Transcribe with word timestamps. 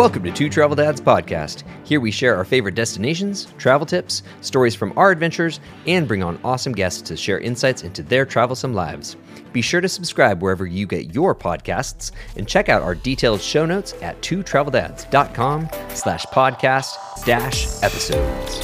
Welcome 0.00 0.22
to 0.22 0.32
Two 0.32 0.48
Travel 0.48 0.76
Dads 0.76 0.98
Podcast. 0.98 1.62
Here 1.84 2.00
we 2.00 2.10
share 2.10 2.34
our 2.34 2.44
favorite 2.46 2.74
destinations, 2.74 3.52
travel 3.58 3.84
tips, 3.84 4.22
stories 4.40 4.74
from 4.74 4.96
our 4.96 5.10
adventures, 5.10 5.60
and 5.86 6.08
bring 6.08 6.22
on 6.22 6.40
awesome 6.42 6.72
guests 6.72 7.02
to 7.02 7.18
share 7.18 7.38
insights 7.38 7.82
into 7.82 8.02
their 8.02 8.24
travelsome 8.24 8.72
lives. 8.72 9.18
Be 9.52 9.60
sure 9.60 9.82
to 9.82 9.90
subscribe 9.90 10.40
wherever 10.40 10.64
you 10.64 10.86
get 10.86 11.14
your 11.14 11.34
podcasts 11.34 12.12
and 12.38 12.48
check 12.48 12.70
out 12.70 12.80
our 12.80 12.94
detailed 12.94 13.42
show 13.42 13.66
notes 13.66 13.92
at 14.00 14.18
twotraveldads.com 14.22 15.68
slash 15.90 16.24
podcast 16.24 16.96
dash 17.26 17.66
episodes. 17.82 18.56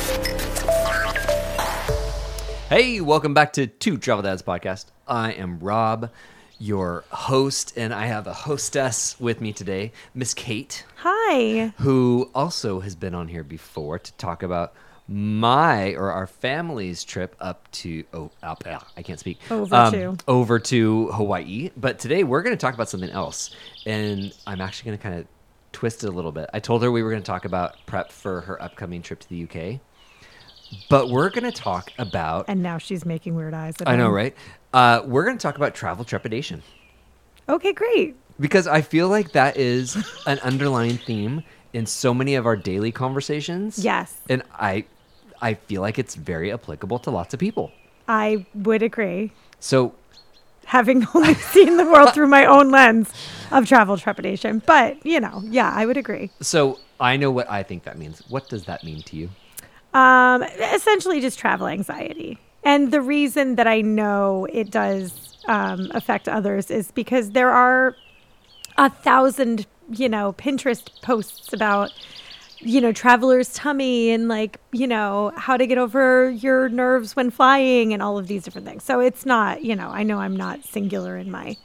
Hey, 2.70 3.02
welcome 3.02 3.34
back 3.34 3.52
to 3.52 3.66
Two 3.66 3.98
Travel 3.98 4.22
Dads 4.22 4.40
Podcast. 4.40 4.86
I 5.06 5.32
am 5.32 5.58
Rob, 5.58 6.10
your 6.58 7.04
host, 7.10 7.74
and 7.76 7.92
I 7.92 8.06
have 8.06 8.26
a 8.26 8.32
hostess 8.32 9.20
with 9.20 9.42
me 9.42 9.52
today, 9.52 9.92
Miss 10.14 10.32
Kate 10.32 10.86
Hi. 11.08 11.72
who 11.78 12.30
also 12.34 12.80
has 12.80 12.96
been 12.96 13.14
on 13.14 13.28
here 13.28 13.44
before 13.44 13.96
to 13.96 14.12
talk 14.14 14.42
about 14.42 14.74
my 15.06 15.94
or 15.94 16.10
our 16.10 16.26
family's 16.26 17.04
trip 17.04 17.36
up 17.38 17.70
to 17.70 18.02
oh 18.12 18.32
up 18.42 18.64
ah, 18.68 18.84
I 18.96 19.02
can't 19.02 19.20
speak 19.20 19.38
Um, 19.48 19.60
Over 19.62 19.90
to. 19.92 20.16
over 20.26 20.58
to 20.58 21.06
Hawaii. 21.12 21.70
But 21.76 22.00
today 22.00 22.24
we're 22.24 22.42
going 22.42 22.56
to 22.56 22.60
talk 22.60 22.74
about 22.74 22.88
something 22.88 23.10
else, 23.10 23.54
and 23.86 24.34
I'm 24.48 24.60
actually 24.60 24.88
going 24.88 24.98
to 24.98 25.02
kind 25.04 25.14
of 25.20 25.26
twist 25.70 26.02
it 26.02 26.08
a 26.08 26.10
little 26.10 26.32
bit. 26.32 26.50
I 26.52 26.58
told 26.58 26.82
her 26.82 26.90
we 26.90 27.04
were 27.04 27.10
going 27.10 27.22
to 27.22 27.26
talk 27.26 27.44
about 27.44 27.76
prep 27.86 28.10
for 28.10 28.40
her 28.40 28.60
upcoming 28.60 29.00
trip 29.00 29.20
to 29.20 29.28
the 29.28 29.44
UK, 29.44 29.78
but 30.90 31.08
we're 31.08 31.30
going 31.30 31.44
to 31.44 31.52
talk 31.52 31.92
about 32.00 32.46
And 32.48 32.64
now 32.64 32.78
she's 32.78 33.06
making 33.06 33.36
weird 33.36 33.54
eyes. 33.54 33.76
At 33.80 33.86
I 33.86 33.94
know 33.94 34.08
right. 34.08 34.34
Uh, 34.74 35.02
we're 35.06 35.24
going 35.24 35.38
to 35.38 35.42
talk 35.42 35.54
about 35.54 35.72
travel 35.72 36.04
trepidation 36.04 36.64
Okay, 37.48 37.72
great. 37.72 38.16
Because 38.38 38.66
I 38.66 38.80
feel 38.82 39.08
like 39.08 39.32
that 39.32 39.56
is 39.56 39.96
an 40.26 40.38
underlying 40.40 40.98
theme 40.98 41.42
in 41.72 41.86
so 41.86 42.14
many 42.14 42.34
of 42.34 42.46
our 42.46 42.56
daily 42.56 42.92
conversations. 42.92 43.78
Yes. 43.78 44.20
And 44.28 44.42
I 44.52 44.84
I 45.42 45.54
feel 45.54 45.82
like 45.82 45.98
it's 45.98 46.14
very 46.14 46.52
applicable 46.52 46.98
to 47.00 47.10
lots 47.10 47.34
of 47.34 47.40
people. 47.40 47.72
I 48.08 48.46
would 48.54 48.82
agree. 48.82 49.32
So 49.60 49.94
Having 50.66 51.06
only 51.14 51.34
seen 51.34 51.76
the 51.76 51.84
world 51.84 52.12
through 52.12 52.26
my 52.26 52.44
own 52.44 52.70
lens 52.72 53.12
of 53.52 53.68
travel 53.68 53.96
trepidation. 53.96 54.60
But, 54.66 55.04
you 55.06 55.20
know, 55.20 55.40
yeah, 55.44 55.70
I 55.72 55.86
would 55.86 55.96
agree. 55.96 56.30
so 56.40 56.80
I 56.98 57.16
know 57.16 57.30
what 57.30 57.48
I 57.48 57.62
think 57.62 57.84
that 57.84 57.96
means. 57.98 58.22
What 58.28 58.48
does 58.48 58.64
that 58.64 58.82
mean 58.82 59.02
to 59.02 59.16
you? 59.16 59.30
Um, 59.94 60.42
essentially 60.42 61.20
just 61.20 61.38
travel 61.38 61.68
anxiety. 61.68 62.38
And 62.64 62.90
the 62.90 63.00
reason 63.00 63.54
that 63.56 63.68
I 63.68 63.80
know 63.80 64.46
it 64.52 64.70
does 64.72 65.36
um, 65.46 65.88
affect 65.94 66.28
others 66.28 66.68
is 66.68 66.90
because 66.90 67.30
there 67.30 67.50
are 67.50 67.94
a 68.78 68.90
thousand, 68.90 69.66
you 69.90 70.08
know, 70.08 70.32
Pinterest 70.34 70.88
posts 71.02 71.52
about, 71.52 71.92
you 72.60 72.80
know, 72.80 72.92
traveler's 72.92 73.52
tummy 73.54 74.10
and 74.10 74.28
like, 74.28 74.58
you 74.72 74.86
know, 74.86 75.32
how 75.36 75.56
to 75.56 75.66
get 75.66 75.78
over 75.78 76.30
your 76.30 76.68
nerves 76.68 77.14
when 77.16 77.30
flying 77.30 77.92
and 77.92 78.02
all 78.02 78.18
of 78.18 78.26
these 78.26 78.44
different 78.44 78.66
things. 78.66 78.82
So 78.84 79.00
it's 79.00 79.24
not, 79.26 79.64
you 79.64 79.76
know, 79.76 79.88
I 79.88 80.02
know 80.02 80.18
I'm 80.18 80.36
not 80.36 80.64
singular 80.64 81.16
in 81.16 81.30
my 81.30 81.56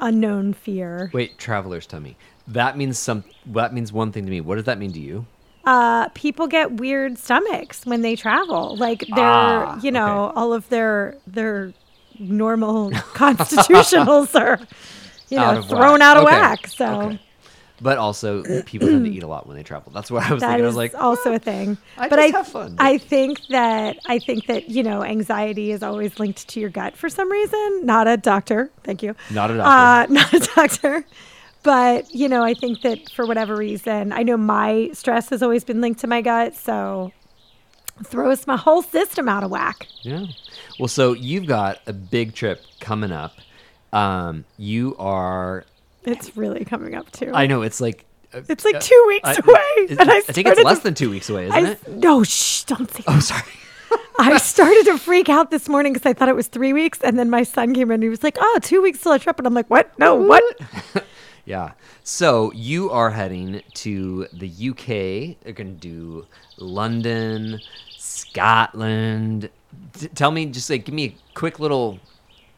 unknown 0.00 0.52
fear. 0.54 1.10
Wait, 1.12 1.38
traveler's 1.38 1.86
tummy. 1.86 2.16
That 2.48 2.76
means 2.76 2.98
some 2.98 3.24
that 3.46 3.72
means 3.74 3.92
one 3.92 4.12
thing 4.12 4.24
to 4.24 4.30
me. 4.30 4.40
What 4.40 4.56
does 4.56 4.64
that 4.64 4.78
mean 4.78 4.92
to 4.92 5.00
you? 5.00 5.26
uh, 5.66 6.08
people 6.14 6.46
get 6.46 6.72
weird 6.72 7.18
stomachs 7.18 7.84
when 7.84 8.00
they 8.00 8.16
travel. 8.16 8.76
Like 8.76 9.00
they're, 9.14 9.18
Ah, 9.26 9.78
you 9.82 9.90
know, 9.90 10.28
okay. 10.28 10.32
all 10.36 10.52
of 10.54 10.68
their 10.70 11.16
their 11.26 11.72
normal 12.18 12.90
constitutionals 13.14 14.34
are, 14.34 14.58
you 15.30 15.38
know, 15.38 15.44
Out 15.44 15.68
thrown 15.68 16.00
whack. 16.00 16.02
out 16.02 16.16
of 16.16 16.24
Okay, 16.24 16.32
whack. 16.32 16.66
So 16.66 17.00
okay. 17.02 17.20
But 17.80 17.98
also 17.98 18.42
people 18.66 18.88
tend 18.88 19.06
to 19.06 19.10
eat 19.10 19.22
a 19.22 19.26
lot 19.26 19.46
when 19.46 19.56
they 19.56 19.62
travel. 19.62 19.90
That's 19.92 20.10
what 20.10 20.24
I 20.24 20.34
was 20.34 20.40
that 20.42 20.48
thinking. 20.48 20.64
I 20.64 20.66
was 20.66 20.76
like, 20.76 20.94
also 20.94 21.32
a 21.32 21.38
thing. 21.38 21.78
I 21.96 22.08
but 22.08 22.18
I, 22.18 22.42
fun. 22.42 22.76
I 22.78 22.98
think 22.98 23.46
that 23.48 23.98
I 24.06 24.18
think 24.18 24.46
that 24.46 24.68
you 24.68 24.82
know, 24.82 25.02
anxiety 25.02 25.72
is 25.72 25.82
always 25.82 26.18
linked 26.18 26.46
to 26.48 26.60
your 26.60 26.70
gut 26.70 26.96
for 26.96 27.08
some 27.08 27.30
reason. 27.30 27.86
Not 27.86 28.06
a 28.06 28.16
doctor, 28.16 28.70
thank 28.84 29.02
you. 29.02 29.14
Not 29.30 29.50
a 29.50 29.56
doctor. 29.56 30.12
Uh, 30.12 30.14
not 30.20 30.32
a 30.34 30.40
doctor. 30.54 31.04
But 31.62 32.14
you 32.14 32.28
know, 32.28 32.42
I 32.42 32.54
think 32.54 32.82
that 32.82 33.10
for 33.10 33.26
whatever 33.26 33.56
reason, 33.56 34.12
I 34.12 34.22
know 34.22 34.36
my 34.36 34.90
stress 34.92 35.28
has 35.30 35.42
always 35.42 35.64
been 35.64 35.80
linked 35.80 36.00
to 36.00 36.06
my 36.06 36.20
gut, 36.22 36.54
so 36.56 37.12
throws 38.04 38.46
my 38.46 38.56
whole 38.56 38.82
system 38.82 39.28
out 39.28 39.44
of 39.44 39.50
whack. 39.50 39.86
Yeah. 40.02 40.26
Well, 40.78 40.88
so 40.88 41.12
you've 41.12 41.46
got 41.46 41.80
a 41.86 41.92
big 41.92 42.34
trip 42.34 42.62
coming 42.80 43.12
up. 43.12 43.34
Um, 43.92 44.44
you 44.58 44.96
are. 44.98 45.64
It's 46.04 46.36
really 46.36 46.64
coming 46.64 46.94
up 46.94 47.10
too. 47.12 47.30
I 47.34 47.46
know 47.46 47.62
it's 47.62 47.80
like. 47.80 48.04
uh, 48.32 48.40
it's 48.48 48.64
like 48.64 48.76
uh, 48.76 48.80
two 48.80 49.04
weeks 49.08 49.28
I, 49.28 49.32
away, 49.44 49.60
it- 49.92 50.00
and 50.00 50.10
I, 50.10 50.16
I 50.18 50.20
think 50.22 50.46
it's 50.48 50.62
less 50.62 50.78
to- 50.78 50.84
than 50.84 50.94
two 50.94 51.10
weeks 51.10 51.28
away, 51.28 51.46
isn't 51.48 51.66
I, 51.66 51.70
it? 51.72 51.88
no, 51.96 52.22
shh, 52.24 52.62
don't 52.64 52.90
say. 52.90 53.02
Oh, 53.06 53.20
sorry. 53.20 53.42
I 54.20 54.36
started 54.38 54.84
to 54.84 54.98
freak 54.98 55.28
out 55.28 55.50
this 55.50 55.68
morning 55.68 55.92
because 55.94 56.06
I 56.08 56.12
thought 56.12 56.28
it 56.28 56.36
was 56.36 56.46
three 56.46 56.72
weeks, 56.72 57.00
and 57.00 57.18
then 57.18 57.30
my 57.30 57.42
son 57.42 57.74
came 57.74 57.90
in 57.90 57.94
and 57.94 58.02
he 58.02 58.08
was 58.08 58.22
like, 58.22 58.36
"Oh, 58.40 58.58
two 58.62 58.80
weeks 58.82 59.00
till 59.00 59.12
a 59.12 59.18
trip," 59.18 59.38
and 59.38 59.46
I'm 59.46 59.54
like, 59.54 59.68
"What? 59.70 59.98
No, 59.98 60.14
what?" 60.16 60.44
Yeah. 61.46 61.72
So 62.04 62.52
you 62.52 62.90
are 62.90 63.10
heading 63.10 63.62
to 63.74 64.26
the 64.32 64.46
UK. 64.48 65.36
You're 65.44 65.54
going 65.54 65.74
to 65.74 65.80
do 65.80 66.26
London, 66.58 67.60
Scotland. 67.96 69.48
T- 69.94 70.08
tell 70.08 70.30
me, 70.30 70.46
just 70.46 70.70
like, 70.70 70.84
give 70.84 70.94
me 70.94 71.04
a 71.06 71.14
quick 71.34 71.58
little 71.58 71.98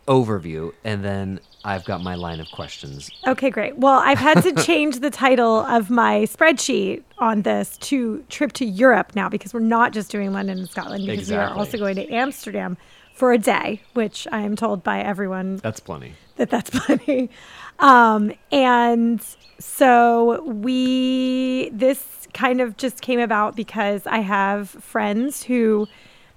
overview, 0.08 0.72
and 0.84 1.04
then 1.04 1.40
I've 1.64 1.84
got 1.84 2.02
my 2.02 2.14
line 2.14 2.40
of 2.40 2.48
questions. 2.50 3.10
Okay, 3.26 3.50
great. 3.50 3.78
Well, 3.78 4.00
I've 4.00 4.18
had 4.18 4.42
to 4.42 4.52
change 4.64 5.00
the 5.00 5.10
title 5.10 5.58
of 5.60 5.90
my 5.90 6.22
spreadsheet 6.22 7.02
on 7.18 7.42
this 7.42 7.76
to 7.78 8.24
trip 8.28 8.52
to 8.54 8.64
Europe 8.64 9.12
now 9.14 9.28
because 9.28 9.54
we're 9.54 9.60
not 9.60 9.92
just 9.92 10.10
doing 10.10 10.32
London 10.32 10.58
and 10.58 10.68
Scotland 10.68 11.06
because 11.06 11.30
we 11.30 11.36
are 11.36 11.52
also 11.54 11.78
going 11.78 11.96
to 11.96 12.08
Amsterdam 12.10 12.76
for 13.14 13.32
a 13.32 13.38
day, 13.38 13.80
which 13.94 14.26
I 14.32 14.40
am 14.40 14.56
told 14.56 14.82
by 14.82 15.00
everyone 15.00 15.58
That's 15.58 15.80
plenty. 15.80 16.14
that 16.36 16.50
that's 16.50 16.70
plenty. 16.86 17.30
Um, 17.78 18.32
and 18.50 19.24
so 19.58 20.42
we, 20.44 21.70
this 21.72 22.26
kind 22.34 22.60
of 22.60 22.76
just 22.76 23.02
came 23.02 23.20
about 23.20 23.54
because 23.54 24.06
I 24.06 24.18
have 24.18 24.70
friends 24.70 25.42
who 25.44 25.86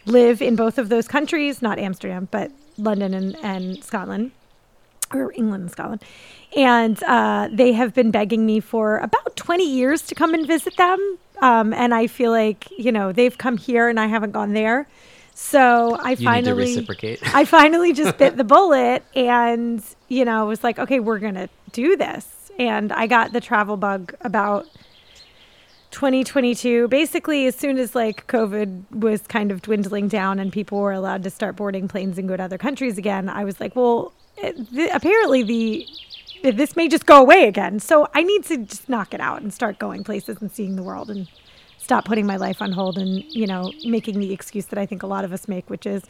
live 0.06 0.42
in 0.42 0.56
both 0.56 0.78
of 0.78 0.90
those 0.90 1.08
countries, 1.08 1.62
not 1.62 1.80
Amsterdam, 1.80 2.28
but 2.30 2.52
London 2.78 3.14
and, 3.14 3.36
and 3.44 3.84
Scotland 3.84 4.32
or 5.14 5.32
England 5.34 5.64
and 5.64 5.72
Scotland. 5.72 6.04
And 6.56 7.02
uh, 7.04 7.50
they 7.52 7.74
have 7.74 7.94
been 7.94 8.12
begging 8.12 8.46
me 8.46 8.60
for 8.60 8.98
about 8.98 9.36
20 9.36 9.70
years 9.70 10.02
to 10.04 10.16
come 10.16 10.34
and 10.34 10.48
visit 10.48 10.76
them. 10.78 11.18
Um, 11.42 11.74
and 11.74 11.94
I 11.94 12.08
feel 12.08 12.32
like, 12.32 12.68
you 12.78 12.92
know, 12.92 13.12
they've 13.12 13.38
come 13.38 13.58
here 13.58 13.90
and 13.90 14.00
I 14.00 14.08
haven't 14.08 14.32
gone 14.32 14.54
there. 14.54 14.88
So 15.34 15.98
I 16.02 16.12
You 16.12 16.18
finally 16.18 16.76
reciprocate. 16.76 17.36
I 17.36 17.44
finally 17.44 17.92
just 17.92 18.18
bit 18.18 18.38
the 18.38 18.46
bullet 18.46 19.04
and, 19.16 19.84
you 20.08 20.24
know, 20.24 20.40
I 20.40 20.44
was 20.44 20.64
like, 20.64 20.80
okay, 20.80 21.02
we're 21.02 21.20
going 21.20 21.36
to 21.36 21.50
do 21.74 21.98
this. 21.98 22.52
And 22.58 22.94
I 22.94 23.06
got 23.08 23.34
the 23.34 23.42
travel 23.42 23.76
bug 23.76 24.16
about 24.22 24.66
2022. 25.96 26.90
Basically, 26.90 27.48
as 27.48 27.56
soon 27.56 27.78
as 27.78 27.96
like 27.96 28.28
COVID 28.28 28.84
was 28.92 29.22
kind 29.22 29.50
of 29.50 29.62
dwindling 29.62 30.10
down 30.10 30.40
and 30.40 30.52
people 30.52 30.78
were 30.78 30.92
allowed 30.92 31.24
to 31.24 31.30
start 31.30 31.56
boarding 31.56 31.88
planes 31.88 32.18
and 32.18 32.28
go 32.28 32.36
to 32.36 32.44
other 32.44 32.58
countries 32.58 32.98
again, 32.98 33.30
I 33.30 33.46
was 33.46 33.62
like, 33.62 33.78
well, 33.78 34.12
eh, 34.42 34.52
th- 34.52 34.92
apparently 34.94 35.42
the 35.44 35.88
this 36.44 36.76
may 36.76 36.90
just 36.90 37.06
go 37.06 37.22
away 37.22 37.48
again. 37.48 37.80
So 37.80 38.10
I 38.14 38.24
need 38.24 38.44
to 38.44 38.58
just 38.58 38.90
knock 38.90 39.14
it 39.14 39.22
out 39.22 39.42
and 39.42 39.54
start 39.54 39.80
going 39.80 40.04
places 40.04 40.42
and 40.42 40.52
seeing 40.52 40.76
the 40.76 40.84
world 40.84 41.10
and 41.10 41.30
stop 41.86 42.04
putting 42.04 42.26
my 42.26 42.36
life 42.36 42.64
on 42.64 42.72
hold 42.72 42.98
and, 42.98 43.24
you 43.30 43.46
know, 43.46 43.72
making 43.86 44.20
the 44.20 44.34
excuse 44.34 44.66
that 44.66 44.80
I 44.80 44.88
think 44.88 45.04
a 45.04 45.08
lot 45.08 45.24
of 45.24 45.32
us 45.32 45.48
make, 45.48 45.70
which 45.70 45.86
is 45.86 46.02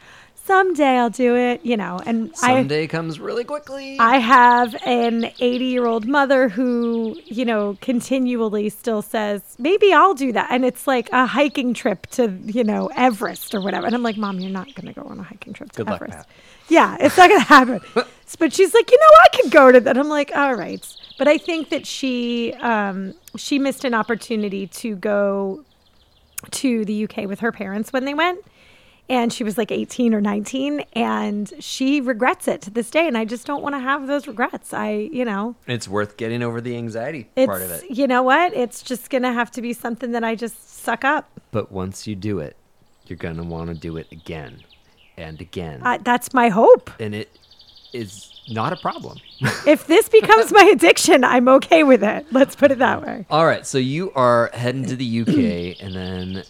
someday 0.45 0.97
I'll 0.97 1.09
do 1.09 1.35
it, 1.35 1.65
you 1.65 1.75
know. 1.75 1.99
And 2.05 2.31
I 2.41 2.55
Someday 2.55 2.87
comes 2.87 3.19
really 3.19 3.43
quickly. 3.43 3.99
I 3.99 4.19
have 4.19 4.73
an 4.85 5.25
80 5.39 5.65
year 5.65 5.85
old 5.85 6.07
mother 6.07 6.47
who, 6.47 7.17
you 7.25 7.43
know, 7.43 7.77
continually 7.81 8.69
still 8.69 9.01
says, 9.01 9.41
maybe 9.59 9.91
I'll 9.91 10.13
do 10.13 10.31
that. 10.31 10.47
And 10.49 10.63
it's 10.63 10.87
like 10.87 11.09
a 11.11 11.25
hiking 11.25 11.73
trip 11.73 12.07
to, 12.11 12.31
you 12.45 12.63
know, 12.63 12.89
Everest 12.95 13.53
or 13.53 13.59
whatever. 13.59 13.85
And 13.85 13.93
I'm 13.93 14.03
like, 14.03 14.17
Mom, 14.17 14.39
you're 14.39 14.51
not 14.51 14.73
going 14.75 14.87
to 14.93 14.97
go 14.97 15.05
on 15.05 15.19
a 15.19 15.23
hiking 15.23 15.51
trip 15.51 15.73
to 15.73 15.83
Good 15.83 15.93
Everest. 15.93 16.17
Pat. 16.17 16.27
Yeah, 16.69 16.95
it's 17.01 17.17
not 17.17 17.27
going 17.27 17.41
to 17.41 17.47
happen. 17.47 17.81
but 18.39 18.53
she's 18.53 18.73
like, 18.73 18.89
you 18.89 18.97
know, 18.97 19.19
I 19.25 19.41
could 19.41 19.51
go 19.51 19.71
to 19.73 19.79
that. 19.81 19.97
I'm 19.97 20.09
like, 20.09 20.31
all 20.33 20.55
right. 20.55 20.85
But 21.17 21.27
I 21.27 21.37
think 21.37 21.69
that 21.69 21.85
she, 21.85 22.53
um, 22.55 23.13
she 23.37 23.59
missed 23.59 23.85
an 23.85 23.93
opportunity 23.93 24.67
to 24.67 24.95
go 24.95 25.63
to 26.51 26.85
the 26.85 27.05
UK 27.05 27.27
with 27.27 27.39
her 27.39 27.51
parents 27.51 27.93
when 27.93 28.05
they 28.05 28.13
went. 28.13 28.43
And 29.07 29.31
she 29.31 29.43
was 29.43 29.55
like 29.55 29.71
18 29.71 30.15
or 30.15 30.21
19, 30.21 30.79
and 30.93 31.53
she 31.59 32.01
regrets 32.01 32.47
it 32.47 32.61
to 32.63 32.71
this 32.71 32.89
day. 32.89 33.07
And 33.07 33.15
I 33.15 33.23
just 33.23 33.45
don't 33.45 33.61
want 33.61 33.75
to 33.75 33.79
have 33.79 34.07
those 34.07 34.27
regrets. 34.27 34.73
I, 34.73 34.93
you 35.11 35.23
know, 35.23 35.55
it's 35.67 35.87
worth 35.87 36.17
getting 36.17 36.41
over 36.41 36.59
the 36.59 36.75
anxiety 36.75 37.29
it's, 37.35 37.45
part 37.45 37.61
of 37.61 37.69
it. 37.69 37.83
you 37.91 38.07
know 38.07 38.23
what? 38.23 38.55
It's 38.55 38.81
just 38.81 39.11
going 39.11 39.21
to 39.21 39.31
have 39.31 39.51
to 39.51 39.61
be 39.61 39.73
something 39.73 40.11
that 40.13 40.23
I 40.23 40.33
just 40.33 40.79
suck 40.79 41.05
up. 41.05 41.39
But 41.51 41.71
once 41.71 42.07
you 42.07 42.15
do 42.15 42.39
it, 42.39 42.55
you're 43.05 43.17
going 43.17 43.37
to 43.37 43.43
want 43.43 43.67
to 43.69 43.75
do 43.75 43.95
it 43.97 44.07
again 44.11 44.63
and 45.17 45.39
again. 45.39 45.81
Uh, 45.83 45.99
that's 46.01 46.33
my 46.33 46.49
hope. 46.49 46.89
and 46.99 47.13
it 47.13 47.29
is 47.93 48.34
not 48.49 48.73
a 48.73 48.75
problem. 48.75 49.17
if 49.65 49.87
this 49.87 50.09
becomes 50.09 50.51
my 50.51 50.63
addiction, 50.73 51.23
I'm 51.23 51.47
okay 51.49 51.83
with 51.83 52.03
it. 52.03 52.25
Let's 52.31 52.55
put 52.55 52.71
it 52.71 52.79
that 52.79 53.01
way. 53.05 53.25
All 53.29 53.45
right, 53.45 53.65
so 53.65 53.77
you 53.77 54.11
are 54.13 54.49
heading 54.53 54.85
to 54.85 54.95
the 54.95 55.21
UK 55.21 55.79
and 55.81 55.95
then 55.95 56.43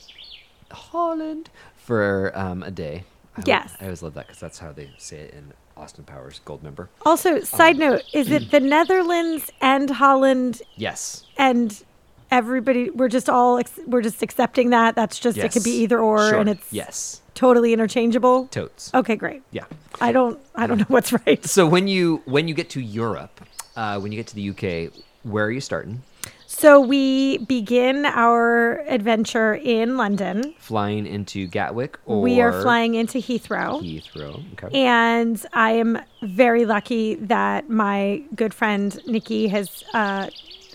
Holland 0.71 1.49
for 1.77 2.31
um, 2.35 2.63
a 2.63 2.71
day. 2.71 3.03
I 3.37 3.43
Yes. 3.45 3.75
I 3.79 3.85
always 3.85 4.01
love 4.01 4.13
that 4.15 4.27
because 4.27 4.39
that's 4.39 4.59
how 4.59 4.71
they 4.71 4.89
say 4.97 5.17
it 5.17 5.33
in 5.33 5.53
Austin 5.77 6.05
Powers 6.05 6.39
Goldmember. 6.45 6.87
Also, 7.05 7.41
side 7.41 7.77
note, 7.77 8.03
is 8.13 8.31
it 8.31 8.49
the 8.51 8.59
Netherlands 8.61 9.51
and 9.61 9.89
Holland 9.89 10.61
Yes. 10.77 11.25
and 11.37 11.83
everybody 12.31 12.89
we're 12.89 13.07
just 13.07 13.29
all 13.29 13.59
ex- 13.59 13.79
we're 13.85 14.01
just 14.01 14.23
accepting 14.23 14.71
that 14.71 14.95
that's 14.95 15.19
just 15.19 15.37
it 15.37 15.51
could 15.51 15.63
be 15.63 15.69
either 15.83 15.99
or 15.99 16.29
Sure. 16.29 16.39
and 16.39 16.49
it's 16.49 16.73
yes. 16.73 17.21
Totally 17.35 17.71
interchangeable 17.73 18.47
Totes. 18.47 18.91
okay 18.93 19.15
great 19.15 19.43
Yeah. 19.51 19.65
i 20.01 20.11
don't 20.11 20.39
i 20.55 20.65
don't 20.67 20.79
know 20.79 20.85
what's 20.87 21.13
right 21.13 21.45
So 21.45 21.67
when 21.67 21.87
you 21.87 22.21
when 22.25 22.47
you 22.47 22.53
get 22.55 22.69
to 22.71 22.81
Europe, 22.81 23.41
uh, 23.75 23.99
when 23.99 24.11
you 24.11 24.17
get 24.17 24.27
to 24.27 24.35
the 24.35 24.49
UK, 24.49 24.91
where 25.23 25.45
are 25.45 25.51
you 25.51 25.61
starting? 25.61 26.01
so 26.47 26.79
we 26.79 27.39
begin 27.39 28.05
our 28.05 28.79
adventure 28.87 29.55
in 29.55 29.97
london 29.97 30.53
Flying 30.59 31.05
into 31.05 31.47
Gatwick 31.47 31.97
or 32.05 32.21
we 32.21 32.39
are 32.39 32.61
flying 32.61 32.95
into 32.95 33.17
heathrow 33.17 33.81
Heathrow. 33.81 34.41
Okay. 34.53 34.69
and 34.85 35.43
i 35.53 35.71
am 35.71 35.99
very 36.21 36.65
lucky 36.65 37.15
that 37.15 37.69
my 37.69 38.21
good 38.35 38.53
friend 38.53 39.01
nikki 39.05 39.47
has 39.49 39.83
uh, 39.93 40.29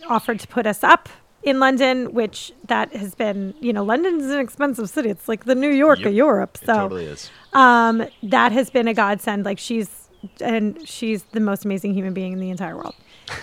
offered 0.09 0.39
to 0.41 0.49
put 0.49 0.67
us 0.67 0.83
up 0.85 1.09
in 1.43 1.59
london 1.59 2.13
which 2.13 2.53
that 2.67 2.93
has 2.95 3.15
been 3.15 3.55
you 3.61 3.73
know 3.73 3.83
london's 3.83 4.25
an 4.25 4.39
expensive 4.41 4.89
city 4.91 5.09
it's 5.09 5.27
like 5.29 5.45
the 5.45 5.55
new 5.55 5.71
york 5.71 5.99
Yep. 6.01 6.09
of 6.09 6.15
europe 6.15 6.59
so 6.65 6.95
is. 6.97 7.31
um, 7.55 8.07
that 8.25 8.53
has 8.53 8.71
been 8.71 8.87
a 8.89 8.95
godsend. 8.95 9.45
Like 9.45 9.59
she's 9.59 9.89
and 10.43 10.87
she's 10.87 11.23
the 11.33 11.41
most 11.41 11.65
amazing 11.65 11.95
human 11.95 12.13
being 12.13 12.35
in 12.35 12.41
the 12.41 12.51
entire 12.51 12.77
world. 12.77 12.95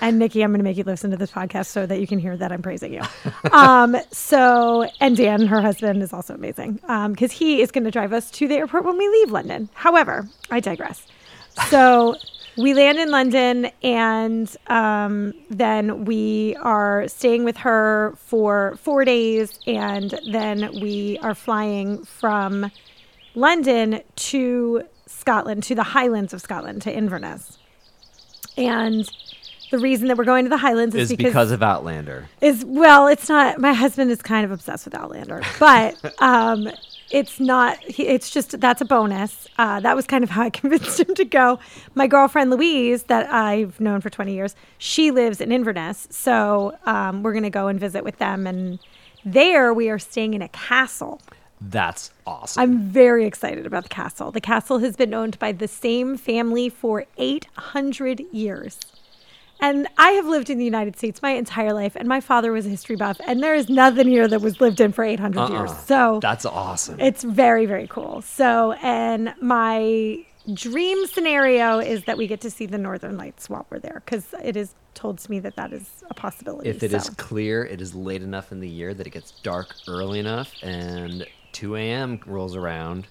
And 0.02 0.20
Nikki, 0.20 0.44
I'm 0.44 0.52
going 0.52 0.60
to 0.60 0.64
make 0.64 0.78
you 0.78 0.84
listen 0.84 1.10
to 1.10 1.18
this 1.18 1.32
podcast 1.32 1.68
so 1.68 1.88
that 1.88 2.00
you 2.00 2.06
can 2.06 2.20
hear 2.20 2.38
that 2.38 2.52
I'm 2.52 2.62
praising 2.62 2.94
you. 2.94 3.02
Um, 3.52 3.98
so, 4.12 4.88
and 5.00 5.18
Dan, 5.18 5.48
her 5.48 5.60
husband, 5.62 6.04
is 6.04 6.14
also 6.14 6.36
amazing 6.36 6.74
because 7.10 7.32
he 7.32 7.62
is 7.64 7.72
going 7.72 7.86
to 7.86 7.90
drive 7.92 8.14
us 8.14 8.30
to 8.32 8.48
the 8.48 8.56
airport 8.56 8.86
when 8.86 8.96
we 8.98 9.08
leave 9.10 9.32
London. 9.32 9.70
However, 9.74 10.28
I 10.52 10.60
digress. 10.60 11.04
So 11.70 12.16
we 12.57 12.74
land 12.74 12.98
in 12.98 13.12
London 13.12 13.69
and 13.83 14.56
um, 14.68 15.33
then 15.50 16.06
we 16.06 16.56
are 16.62 17.07
staying 17.07 17.44
with 17.44 17.57
her 17.57 18.15
for 18.18 18.77
four 18.81 19.06
days. 19.06 19.59
And 19.68 20.19
then 20.31 20.80
we 20.81 21.19
are 21.21 21.36
flying 21.36 22.04
from 22.04 22.71
London 23.36 24.01
to 24.15 24.83
Scotland, 25.06 25.63
to 25.63 25.75
the 25.75 25.83
Highlands 25.83 26.33
of 26.33 26.42
Scotland, 26.42 26.81
to 26.83 26.95
Inverness. 26.95 27.57
And 28.57 29.10
the 29.69 29.77
reason 29.77 30.07
that 30.07 30.18
we're 30.18 30.24
going 30.24 30.45
to 30.45 30.50
the 30.50 30.57
Highlands 30.57 30.95
is, 30.95 31.12
Is 31.12 31.18
because 31.18 31.51
of 31.51 31.62
Outlander. 31.62 32.27
is 32.42 32.65
well, 32.65 33.07
it's 33.07 33.30
not. 33.30 33.60
My 33.60 33.74
husband 33.74 34.10
is 34.10 34.21
kind 34.21 34.45
of 34.45 34.51
obsessed 34.51 34.86
with 34.86 34.95
Outlander, 34.95 35.42
but 35.60 35.95
um, 36.21 36.69
it's 37.12 37.39
not. 37.39 37.77
It's 37.88 38.30
just 38.30 38.59
that's 38.59 38.81
a 38.81 38.86
bonus. 38.86 39.48
Uh, 39.57 39.80
that 39.80 39.95
was 39.95 40.06
kind 40.06 40.24
of 40.24 40.30
how 40.30 40.44
I 40.44 40.50
convinced 40.62 41.00
him 41.00 41.15
to 41.15 41.25
go. 41.25 41.59
My 41.95 42.07
girlfriend 42.07 42.51
Louise, 42.51 43.04
that 43.04 43.31
I've 43.31 43.80
known 43.80 44.01
for 44.01 44.09
twenty 44.09 44.33
years, 44.33 44.56
she 44.77 45.12
lives 45.12 45.42
in 45.42 45.51
Inverness, 45.51 46.07
so 46.09 46.77
um, 46.86 47.24
we're 47.24 47.33
gonna 47.33 47.50
go 47.50 47.68
and 47.68 47.80
visit 47.80 48.04
with 48.04 48.18
them. 48.18 48.48
And 48.48 48.80
there, 49.25 49.74
we 49.74 49.89
are 49.89 50.00
staying 50.00 50.33
in 50.33 50.42
a 50.42 50.50
castle. 50.50 51.21
That's 51.59 52.12
awesome. 52.27 52.62
I'm 52.62 52.80
very 52.81 53.25
excited 53.25 53.65
about 53.65 53.83
the 53.83 53.89
castle. 53.89 54.31
The 54.31 54.42
castle 54.42 54.77
has 54.80 54.95
been 54.95 55.13
owned 55.13 55.39
by 55.39 55.51
the 55.51 55.68
same 55.68 56.15
family 56.15 56.69
for 56.69 57.06
800 57.18 58.21
years. 58.31 58.80
And 59.59 59.88
I 59.98 60.12
have 60.12 60.25
lived 60.25 60.50
in 60.50 60.57
the 60.57 60.65
United 60.65 60.98
States 60.98 61.21
my 61.21 61.31
entire 61.31 61.74
life, 61.74 61.95
and 61.95 62.07
my 62.07 62.21
father 62.21 62.51
was 62.51 62.65
a 62.65 62.69
history 62.69 62.95
buff, 62.95 63.19
and 63.25 63.42
there 63.42 63.56
is 63.56 63.69
nothing 63.69 64.07
here 64.07 64.27
that 64.27 64.42
was 64.42 64.62
lived 64.62 64.80
in 64.80 64.92
for 64.92 65.04
800 65.04 65.39
uh-uh. 65.39 65.50
years. 65.50 65.71
Uh-uh. 65.71 65.77
So 65.80 66.19
That's 66.21 66.45
awesome. 66.45 67.00
it's 67.00 67.24
very, 67.24 67.65
very 67.65 67.88
cool. 67.88 68.21
So, 68.21 68.74
and 68.74 69.33
my 69.42 70.25
dream 70.54 71.06
scenario 71.07 71.80
is 71.80 72.04
that 72.06 72.18
we 72.18 72.27
get 72.27 72.42
to 72.42 72.50
see 72.50 72.65
the 72.65 72.77
Northern 72.77 73.18
Lights 73.18 73.50
while 73.50 73.65
we're 73.69 73.80
there, 73.80 74.01
because 74.06 74.33
it 74.44 74.56
is 74.56 74.75
told 74.94 75.19
to 75.19 75.31
me 75.31 75.39
that 75.39 75.56
that 75.56 75.74
is 75.74 76.03
a 76.10 76.13
possibility. 76.13 76.69
if 76.69 76.83
it 76.83 76.94
is 76.94 77.06
so. 77.06 77.13
clear, 77.18 77.65
it 77.65 77.81
is 77.81 77.94
late 77.94 78.24
enough 78.24 78.51
in 78.51 78.60
the 78.60 78.69
year 78.69 78.94
that 78.94 79.06
it 79.07 79.12
gets 79.12 79.31
dark 79.44 79.75
early 79.88 80.19
enough, 80.19 80.53
and 80.62 81.25
2 81.53 81.75
a.m. 81.75 82.19
rolls 82.25 82.56
around. 82.56 83.07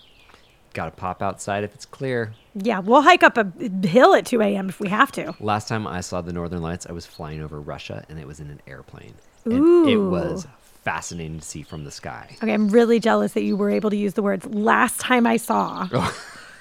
Got 0.77 0.85
to 0.85 0.91
pop 0.91 1.23
outside 1.23 1.65
if 1.65 1.75
it's 1.75 1.87
clear. 1.87 2.35
yeah, 2.55 2.81
we'll 2.81 3.01
hike 3.01 3.23
up 3.23 3.39
a 3.39 3.51
hill 3.87 4.15
at 4.15 4.27
2 4.27 4.43
a.m. 4.43 4.69
if 4.69 4.79
we 4.79 4.91
have 4.91 5.11
to. 5.13 5.35
Last 5.41 5.69
time 5.69 5.87
I 5.87 6.03
saw 6.03 6.21
the 6.21 6.35
Northern 6.35 6.61
Lights, 6.61 6.87
I 6.87 6.93
was 6.93 7.07
flying 7.07 7.41
over 7.41 7.59
Russia, 7.59 8.05
and 8.11 8.19
it 8.19 8.27
was 8.27 8.41
in 8.41 8.51
an 8.51 8.61
airplane. 8.67 9.15
And 9.47 9.89
it 9.89 9.97
was 9.97 10.47
fascinating 10.85 11.41
to 11.41 11.47
see 11.47 11.63
from 11.63 11.85
the 11.85 11.91
sky. 11.91 12.37
Okay, 12.43 12.53
I'm 12.53 12.69
really 12.69 13.01
jealous 13.01 13.33
that 13.33 13.43
you 13.43 13.57
were 13.57 13.71
able 13.71 13.89
to 13.89 13.97
use 13.97 14.13
the 14.13 14.23
words 14.23 14.45
last 14.45 15.01
time 15.01 15.27
I 15.27 15.39
saw. 15.39 15.89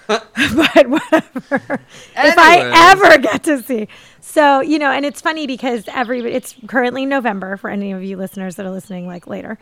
But 0.55 0.87
whatever. 0.87 1.79
If 2.15 2.37
I 2.37 2.91
ever 2.91 3.17
get 3.17 3.43
to 3.43 3.61
see. 3.61 3.87
So, 4.21 4.59
you 4.61 4.79
know, 4.79 4.91
and 4.91 5.05
it's 5.05 5.21
funny 5.21 5.47
because 5.47 5.85
every 5.87 6.19
it's 6.31 6.55
currently 6.67 7.05
November 7.05 7.57
for 7.57 7.69
any 7.69 7.91
of 7.91 8.03
you 8.03 8.17
listeners 8.17 8.55
that 8.55 8.65
are 8.65 8.71
listening 8.71 9.07
like 9.07 9.27
later. 9.27 9.57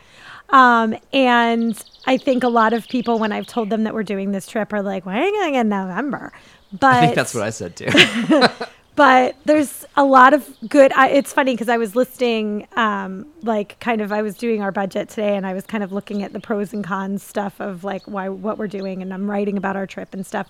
Um, 0.49 0.95
and 1.13 1.81
I 2.05 2.17
think 2.17 2.43
a 2.43 2.47
lot 2.47 2.73
of 2.73 2.87
people 2.87 3.19
when 3.19 3.31
I've 3.31 3.47
told 3.47 3.69
them 3.69 3.83
that 3.83 3.93
we're 3.93 4.03
doing 4.03 4.31
this 4.31 4.47
trip 4.47 4.73
are 4.73 4.81
like, 4.81 5.05
"Why 5.05 5.21
are 5.21 5.25
you 5.25 5.31
going 5.31 5.55
in 5.55 5.69
November?" 5.69 6.33
But 6.71 6.95
I 6.95 7.01
think 7.01 7.15
that's 7.15 7.33
what 7.33 7.43
I 7.43 7.49
said 7.49 7.75
too. 7.75 7.87
but 8.95 9.35
there's 9.45 9.85
a 9.95 10.03
lot 10.03 10.33
of 10.33 10.47
good 10.67 10.91
I, 10.93 11.09
it's 11.09 11.33
funny 11.33 11.53
because 11.53 11.69
i 11.69 11.77
was 11.77 11.95
listing 11.95 12.67
um, 12.75 13.27
like 13.41 13.79
kind 13.79 14.01
of 14.01 14.11
i 14.11 14.21
was 14.21 14.37
doing 14.37 14.61
our 14.61 14.71
budget 14.71 15.09
today 15.09 15.35
and 15.35 15.45
i 15.45 15.53
was 15.53 15.65
kind 15.65 15.83
of 15.83 15.91
looking 15.91 16.23
at 16.23 16.33
the 16.33 16.39
pros 16.39 16.73
and 16.73 16.83
cons 16.83 17.23
stuff 17.23 17.59
of 17.59 17.83
like 17.83 18.03
why 18.05 18.29
what 18.29 18.57
we're 18.57 18.67
doing 18.67 19.01
and 19.01 19.13
i'm 19.13 19.29
writing 19.29 19.57
about 19.57 19.75
our 19.75 19.87
trip 19.87 20.13
and 20.13 20.25
stuff. 20.25 20.49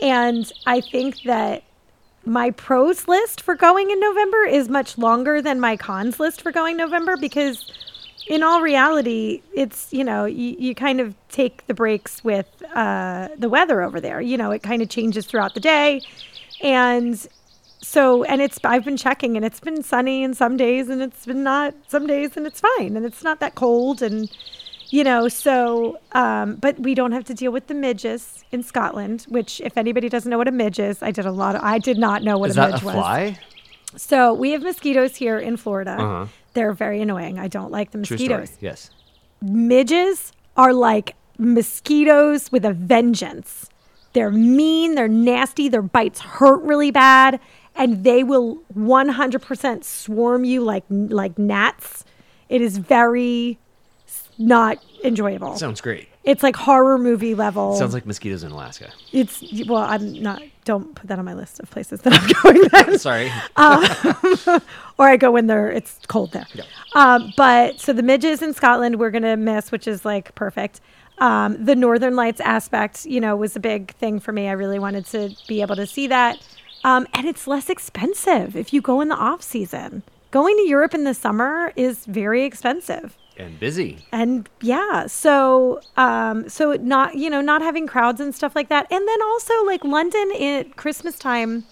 And 0.00 0.50
i 0.66 0.80
think 0.80 1.22
that 1.22 1.64
my 2.24 2.50
pros 2.52 3.08
list 3.08 3.40
for 3.40 3.54
going 3.54 3.90
in 3.90 4.00
november 4.00 4.44
is 4.44 4.68
much 4.68 4.96
longer 4.96 5.42
than 5.42 5.60
my 5.60 5.76
cons 5.76 6.20
list 6.20 6.40
for 6.42 6.52
going 6.52 6.76
november 6.76 7.16
because 7.16 7.72
in 8.28 8.42
all 8.42 8.62
reality 8.62 9.42
it's 9.52 9.92
you 9.92 10.04
know 10.04 10.24
you, 10.24 10.54
you 10.58 10.74
kind 10.74 11.00
of 11.00 11.14
take 11.28 11.66
the 11.66 11.74
breaks 11.74 12.22
with 12.22 12.46
uh, 12.74 13.28
the 13.36 13.48
weather 13.48 13.82
over 13.82 14.00
there. 14.00 14.20
You 14.20 14.36
know 14.36 14.50
it 14.50 14.62
kind 14.62 14.82
of 14.82 14.88
changes 14.88 15.26
throughout 15.26 15.54
the 15.54 15.60
day. 15.60 16.02
And 16.62 17.26
so 17.82 18.22
and 18.24 18.40
it's 18.40 18.58
i've 18.64 18.84
been 18.84 18.96
checking 18.96 19.36
and 19.36 19.44
it's 19.44 19.58
been 19.60 19.82
sunny 19.82 20.22
and 20.22 20.36
some 20.36 20.56
days 20.56 20.88
and 20.88 21.02
it's 21.02 21.26
been 21.26 21.42
not 21.42 21.74
some 21.88 22.06
days 22.06 22.36
and 22.36 22.46
it's 22.46 22.60
fine 22.60 22.96
and 22.96 23.04
it's 23.04 23.22
not 23.24 23.40
that 23.40 23.54
cold 23.56 24.00
and 24.02 24.30
you 24.90 25.02
know 25.02 25.26
so 25.26 25.98
um, 26.12 26.54
but 26.56 26.78
we 26.78 26.94
don't 26.94 27.12
have 27.12 27.24
to 27.24 27.34
deal 27.34 27.50
with 27.50 27.66
the 27.66 27.74
midges 27.74 28.44
in 28.52 28.62
scotland 28.62 29.22
which 29.28 29.60
if 29.62 29.76
anybody 29.76 30.08
doesn't 30.08 30.30
know 30.30 30.38
what 30.38 30.46
a 30.48 30.52
midge 30.52 30.78
is 30.78 31.02
i 31.02 31.10
did 31.10 31.26
a 31.26 31.32
lot 31.32 31.56
of 31.56 31.62
i 31.64 31.76
did 31.78 31.98
not 31.98 32.22
know 32.22 32.38
what 32.38 32.50
Is 32.50 32.56
a 32.56 32.60
that 32.60 32.70
midge 32.72 32.82
a 32.82 32.86
was 32.86 32.94
fly? 32.94 33.38
so 33.96 34.32
we 34.32 34.52
have 34.52 34.62
mosquitoes 34.62 35.16
here 35.16 35.38
in 35.38 35.56
florida 35.56 35.92
Uh-huh. 35.98 36.26
they're 36.54 36.72
very 36.72 37.00
annoying 37.00 37.38
i 37.38 37.48
don't 37.48 37.72
like 37.72 37.90
the 37.90 37.98
mosquitoes. 37.98 38.52
Yes. 38.60 38.90
midges 39.40 40.32
are 40.56 40.72
like 40.72 41.16
mosquitoes 41.38 42.52
with 42.52 42.64
a 42.64 42.72
vengeance. 42.72 43.68
They're 44.12 44.30
mean, 44.30 44.94
they're 44.94 45.08
nasty, 45.08 45.68
their 45.70 45.80
bites 45.82 46.20
hurt 46.20 46.60
really 46.62 46.90
bad, 46.90 47.40
and 47.74 48.04
they 48.04 48.22
will 48.24 48.62
100% 48.76 49.84
swarm 49.84 50.44
you 50.44 50.62
like 50.62 50.84
like 50.88 51.38
gnats. 51.38 52.04
It 52.48 52.60
is 52.60 52.78
very 52.78 53.58
not 54.38 54.78
enjoyable. 55.04 55.56
Sounds 55.56 55.80
great. 55.80 56.08
it's 56.24 56.42
like 56.42 56.56
horror 56.56 56.98
movie 56.98 57.34
level. 57.34 57.74
Sounds 57.76 57.94
like 57.94 58.06
mosquitoes 58.06 58.42
in 58.42 58.50
Alaska. 58.52 58.90
it's 59.12 59.42
well, 59.66 59.82
I'm 59.82 60.12
not. 60.22 60.42
Don't 60.64 60.94
put 60.94 61.08
that 61.08 61.18
on 61.18 61.24
my 61.24 61.34
list 61.34 61.58
of 61.60 61.68
places 61.70 62.02
that 62.02 62.12
I'm 62.12 62.30
going. 62.42 62.68
Then 62.70 62.98
Sorry. 63.08 63.30
or 64.98 65.08
I 65.08 65.16
go 65.16 65.30
when 65.30 65.46
they're 65.46 65.70
it's 65.70 65.98
cold 66.08 66.32
there. 66.32 66.46
Um, 66.94 67.32
but 67.36 67.80
so 67.80 67.92
the 67.92 68.02
midges 68.02 68.42
in 68.42 68.54
Scotland 68.54 68.98
we're 68.98 69.10
gonna 69.10 69.36
miss, 69.36 69.72
which 69.72 69.86
is 69.86 70.04
like 70.04 70.34
perfect. 70.34 70.80
Um, 71.18 71.62
the 71.64 71.76
Northern 71.76 72.16
Lights 72.16 72.40
aspect, 72.40 73.04
you 73.06 73.20
know, 73.20 73.36
was 73.36 73.54
a 73.54 73.60
big 73.60 73.92
thing 73.94 74.18
for 74.18 74.32
me. 74.32 74.48
I 74.48 74.52
really 74.52 74.78
wanted 74.78 75.06
to 75.06 75.30
be 75.46 75.60
able 75.60 75.76
to 75.76 75.86
see 75.86 76.06
that, 76.08 76.38
um, 76.84 77.06
and 77.14 77.26
it's 77.28 77.46
less 77.46 77.68
expensive 77.70 78.56
if 78.56 78.72
you 78.72 78.80
go 78.80 79.00
in 79.00 79.08
the 79.08 79.16
off 79.16 79.42
season. 79.42 80.02
Going 80.30 80.56
to 80.56 80.62
Europe 80.62 80.94
in 80.94 81.04
the 81.04 81.14
summer 81.14 81.72
is 81.76 82.06
very 82.06 82.44
expensive 82.44 83.16
and 83.38 83.58
busy. 83.58 83.96
and 84.12 84.46
yeah 84.60 85.06
so 85.06 85.80
um 85.96 86.46
so 86.50 86.72
not 86.74 87.14
you 87.14 87.30
know 87.30 87.40
not 87.40 87.62
having 87.62 87.86
crowds 87.86 88.20
and 88.20 88.34
stuff 88.34 88.54
like 88.54 88.68
that 88.68 88.86
and 88.92 89.08
then 89.08 89.22
also 89.22 89.54
like 89.64 89.82
london 89.84 90.32
at 90.38 90.76
christmas 90.76 91.18
time 91.18 91.64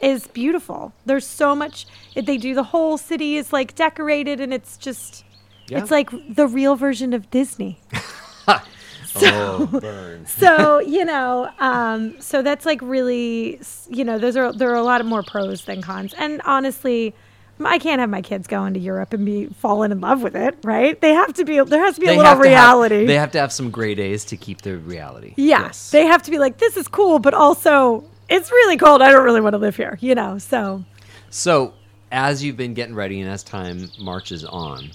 is 0.00 0.26
beautiful 0.28 0.94
there's 1.04 1.26
so 1.26 1.54
much 1.54 1.86
they 2.16 2.38
do 2.38 2.54
the 2.54 2.62
whole 2.62 2.96
city 2.96 3.36
is 3.36 3.52
like 3.52 3.74
decorated 3.74 4.40
and 4.40 4.54
it's 4.54 4.78
just 4.78 5.24
Yeah. 5.68 5.80
it's 5.80 5.90
like 5.90 6.08
the 6.34 6.46
real 6.46 6.74
version 6.74 7.12
of 7.12 7.30
disney 7.30 7.78
So, 9.20 9.68
oh, 9.72 10.20
so 10.26 10.78
you 10.80 11.04
know, 11.04 11.48
um, 11.58 12.20
so 12.20 12.42
that's 12.42 12.66
like 12.66 12.80
really, 12.82 13.60
you 13.88 14.04
know, 14.04 14.18
those 14.18 14.36
are 14.36 14.52
there 14.52 14.70
are 14.70 14.74
a 14.76 14.82
lot 14.82 15.00
of 15.00 15.06
more 15.06 15.22
pros 15.22 15.64
than 15.64 15.82
cons. 15.82 16.14
And 16.18 16.40
honestly, 16.44 17.14
I 17.64 17.78
can't 17.78 18.00
have 18.00 18.10
my 18.10 18.22
kids 18.22 18.46
going 18.48 18.74
to 18.74 18.80
Europe 18.80 19.12
and 19.12 19.24
be 19.24 19.46
falling 19.46 19.92
in 19.92 20.00
love 20.00 20.22
with 20.22 20.34
it, 20.34 20.56
right? 20.64 21.00
They 21.00 21.14
have 21.14 21.32
to 21.34 21.44
be. 21.44 21.60
There 21.62 21.80
has 21.84 21.94
to 21.94 22.00
be 22.00 22.06
a 22.08 22.10
little 22.10 22.24
to 22.24 22.28
have- 22.30 22.40
reality. 22.40 23.06
they 23.06 23.14
have 23.14 23.30
to 23.32 23.38
have 23.38 23.52
some 23.52 23.70
gray 23.70 23.94
days 23.94 24.24
to 24.26 24.36
keep 24.36 24.62
the 24.62 24.76
reality. 24.78 25.34
yeah, 25.36 25.60
Yes. 25.62 25.90
they 25.92 26.06
have 26.06 26.22
to 26.24 26.30
be 26.32 26.38
like, 26.38 26.58
this 26.58 26.76
is 26.76 26.88
cool, 26.88 27.20
but 27.20 27.32
also 27.34 28.04
it's 28.28 28.50
really 28.50 28.76
cold. 28.76 29.02
I 29.02 29.10
don't 29.12 29.24
really 29.24 29.40
want 29.40 29.54
to 29.54 29.58
live 29.58 29.76
here, 29.76 29.96
you 30.00 30.14
know. 30.16 30.38
So 30.38 30.84
So, 31.30 31.74
as 32.10 32.42
you've 32.42 32.56
been 32.56 32.74
getting 32.74 32.94
ready 32.96 33.20
and 33.20 33.30
as 33.30 33.42
time 33.44 33.88
marches 34.00 34.44
on, 34.44 34.90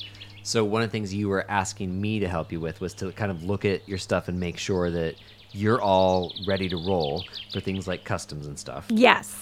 so 0.49 0.63
one 0.63 0.81
of 0.81 0.87
the 0.89 0.91
things 0.91 1.13
you 1.13 1.29
were 1.29 1.45
asking 1.47 2.01
me 2.01 2.19
to 2.19 2.27
help 2.27 2.51
you 2.51 2.59
with 2.59 2.81
was 2.81 2.95
to 2.95 3.11
kind 3.11 3.29
of 3.29 3.43
look 3.43 3.65
at 3.65 3.87
your 3.87 3.99
stuff 3.99 4.29
and 4.29 4.39
make 4.39 4.57
sure 4.57 4.89
that 4.89 5.13
you're 5.51 5.79
all 5.79 6.33
ready 6.47 6.67
to 6.67 6.75
roll 6.75 7.23
for 7.53 7.59
things 7.59 7.87
like 7.87 8.03
customs 8.03 8.47
and 8.47 8.57
stuff. 8.57 8.87
yes, 8.89 9.35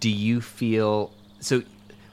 Do 0.00 0.08
you 0.08 0.40
feel 0.40 1.12
so? 1.40 1.62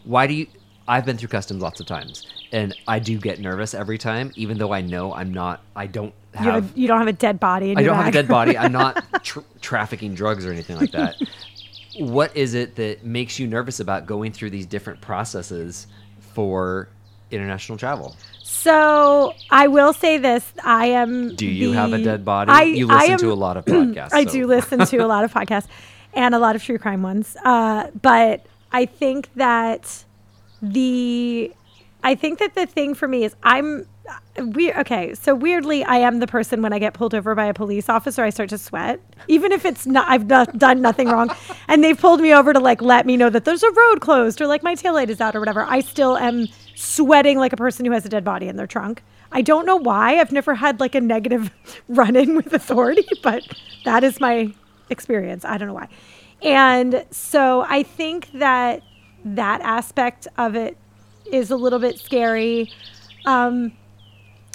Why 0.04 0.28
do 0.28 0.34
you? 0.34 0.48
I've 0.86 1.06
been 1.06 1.18
through 1.18 1.30
customs 1.30 1.62
lots 1.62 1.80
of 1.80 1.86
times, 1.86 2.28
and 2.52 2.76
I 2.90 3.00
do 3.00 3.18
get 3.20 3.40
nervous 3.40 3.74
every 3.74 3.98
time, 3.98 4.34
even 4.36 4.58
though 4.58 4.74
I 4.74 4.82
know 4.82 5.14
I'm 5.14 5.34
not. 5.34 5.62
I 5.74 5.88
don't 5.88 6.14
you, 6.34 6.40
have, 6.40 6.54
have. 6.66 6.78
you 6.78 6.88
don't 6.90 7.00
have 7.00 7.08
a 7.08 7.14
dead 7.14 7.40
body. 7.40 7.74
I 7.74 7.84
don't 7.84 7.96
have 7.96 8.04
a 8.04 8.08
bag. 8.08 8.14
dead 8.14 8.28
body. 8.28 8.58
I'm 8.58 8.74
not 8.74 9.02
tr- 9.24 9.40
trafficking 9.62 10.14
drugs 10.14 10.46
or 10.46 10.52
anything 10.52 10.76
like 10.76 10.92
that. 10.92 11.16
what 12.00 12.36
is 12.36 12.54
it 12.54 12.76
that 12.76 13.06
makes 13.06 13.40
you 13.40 13.48
nervous 13.48 13.80
about 13.80 14.06
going 14.08 14.34
through 14.34 14.50
these 14.50 14.66
different 14.66 15.00
processes 15.00 15.88
for 16.34 16.90
international 17.32 17.78
travel? 17.78 18.16
So 18.44 19.34
I 19.50 19.68
will 19.68 19.94
say 19.94 20.18
this: 20.18 20.54
I 20.64 20.88
am. 20.88 21.36
Do 21.36 21.46
you 21.46 21.72
have 21.72 21.94
a 21.94 21.98
dead 22.02 22.26
body? 22.26 22.52
I, 22.52 22.64
you 22.64 22.88
listen 22.88 23.12
am- 23.12 23.20
to 23.20 23.32
a 23.32 23.34
lot 23.36 23.58
of 23.58 23.66
podcasts. 23.66 24.10
I 24.14 24.26
so- 24.26 24.32
do 24.32 24.48
listen 24.48 24.86
to 24.86 24.98
a 24.98 25.08
lot 25.08 25.24
of 25.24 25.34
podcasts 25.40 25.68
and 26.14 26.34
a 26.36 26.40
lot 26.40 26.56
of 26.56 26.64
true 26.64 26.78
crime 26.78 27.04
ones. 27.04 27.38
Uh, 27.44 27.90
but 28.02 28.46
I 28.72 28.86
think 28.86 29.30
that 29.36 30.04
the 30.62 31.54
I 32.04 32.16
think 32.16 32.40
that 32.40 32.56
the 32.56 32.66
thing 32.66 32.94
for 32.96 33.08
me 33.08 33.24
is 33.24 33.36
I'm 33.44 33.86
we 34.38 34.74
okay. 34.74 35.14
So 35.14 35.36
weirdly, 35.36 35.84
I 35.84 35.98
am 35.98 36.20
the 36.20 36.28
person 36.28 36.62
when 36.62 36.74
I 36.74 36.80
get 36.80 36.94
pulled 36.94 37.14
over 37.14 37.36
by 37.36 37.46
a 37.46 37.54
police 37.54 37.90
officer, 37.90 38.24
I 38.24 38.30
start 38.30 38.50
to 38.50 38.58
sweat, 38.58 39.00
even 39.28 39.52
if 39.52 39.66
it's 39.66 39.86
not 39.86 40.10
I've 40.10 40.28
not 40.28 40.58
done 40.58 40.82
nothing 40.82 41.08
wrong, 41.10 41.30
and 41.68 41.84
they've 41.84 42.00
pulled 42.00 42.22
me 42.22 42.34
over 42.34 42.54
to 42.54 42.60
like 42.60 42.82
let 42.82 43.06
me 43.06 43.18
know 43.18 43.30
that 43.30 43.46
there's 43.46 43.64
a 43.64 43.72
road 43.72 44.02
closed 44.02 44.42
or 44.42 44.48
like 44.48 44.64
my 44.64 44.76
taillight 44.76 45.10
is 45.10 45.22
out 45.22 45.36
or 45.36 45.40
whatever. 45.40 45.64
I 45.64 45.82
still 45.82 46.18
am 46.18 46.48
sweating 46.80 47.38
like 47.38 47.52
a 47.52 47.58
person 47.58 47.86
who 47.86 47.92
has 47.92 48.06
a 48.06 48.10
dead 48.10 48.24
body 48.24 48.48
in 48.48 48.56
their 48.56 48.68
trunk. 48.68 49.04
I 49.34 49.42
don't 49.42 49.66
know 49.66 49.76
why. 49.76 50.18
I've 50.18 50.32
never 50.32 50.56
had 50.56 50.80
like 50.80 50.96
a 50.96 51.02
negative 51.02 51.52
run 51.90 52.16
in 52.16 52.36
with 52.36 52.54
authority, 52.54 53.06
but 53.24 53.44
that 53.84 54.04
is 54.04 54.20
my 54.20 54.54
experience. 54.90 55.44
I 55.44 55.58
don't 55.58 55.68
know 55.68 55.74
why. 55.74 55.90
And 56.42 57.06
so 57.12 57.66
I 57.68 57.84
think 57.84 58.32
that 58.32 58.82
that 59.26 59.60
aspect 59.62 60.28
of 60.38 60.56
it 60.56 60.78
is 61.30 61.52
a 61.52 61.58
little 61.58 61.80
bit 61.80 62.00
scary. 62.00 62.72
Um, 63.26 63.74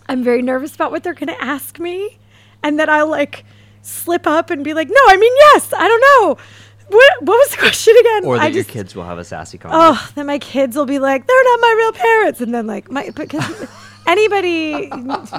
I'm 0.08 0.24
very 0.24 0.40
nervous 0.40 0.74
about 0.74 0.90
what 0.90 1.02
they're 1.02 1.12
going 1.12 1.28
to 1.28 1.44
ask 1.44 1.78
me, 1.78 2.18
and 2.62 2.80
that 2.80 2.88
I'll 2.88 3.10
like 3.10 3.44
slip 3.82 4.26
up 4.26 4.48
and 4.48 4.64
be 4.64 4.72
like, 4.72 4.88
"No, 4.88 5.00
I 5.08 5.18
mean 5.18 5.32
yes." 5.36 5.74
I 5.76 5.86
don't 5.86 6.00
know. 6.00 6.44
What 6.88 7.12
What 7.22 7.36
was 7.38 7.50
the 7.50 7.56
question 7.58 7.94
again? 7.98 8.24
Or 8.26 8.36
that 8.36 8.44
I 8.44 8.46
your 8.48 8.62
just- 8.62 8.70
kids 8.70 8.94
will 8.94 9.04
have 9.04 9.18
a 9.18 9.24
sassy 9.24 9.58
comment. 9.58 9.80
Oh, 9.82 10.10
then 10.14 10.26
my 10.26 10.38
kids 10.38 10.76
will 10.76 10.86
be 10.86 10.98
like, 10.98 11.26
they're 11.26 11.44
not 11.44 11.60
my 11.60 11.74
real 11.78 11.92
parents, 11.92 12.40
and 12.40 12.54
then 12.54 12.66
like 12.66 12.90
my 12.90 13.10
because 13.10 13.66
anybody, 14.06 14.90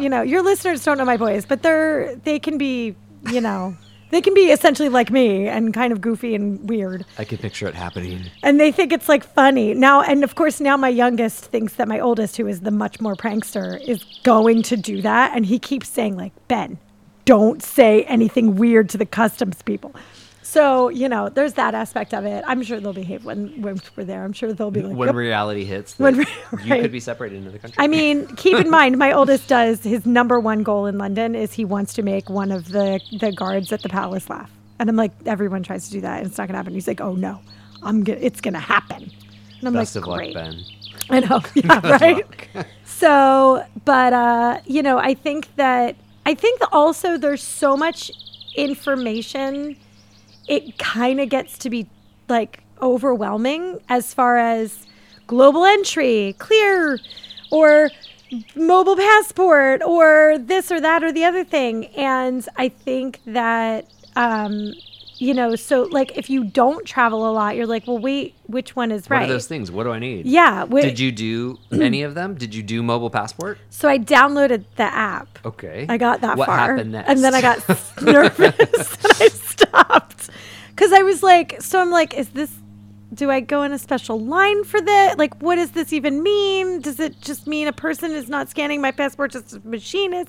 you 0.02 0.10
know, 0.10 0.22
your 0.22 0.42
listeners 0.44 0.84
don't 0.84 0.98
know 0.98 1.06
my 1.06 1.18
boys, 1.18 1.46
but 1.46 1.62
they're 1.64 2.16
they 2.18 2.40
can 2.40 2.58
be, 2.58 2.96
you 3.32 3.42
know, 3.42 3.76
they 4.12 4.22
can 4.22 4.34
be 4.34 4.52
essentially 4.52 4.90
like 4.90 5.12
me 5.12 5.48
and 5.48 5.74
kind 5.74 5.92
of 5.94 6.02
goofy 6.02 6.36
and 6.36 6.68
weird, 6.70 7.06
I 7.18 7.26
can 7.26 7.38
picture 7.38 7.68
it 7.68 7.76
happening. 7.76 8.30
and 8.44 8.60
they 8.60 8.72
think 8.72 8.92
it's 8.94 9.10
like 9.10 9.24
funny 9.24 9.74
now. 9.74 10.02
And 10.02 10.24
of 10.24 10.36
course, 10.36 10.60
now 10.60 10.78
my 10.78 10.90
youngest 10.90 11.46
thinks 11.46 11.74
that 11.74 11.88
my 11.88 12.00
oldest, 12.00 12.38
who 12.38 12.48
is 12.48 12.62
the 12.62 12.72
much 12.72 13.00
more 13.00 13.16
prankster, 13.16 13.80
is 13.88 14.04
going 14.24 14.64
to 14.64 14.78
do 14.78 15.02
that, 15.02 15.36
and 15.36 15.46
he 15.46 15.60
keeps 15.60 15.90
saying 15.90 16.18
like, 16.18 16.34
Ben, 16.48 16.78
don't 17.26 17.62
say 17.64 18.04
anything 18.04 18.56
weird 18.56 18.90
to 18.90 18.98
the 18.98 19.06
customs 19.06 19.62
people. 19.64 19.94
So 20.46 20.90
you 20.90 21.10
know, 21.10 21.30
there's 21.30 21.54
that 21.54 21.74
aspect 21.74 22.14
of 22.14 22.24
it. 22.24 22.44
I'm 22.48 22.62
sure 22.62 22.80
they'll 22.80 22.94
behave 22.94 23.26
when, 23.26 23.62
when 23.64 23.82
we're 23.96 24.04
there. 24.04 24.24
I'm 24.24 24.32
sure 24.32 24.54
they'll 24.54 24.70
be 24.70 24.84
like, 24.84 24.96
When 24.96 25.16
reality 25.16 25.66
hits, 25.66 25.98
When 25.98 26.18
re- 26.20 26.26
you 26.64 26.72
right. 26.72 26.82
could 26.84 26.92
be 26.92 27.00
separated 27.00 27.38
into 27.38 27.50
the 27.50 27.58
country. 27.58 27.76
I 27.84 27.88
mean, 27.88 28.28
keep 28.36 28.58
in 28.60 28.70
mind, 28.70 28.98
my 29.00 29.12
oldest 29.12 29.48
does 29.48 29.82
his 29.84 30.06
number 30.06 30.40
one 30.40 30.62
goal 30.62 30.86
in 30.86 31.00
London 31.00 31.34
is 31.34 31.52
he 31.54 31.66
wants 31.66 31.94
to 31.96 32.04
make 32.04 32.30
one 32.30 32.52
of 32.52 32.70
the 32.70 33.02
the 33.20 33.32
guards 33.32 33.72
at 33.74 33.82
the 33.82 33.90
palace 33.90 34.30
laugh, 34.30 34.52
and 34.80 34.88
I'm 34.88 34.96
like, 34.96 35.12
everyone 35.26 35.64
tries 35.64 35.88
to 35.88 35.92
do 35.94 36.02
that, 36.02 36.20
and 36.20 36.28
it's 36.28 36.38
not 36.38 36.48
gonna 36.48 36.58
happen. 36.60 36.74
He's 36.76 36.88
like, 36.88 37.02
oh 37.02 37.16
no, 37.16 37.42
I'm 37.82 38.04
gonna, 38.04 38.20
it's 38.22 38.40
gonna 38.40 38.60
happen. 38.60 39.12
And 39.60 39.68
I'm 39.68 39.74
Best 39.74 39.96
like, 39.96 40.04
of 40.04 40.08
luck, 40.10 40.18
great. 40.20 40.34
Ben. 40.36 40.60
I 41.10 41.20
know, 41.22 41.42
yeah, 41.56 41.98
right. 41.98 42.26
so, 42.86 43.66
but 43.84 44.14
uh, 44.14 44.60
you 44.66 44.84
know, 44.84 45.00
I 45.00 45.16
think 45.16 45.56
that 45.56 45.96
I 46.24 46.36
think 46.36 46.60
that 46.60 46.70
also 46.72 47.18
there's 47.18 47.42
so 47.44 47.76
much 47.76 48.12
information, 48.56 49.76
it 50.48 50.78
kind 50.78 51.20
of 51.20 51.30
gets 51.30 51.58
to 51.60 51.70
be 51.70 51.88
like 52.30 52.62
overwhelming 52.82 53.80
as 53.90 54.14
far 54.14 54.38
as 54.38 54.86
global 55.28 55.66
entry, 55.66 56.36
clear, 56.40 57.00
or 57.52 57.90
mobile 58.56 58.96
passport, 58.96 59.82
or 59.84 60.38
this 60.40 60.72
or 60.72 60.82
that 60.82 61.04
or 61.04 61.12
the 61.12 61.24
other 61.24 61.44
thing. 61.44 61.86
And 61.96 62.48
I 62.58 62.70
think 62.70 63.22
that 63.28 63.86
um, 64.16 64.74
you 65.18 65.34
know, 65.34 65.56
so 65.56 65.84
like 65.84 66.18
if 66.18 66.30
you 66.30 66.44
don't 66.44 66.86
travel 66.86 67.30
a 67.30 67.32
lot, 67.32 67.56
you're 67.56 67.66
like, 67.66 67.88
well, 67.88 67.98
wait, 67.98 68.36
which 68.48 68.76
one 68.76 68.92
is 68.92 69.06
What 69.06 69.12
right? 69.12 69.24
are 69.30 69.34
those 69.34 69.48
things? 69.48 69.72
What 69.72 69.84
do 69.86 69.92
I 69.92 70.00
need? 70.00 70.26
Yeah. 70.26 70.66
wh- 70.66 70.82
Did 70.82 71.00
you 71.00 71.12
do 71.14 71.58
any 71.72 72.02
of 72.04 72.16
them? 72.16 72.36
Did 72.36 72.54
you 72.54 72.62
do 72.62 72.84
mobile 72.84 73.10
passport? 73.10 73.58
So 73.70 73.88
I 73.88 73.98
downloaded 73.98 74.66
the 74.76 74.84
app. 74.84 75.40
Okay. 75.46 75.86
I 75.88 75.98
got 75.98 76.20
that 76.22 76.38
what 76.38 76.48
far. 76.48 76.58
happened 76.58 76.92
next? 76.92 77.10
And 77.10 77.24
then 77.24 77.34
I 77.34 77.42
got 77.42 77.60
nervous 78.02 78.40
and 79.06 79.14
I 79.22 79.30
stopped. 79.76 80.30
Cause 80.76 80.92
I 80.92 81.04
was 81.04 81.24
like, 81.24 81.62
so 81.62 81.80
I'm 81.80 81.90
like, 81.92 82.14
is 82.14 82.30
this 82.30 82.52
do 83.14 83.32
I 83.32 83.40
go 83.40 83.64
in 83.64 83.72
a 83.72 83.80
special 83.80 84.20
line 84.20 84.64
for 84.66 84.82
that? 84.82 85.18
Like 85.18 85.42
what 85.42 85.56
does 85.56 85.72
this 85.72 85.94
even 85.94 86.22
mean? 86.22 86.82
Does 86.82 87.00
it 87.00 87.22
just 87.22 87.48
mean 87.48 87.68
a 87.68 87.74
person 87.74 88.12
is 88.12 88.28
not 88.28 88.50
scanning 88.50 88.82
my 88.82 88.92
passport, 88.92 89.32
just 89.32 89.56
a 89.56 89.62
machine 89.66 90.14
is? 90.14 90.28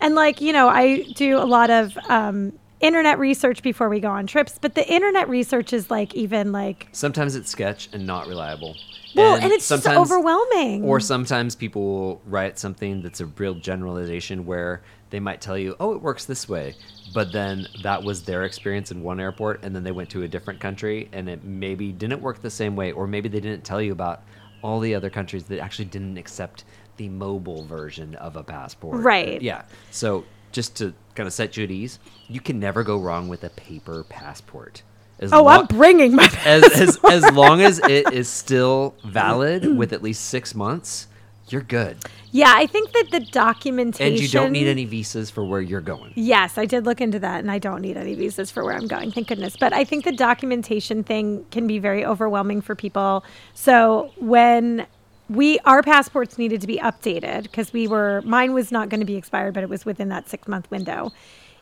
And 0.00 0.14
like, 0.14 0.40
you 0.40 0.52
know, 0.52 0.68
I 0.68 1.02
do 1.14 1.36
a 1.38 1.44
lot 1.46 1.70
of 1.70 1.96
um 2.08 2.52
internet 2.80 3.18
research 3.18 3.62
before 3.62 3.88
we 3.88 4.00
go 4.00 4.10
on 4.10 4.26
trips, 4.26 4.58
but 4.60 4.74
the 4.74 4.86
internet 4.92 5.28
research 5.28 5.72
is 5.72 5.90
like 5.90 6.14
even 6.14 6.52
like 6.52 6.88
Sometimes 6.92 7.34
it's 7.36 7.50
sketch 7.50 7.88
and 7.92 8.06
not 8.06 8.26
reliable. 8.26 8.76
well, 9.14 9.36
and, 9.36 9.44
it's 9.52 9.68
just 9.68 9.82
sometimes- 9.84 10.10
overwhelming. 10.10 10.84
Or 10.84 10.98
sometimes 11.00 11.54
people 11.54 11.82
will 11.82 12.22
write 12.26 12.58
something 12.58 13.02
that's 13.02 13.20
a 13.20 13.26
real 13.26 13.54
generalization 13.54 14.44
where 14.46 14.82
they 15.10 15.20
might 15.20 15.40
tell 15.40 15.56
you, 15.56 15.76
oh, 15.80 15.92
it 15.94 16.02
works 16.02 16.24
this 16.24 16.48
way. 16.48 16.74
But 17.14 17.32
then 17.32 17.66
that 17.82 18.02
was 18.02 18.22
their 18.22 18.44
experience 18.44 18.90
in 18.90 19.02
one 19.02 19.20
airport, 19.20 19.64
and 19.64 19.74
then 19.74 19.84
they 19.84 19.92
went 19.92 20.10
to 20.10 20.22
a 20.22 20.28
different 20.28 20.60
country, 20.60 21.08
and 21.12 21.28
it 21.28 21.44
maybe 21.44 21.92
didn't 21.92 22.20
work 22.20 22.42
the 22.42 22.50
same 22.50 22.76
way, 22.76 22.92
or 22.92 23.06
maybe 23.06 23.28
they 23.28 23.40
didn't 23.40 23.64
tell 23.64 23.80
you 23.80 23.92
about 23.92 24.22
all 24.62 24.80
the 24.80 24.94
other 24.94 25.10
countries 25.10 25.44
that 25.44 25.60
actually 25.60 25.84
didn't 25.84 26.18
accept 26.18 26.64
the 26.96 27.08
mobile 27.08 27.64
version 27.64 28.14
of 28.16 28.36
a 28.36 28.42
passport. 28.42 29.00
Right. 29.02 29.40
Yeah. 29.40 29.62
So 29.90 30.24
just 30.52 30.76
to 30.76 30.94
kind 31.14 31.26
of 31.26 31.32
set 31.32 31.56
you 31.56 31.64
at 31.64 31.70
ease, 31.70 31.98
you 32.28 32.40
can 32.40 32.58
never 32.58 32.82
go 32.82 32.98
wrong 32.98 33.28
with 33.28 33.44
a 33.44 33.50
paper 33.50 34.04
passport. 34.08 34.82
As 35.18 35.32
oh, 35.32 35.46
I'm 35.46 35.66
bringing 35.66 36.14
my 36.14 36.28
as, 36.44 36.64
as 36.64 36.98
as 37.10 37.30
long 37.32 37.62
as 37.62 37.78
it 37.78 38.12
is 38.12 38.28
still 38.28 38.94
valid 39.02 39.76
with 39.76 39.94
at 39.94 40.02
least 40.02 40.26
six 40.26 40.54
months, 40.54 41.08
you're 41.48 41.62
good, 41.62 41.98
Yeah, 42.32 42.52
I 42.56 42.66
think 42.66 42.92
that 42.92 43.10
the 43.10 43.20
documentation 43.20 44.14
and 44.14 44.20
you 44.20 44.28
don't 44.28 44.50
need 44.50 44.66
any 44.66 44.84
visas 44.84 45.30
for 45.30 45.44
where 45.44 45.60
you're 45.60 45.80
going. 45.80 46.12
Yes, 46.16 46.58
I 46.58 46.66
did 46.66 46.84
look 46.84 47.00
into 47.00 47.18
that, 47.20 47.40
and 47.40 47.50
I 47.50 47.58
don't 47.58 47.82
need 47.82 47.96
any 47.96 48.14
visas 48.14 48.50
for 48.50 48.64
where 48.64 48.74
I'm 48.74 48.88
going. 48.88 49.12
Thank 49.12 49.28
goodness. 49.28 49.56
But 49.56 49.72
I 49.72 49.84
think 49.84 50.04
the 50.04 50.12
documentation 50.12 51.04
thing 51.04 51.46
can 51.50 51.66
be 51.66 51.78
very 51.78 52.04
overwhelming 52.04 52.62
for 52.62 52.74
people. 52.74 53.24
So 53.54 54.12
when 54.16 54.86
we 55.28 55.58
our 55.60 55.82
passports 55.82 56.38
needed 56.38 56.60
to 56.60 56.66
be 56.66 56.78
updated 56.78 57.44
because 57.44 57.72
we 57.72 57.88
were 57.88 58.22
mine 58.24 58.52
was 58.52 58.70
not 58.70 58.88
going 58.88 59.00
to 59.00 59.06
be 59.06 59.16
expired, 59.16 59.54
but 59.54 59.62
it 59.62 59.68
was 59.68 59.84
within 59.84 60.08
that 60.08 60.28
six 60.28 60.46
month 60.48 60.70
window. 60.70 61.12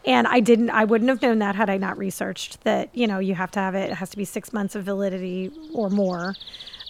And 0.07 0.27
I 0.27 0.41
didn't, 0.41 0.69
I 0.71 0.85
wouldn't 0.85 1.09
have 1.09 1.23
known 1.23 1.39
that 1.39 1.55
had 1.57 1.71
I 1.71 1.79
not 1.79 1.97
researched 1.97 2.63
that, 2.65 2.95
you 2.95 3.07
know, 3.07 3.19
you 3.19 3.35
have 3.35 3.51
to 3.53 3.61
have 3.61 3.75
it, 3.75 3.91
it 3.91 3.95
has 3.95 4.11
to 4.11 4.19
be 4.19 4.27
six 4.27 4.53
months 4.53 4.75
of 4.75 4.85
validity 4.85 5.51
or 5.73 5.89
more. 5.89 6.35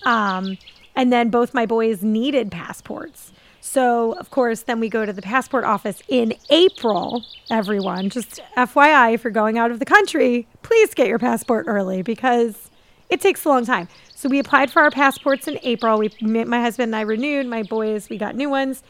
Um, 0.04 0.58
and 0.94 1.12
then 1.12 1.30
both 1.30 1.54
my 1.54 1.66
boys 1.66 2.02
needed 2.02 2.50
passports. 2.50 3.32
So, 3.60 4.12
of 4.12 4.30
course, 4.30 4.62
then 4.62 4.78
we 4.78 4.90
go 4.90 5.06
to 5.06 5.12
the 5.12 5.22
passport 5.22 5.64
office 5.64 6.02
in 6.08 6.34
April. 6.50 7.24
Everyone, 7.50 8.10
just 8.10 8.40
FYI, 8.56 9.14
if 9.14 9.24
you're 9.24 9.32
going 9.32 9.56
out 9.56 9.70
of 9.70 9.78
the 9.78 9.86
country, 9.86 10.46
please 10.62 10.92
get 10.92 11.08
your 11.08 11.18
passport 11.18 11.64
early 11.66 12.02
because 12.02 12.70
it 13.08 13.22
takes 13.22 13.44
a 13.44 13.48
long 13.48 13.64
time. 13.64 13.88
So, 14.14 14.28
we 14.28 14.38
applied 14.38 14.70
for 14.70 14.82
our 14.82 14.90
passports 14.90 15.48
in 15.48 15.58
April. 15.62 15.98
We, 15.98 16.10
my 16.20 16.60
husband 16.60 16.88
and 16.88 16.96
I 16.96 17.00
renewed. 17.00 17.46
My 17.46 17.62
boys, 17.62 18.10
we 18.10 18.18
got 18.18 18.36
new 18.36 18.50
ones. 18.50 18.82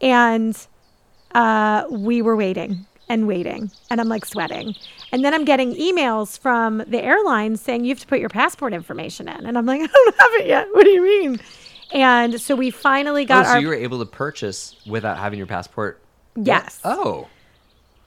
And 0.00 0.56
uh, 1.34 1.86
we 1.90 2.22
were 2.22 2.36
waiting. 2.36 2.86
And 3.10 3.26
waiting 3.26 3.70
and 3.90 4.00
I'm 4.00 4.08
like 4.08 4.24
sweating. 4.24 4.74
And 5.12 5.24
then 5.24 5.34
I'm 5.34 5.44
getting 5.44 5.74
emails 5.74 6.38
from 6.38 6.78
the 6.86 7.02
airline 7.02 7.56
saying 7.56 7.84
you 7.84 7.90
have 7.90 7.98
to 8.00 8.06
put 8.06 8.20
your 8.20 8.28
passport 8.28 8.72
information 8.72 9.28
in. 9.28 9.44
And 9.44 9.58
I'm 9.58 9.66
like, 9.66 9.80
I 9.84 9.86
don't 9.86 10.16
have 10.18 10.32
it 10.40 10.46
yet. 10.46 10.68
What 10.72 10.84
do 10.84 10.90
you 10.90 11.02
mean? 11.02 11.40
And 11.92 12.40
so 12.40 12.54
we 12.54 12.70
finally 12.70 13.24
Oh, 13.24 13.26
got 13.26 13.46
so 13.46 13.52
our 13.54 13.60
you 13.60 13.66
were 13.66 13.74
able 13.74 13.98
to 13.98 14.06
purchase 14.06 14.76
without 14.86 15.18
having 15.18 15.38
your 15.38 15.48
passport? 15.48 16.00
yes. 16.36 16.80
Oh. 16.84 17.26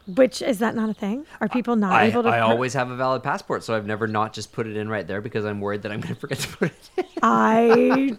Which 0.05 0.41
is 0.41 0.60
that 0.60 0.75
not 0.75 0.89
a 0.89 0.93
thing? 0.93 1.25
Are 1.39 1.48
people 1.48 1.77
not 1.77 1.93
I, 1.93 2.05
able 2.05 2.24
to 2.24 2.29
I 2.29 2.41
always 2.41 2.74
have 2.74 2.89
a 2.89 2.95
valid 2.95 3.24
passport, 3.24 3.63
so 3.63 3.74
I've 3.74 3.86
never 3.86 4.05
not 4.05 4.33
just 4.33 4.51
put 4.51 4.67
it 4.67 4.75
in 4.75 4.89
right 4.89 5.07
there 5.07 5.22
because 5.22 5.45
I'm 5.45 5.62
worried 5.62 5.83
that 5.83 5.91
I'm 5.93 6.01
going 6.01 6.13
to 6.15 6.19
forget 6.19 6.39
to 6.39 6.57
put 6.57 6.72
it 6.72 6.89
in. 6.98 7.05
I 7.22 8.17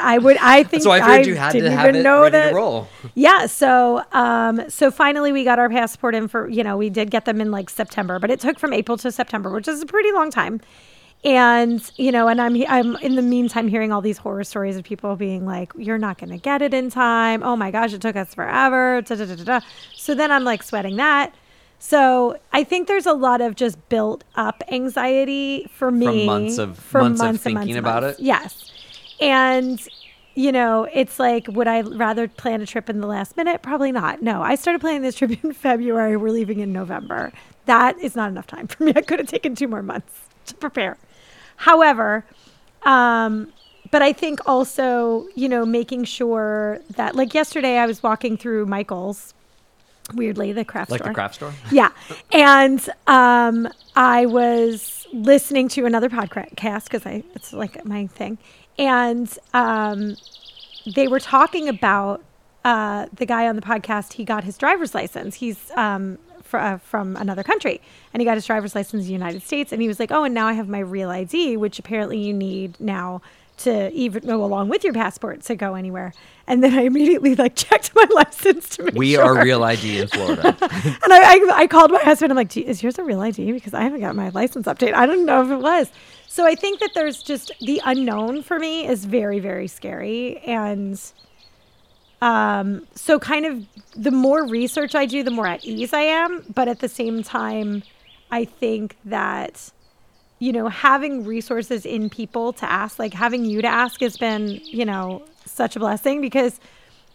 I 0.00 0.16
would 0.18 0.38
I 0.38 0.62
think 0.64 0.82
So 0.82 0.90
I 0.90 1.00
figured 1.00 1.26
you 1.26 1.34
had 1.34 1.52
didn't 1.52 1.70
to 1.70 1.76
have 1.76 1.88
even 1.88 2.00
it 2.00 2.04
know 2.04 2.22
ready 2.22 2.32
that 2.32 2.50
to 2.50 2.54
roll. 2.54 2.88
Yeah, 3.14 3.46
so 3.46 4.02
um 4.12 4.68
so 4.70 4.90
finally 4.90 5.32
we 5.32 5.44
got 5.44 5.58
our 5.58 5.68
passport 5.68 6.14
in 6.14 6.28
for, 6.28 6.48
you 6.48 6.64
know, 6.64 6.76
we 6.76 6.88
did 6.88 7.10
get 7.10 7.26
them 7.26 7.40
in 7.40 7.50
like 7.50 7.68
September, 7.68 8.18
but 8.18 8.30
it 8.30 8.40
took 8.40 8.58
from 8.58 8.72
April 8.72 8.96
to 8.98 9.12
September, 9.12 9.50
which 9.50 9.68
is 9.68 9.82
a 9.82 9.86
pretty 9.86 10.12
long 10.12 10.30
time. 10.30 10.60
And, 11.24 11.82
you 11.96 12.12
know, 12.12 12.28
and 12.28 12.40
I'm 12.40 12.54
I'm 12.68 12.94
in 12.96 13.16
the 13.16 13.22
meantime 13.22 13.66
hearing 13.66 13.90
all 13.92 14.00
these 14.00 14.18
horror 14.18 14.44
stories 14.44 14.76
of 14.76 14.84
people 14.84 15.16
being 15.16 15.44
like, 15.44 15.72
"You're 15.76 15.98
not 15.98 16.18
going 16.18 16.30
to 16.30 16.36
get 16.38 16.62
it 16.62 16.72
in 16.72 16.88
time. 16.88 17.42
Oh 17.42 17.56
my 17.56 17.70
gosh, 17.72 17.92
it 17.92 18.00
took 18.00 18.14
us 18.16 18.32
forever." 18.34 19.02
Da, 19.02 19.16
da, 19.16 19.34
da. 19.34 19.60
So 19.96 20.14
then 20.14 20.30
I'm 20.30 20.44
like 20.44 20.62
sweating 20.62 20.96
that. 20.96 21.34
So 21.80 22.38
I 22.52 22.62
think 22.64 22.86
there's 22.86 23.06
a 23.06 23.12
lot 23.12 23.40
of 23.40 23.56
just 23.56 23.88
built 23.88 24.22
up 24.36 24.62
anxiety 24.70 25.68
for 25.72 25.90
me 25.90 26.26
months 26.26 26.58
of- 26.58 26.78
for 26.78 27.00
months 27.02 27.20
of 27.22 27.40
thinking 27.40 27.70
and 27.70 27.78
about 27.78 28.02
months. 28.04 28.18
it? 28.20 28.24
Yes. 28.24 28.72
And 29.20 29.86
you 30.38 30.52
know, 30.52 30.86
it's 30.92 31.18
like, 31.18 31.48
would 31.48 31.66
I 31.66 31.80
rather 31.80 32.28
plan 32.28 32.60
a 32.60 32.66
trip 32.66 32.90
in 32.90 33.00
the 33.00 33.06
last 33.06 33.38
minute? 33.38 33.62
Probably 33.62 33.90
not. 33.90 34.20
No, 34.20 34.42
I 34.42 34.54
started 34.54 34.80
planning 34.80 35.00
this 35.02 35.14
trip 35.16 35.30
in 35.44 35.52
February. 35.54 36.16
We're 36.18 36.28
leaving 36.30 36.60
in 36.60 36.72
November. 36.74 37.32
That 37.64 37.98
is 37.98 38.14
not 38.14 38.28
enough 38.30 38.46
time 38.46 38.66
for 38.68 38.84
me. 38.84 38.92
I 38.94 39.00
could 39.00 39.18
have 39.18 39.28
taken 39.28 39.54
two 39.54 39.66
more 39.66 39.82
months 39.82 40.12
to 40.46 40.54
prepare. 40.54 40.98
However, 41.56 42.24
um, 42.82 43.52
but 43.90 44.02
I 44.02 44.12
think 44.12 44.40
also, 44.46 45.26
you 45.34 45.48
know, 45.48 45.64
making 45.64 46.04
sure 46.04 46.80
that, 46.96 47.14
like 47.14 47.34
yesterday, 47.34 47.78
I 47.78 47.86
was 47.86 48.02
walking 48.02 48.36
through 48.36 48.66
Michael's, 48.66 49.32
weirdly, 50.14 50.52
the 50.52 50.64
craft 50.64 50.90
Like 50.90 51.00
store 51.00 51.06
Like 51.06 51.12
the 51.12 51.14
craft 51.14 51.34
store? 51.36 51.52
yeah. 51.70 51.90
And 52.32 52.88
um, 53.06 53.68
I 53.94 54.26
was 54.26 55.06
listening 55.12 55.68
to 55.68 55.86
another 55.86 56.08
podcast 56.08 56.84
because 56.84 57.06
I 57.06 57.22
it's 57.34 57.52
like 57.52 57.84
my 57.84 58.06
thing, 58.08 58.38
and 58.78 59.36
um, 59.54 60.16
they 60.94 61.08
were 61.08 61.20
talking 61.20 61.68
about 61.68 62.22
uh, 62.64 63.06
the 63.12 63.26
guy 63.26 63.46
on 63.48 63.56
the 63.56 63.62
podcast. 63.62 64.14
He 64.14 64.24
got 64.24 64.44
his 64.44 64.58
driver's 64.58 64.94
license. 64.94 65.36
He's 65.36 65.70
um, 65.76 66.18
fr- 66.46 66.58
uh, 66.58 66.78
from 66.78 67.16
another 67.16 67.42
country, 67.42 67.80
and 68.12 68.20
he 68.20 68.24
got 68.24 68.36
his 68.36 68.46
driver's 68.46 68.74
license 68.74 69.02
in 69.02 69.06
the 69.06 69.12
United 69.12 69.42
States. 69.42 69.72
And 69.72 69.82
he 69.82 69.88
was 69.88 69.98
like, 70.00 70.10
"Oh, 70.10 70.24
and 70.24 70.34
now 70.34 70.46
I 70.46 70.54
have 70.54 70.68
my 70.68 70.78
real 70.80 71.10
ID, 71.10 71.56
which 71.56 71.78
apparently 71.78 72.18
you 72.18 72.32
need 72.32 72.80
now." 72.80 73.20
To 73.60 73.90
even 73.92 74.26
go 74.26 74.44
along 74.44 74.68
with 74.68 74.84
your 74.84 74.92
passport 74.92 75.40
to 75.44 75.54
go 75.56 75.76
anywhere, 75.76 76.12
and 76.46 76.62
then 76.62 76.74
I 76.74 76.82
immediately 76.82 77.34
like 77.34 77.56
checked 77.64 77.90
my 77.94 78.04
license 78.14 78.68
to 78.76 78.82
make 78.82 78.94
We 78.94 79.14
sure. 79.14 79.24
are 79.24 79.42
real 79.42 79.64
ID 79.64 80.00
in 80.00 80.08
Florida. 80.08 80.54
And 80.60 81.10
I, 81.10 81.36
I, 81.36 81.50
I 81.62 81.66
called 81.66 81.90
my 81.90 82.00
husband. 82.02 82.30
I'm 82.30 82.36
like, 82.36 82.50
"Gee, 82.50 82.66
is 82.66 82.82
yours 82.82 82.98
a 82.98 83.02
real 83.02 83.20
ID? 83.22 83.52
Because 83.52 83.72
I 83.72 83.80
haven't 83.82 84.00
got 84.00 84.14
my 84.14 84.28
license 84.28 84.66
update. 84.66 84.92
I 84.92 85.06
don't 85.06 85.24
know 85.24 85.42
if 85.42 85.50
it 85.50 85.56
was. 85.56 85.90
So 86.26 86.44
I 86.44 86.54
think 86.54 86.80
that 86.80 86.90
there's 86.94 87.22
just 87.22 87.50
the 87.62 87.80
unknown 87.86 88.42
for 88.42 88.58
me 88.58 88.86
is 88.86 89.06
very, 89.06 89.38
very 89.40 89.68
scary. 89.68 90.36
And 90.40 91.00
um, 92.22 92.86
so 92.94 93.18
kind 93.18 93.46
of 93.46 93.66
the 93.94 94.10
more 94.10 94.46
research 94.46 94.94
I 94.94 95.06
do, 95.06 95.22
the 95.22 95.30
more 95.30 95.46
at 95.46 95.64
ease 95.64 95.92
I 95.92 96.02
am. 96.02 96.44
But 96.54 96.68
at 96.68 96.80
the 96.80 96.88
same 96.88 97.22
time, 97.22 97.82
I 98.30 98.44
think 98.44 98.96
that, 99.04 99.70
you 100.38 100.52
know, 100.52 100.68
having 100.68 101.24
resources 101.24 101.86
in 101.86 102.10
people 102.10 102.52
to 102.54 102.70
ask, 102.70 102.98
like 102.98 103.14
having 103.14 103.44
you 103.44 103.62
to 103.62 103.68
ask 103.68 104.00
has 104.00 104.16
been, 104.16 104.60
you 104.64 104.84
know, 104.84 105.22
such 105.44 105.76
a 105.76 105.78
blessing 105.78 106.20
because 106.20 106.60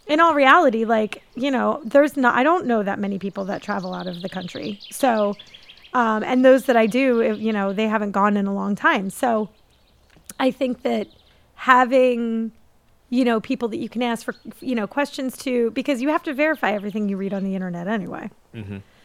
in 0.06 0.20
all 0.20 0.34
reality, 0.34 0.84
like, 0.84 1.22
you 1.34 1.50
know, 1.50 1.80
there's 1.84 2.16
not, 2.16 2.34
I 2.34 2.42
don't 2.42 2.66
know 2.66 2.82
that 2.82 2.98
many 2.98 3.18
people 3.18 3.44
that 3.46 3.62
travel 3.62 3.94
out 3.94 4.06
of 4.06 4.22
the 4.22 4.28
country. 4.28 4.80
So, 4.90 5.36
um, 5.94 6.24
and 6.24 6.44
those 6.44 6.64
that 6.64 6.76
I 6.76 6.86
do, 6.86 7.36
you 7.38 7.52
know, 7.52 7.72
they 7.72 7.86
haven't 7.86 8.12
gone 8.12 8.36
in 8.36 8.46
a 8.46 8.54
long 8.54 8.74
time. 8.74 9.10
So 9.10 9.50
I 10.40 10.50
think 10.50 10.82
that 10.82 11.06
having, 11.54 12.50
you 13.12 13.26
know, 13.26 13.42
people 13.42 13.68
that 13.68 13.76
you 13.76 13.90
can 13.90 14.02
ask 14.02 14.24
for, 14.24 14.34
you 14.60 14.74
know, 14.74 14.86
questions 14.86 15.36
to, 15.36 15.70
because 15.72 16.00
you 16.00 16.08
have 16.08 16.22
to 16.22 16.32
verify 16.32 16.72
everything 16.72 17.10
you 17.10 17.18
read 17.18 17.34
on 17.34 17.44
the 17.44 17.54
internet 17.54 17.86
anyway. 17.86 18.30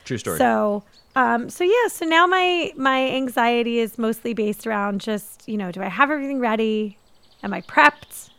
True 0.06 0.18
story. 0.18 0.38
So, 0.38 0.86
um, 1.18 1.50
so 1.50 1.66
yeah, 1.66 1.90
so 1.90 2.06
now 2.06 2.26
my, 2.26 2.72
my 2.78 3.10
anxiety 3.10 3.80
is 3.80 3.98
mostly 3.98 4.34
based 4.34 4.66
around 4.66 5.02
just, 5.02 5.44
you 5.46 5.58
know, 5.58 5.74
do 5.74 5.82
I 5.82 5.90
have 5.90 6.10
everything 6.10 6.40
ready? 6.40 6.98
Am 7.44 7.54
I 7.54 7.60
prepped? 7.60 8.30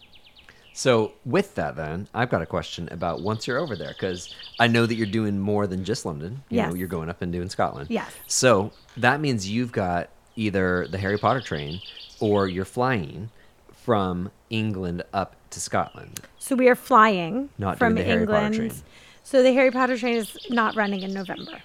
So, 0.72 1.12
with 1.26 1.54
that, 1.56 1.76
then, 1.76 2.08
I've 2.14 2.30
got 2.30 2.40
a 2.40 2.46
question 2.46 2.88
about 2.90 3.20
once 3.20 3.46
you're 3.46 3.58
over 3.58 3.76
there, 3.76 3.92
because 3.92 4.34
I 4.58 4.68
know 4.68 4.86
that 4.86 4.94
you're 4.94 5.06
doing 5.06 5.38
more 5.38 5.66
than 5.66 5.84
just 5.84 6.06
London. 6.06 6.42
You 6.48 6.62
know, 6.62 6.74
you're 6.74 6.88
going 6.88 7.10
up 7.10 7.20
and 7.20 7.30
doing 7.30 7.50
Scotland. 7.50 7.90
Yes. 7.90 8.10
So, 8.26 8.72
that 8.96 9.20
means 9.20 9.50
you've 9.50 9.72
got 9.72 10.08
either 10.36 10.86
the 10.88 10.96
Harry 10.96 11.18
Potter 11.18 11.40
train 11.42 11.82
or 12.20 12.46
you're 12.48 12.64
flying 12.64 13.28
from 13.72 14.30
England 14.50 15.02
up 15.12 15.34
to 15.50 15.60
Scotland. 15.60 16.20
So 16.38 16.54
we 16.56 16.68
are 16.68 16.74
flying 16.74 17.48
Not 17.58 17.78
from 17.78 17.94
doing 17.94 18.06
the 18.06 18.12
Harry 18.14 18.26
Potter 18.26 18.46
England. 18.62 18.82
So 19.24 19.42
the 19.42 19.52
Harry 19.52 19.70
Potter 19.70 19.96
train 19.98 20.16
is 20.16 20.36
not 20.50 20.74
running 20.76 21.02
in 21.02 21.12
November. 21.12 21.60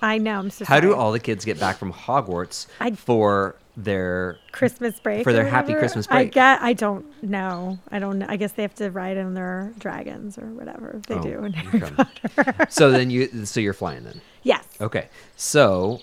I 0.00 0.18
know. 0.18 0.38
I'm 0.38 0.50
so 0.50 0.64
How 0.64 0.80
do 0.80 0.94
all 0.94 1.12
the 1.12 1.18
kids 1.20 1.44
get 1.44 1.58
back 1.58 1.76
from 1.76 1.92
Hogwarts 1.92 2.66
I- 2.80 2.92
for 2.92 3.56
their 3.76 4.38
Christmas 4.52 4.98
break 4.98 5.22
for 5.22 5.32
their 5.32 5.46
happy? 5.46 5.72
Christmas 5.74 6.06
I 6.10 6.24
get. 6.24 6.60
I 6.62 6.72
don't 6.72 7.04
know. 7.22 7.78
I 7.90 7.98
don't. 7.98 8.18
know. 8.20 8.26
I 8.28 8.36
guess 8.36 8.52
they 8.52 8.62
have 8.62 8.74
to 8.76 8.90
ride 8.90 9.16
on 9.18 9.34
their 9.34 9.72
dragons 9.78 10.36
or 10.38 10.46
whatever 10.46 11.00
they 11.06 11.14
Oh, 11.14 11.22
do 11.22 11.44
in 11.44 11.52
Harry 11.52 11.82
okay. 11.82 11.94
Potter. 12.34 12.66
so 12.70 12.90
then 12.90 13.10
you 13.14 13.44
so 13.46 13.60
you're 13.60 13.72
flying 13.74 14.04
then. 14.04 14.20
yes. 14.42 14.64
Okay. 14.80 15.08
So 15.36 16.00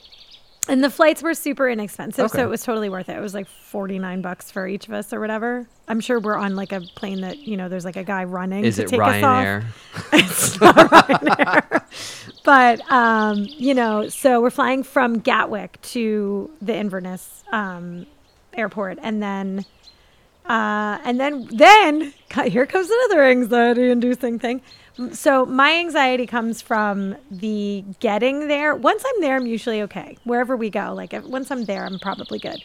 And 0.68 0.84
the 0.84 0.90
flights 0.90 1.22
were 1.22 1.34
super 1.34 1.70
inexpensive, 1.70 2.26
Okay. 2.26 2.38
so 2.40 2.44
it 2.44 2.50
was 2.50 2.64
totally 2.64 2.90
worth 2.90 3.10
it. 3.10 3.18
It 3.18 3.22
was 3.22 3.34
like 3.34 3.48
forty 3.48 4.00
nine 4.00 4.22
bucks 4.22 4.50
for 4.52 4.68
each 4.68 4.88
of 4.88 4.94
us 4.94 5.14
or 5.14 5.20
whatever. 5.20 5.68
I'm 5.88 6.00
sure 6.00 6.20
we're 6.20 6.36
on 6.38 6.56
like 6.56 6.72
a 6.72 6.82
plane 6.96 7.22
that 7.22 7.40
you 7.40 7.56
know 7.58 7.70
there's 7.70 7.86
like 7.86 7.98
a 7.98 8.04
guy 8.04 8.24
running 8.24 8.66
is 8.66 8.78
to 8.78 8.84
it 8.84 8.88
take 8.90 9.00
us 9.02 9.24
off. 9.24 9.46
Ryanair? 9.46 9.66
it's 10.14 10.60
not 10.60 10.76
Ryanair. 10.76 11.84
but 12.44 12.92
um, 12.92 13.46
you 13.50 13.74
know, 13.74 14.10
so 14.10 14.42
we're 14.42 14.50
flying 14.50 14.84
from 14.84 15.20
Gatwick 15.20 15.80
to 15.82 16.50
the 16.62 16.76
Inverness 16.76 17.44
um, 17.52 18.06
airport, 18.54 18.98
and 19.02 19.22
then 19.22 19.66
uh, 20.48 21.00
and 21.04 21.20
then 21.20 21.48
then 21.52 22.14
here 22.46 22.66
comes 22.66 22.90
another 22.90 23.24
anxiety-inducing 23.26 24.40
thing. 24.40 24.62
So 25.12 25.46
my 25.46 25.74
anxiety 25.76 26.26
comes 26.26 26.62
from 26.62 27.16
the 27.30 27.84
getting 28.00 28.48
there. 28.48 28.76
Once 28.76 29.04
I'm 29.06 29.22
there, 29.22 29.36
I'm 29.36 29.46
usually 29.46 29.82
okay. 29.84 30.18
Wherever 30.24 30.56
we 30.56 30.70
go, 30.70 30.94
like 30.94 31.14
if, 31.14 31.24
once 31.26 31.52
I'm 31.52 31.66
there, 31.66 31.86
I'm 31.86 32.00
probably 32.00 32.40
good. 32.40 32.64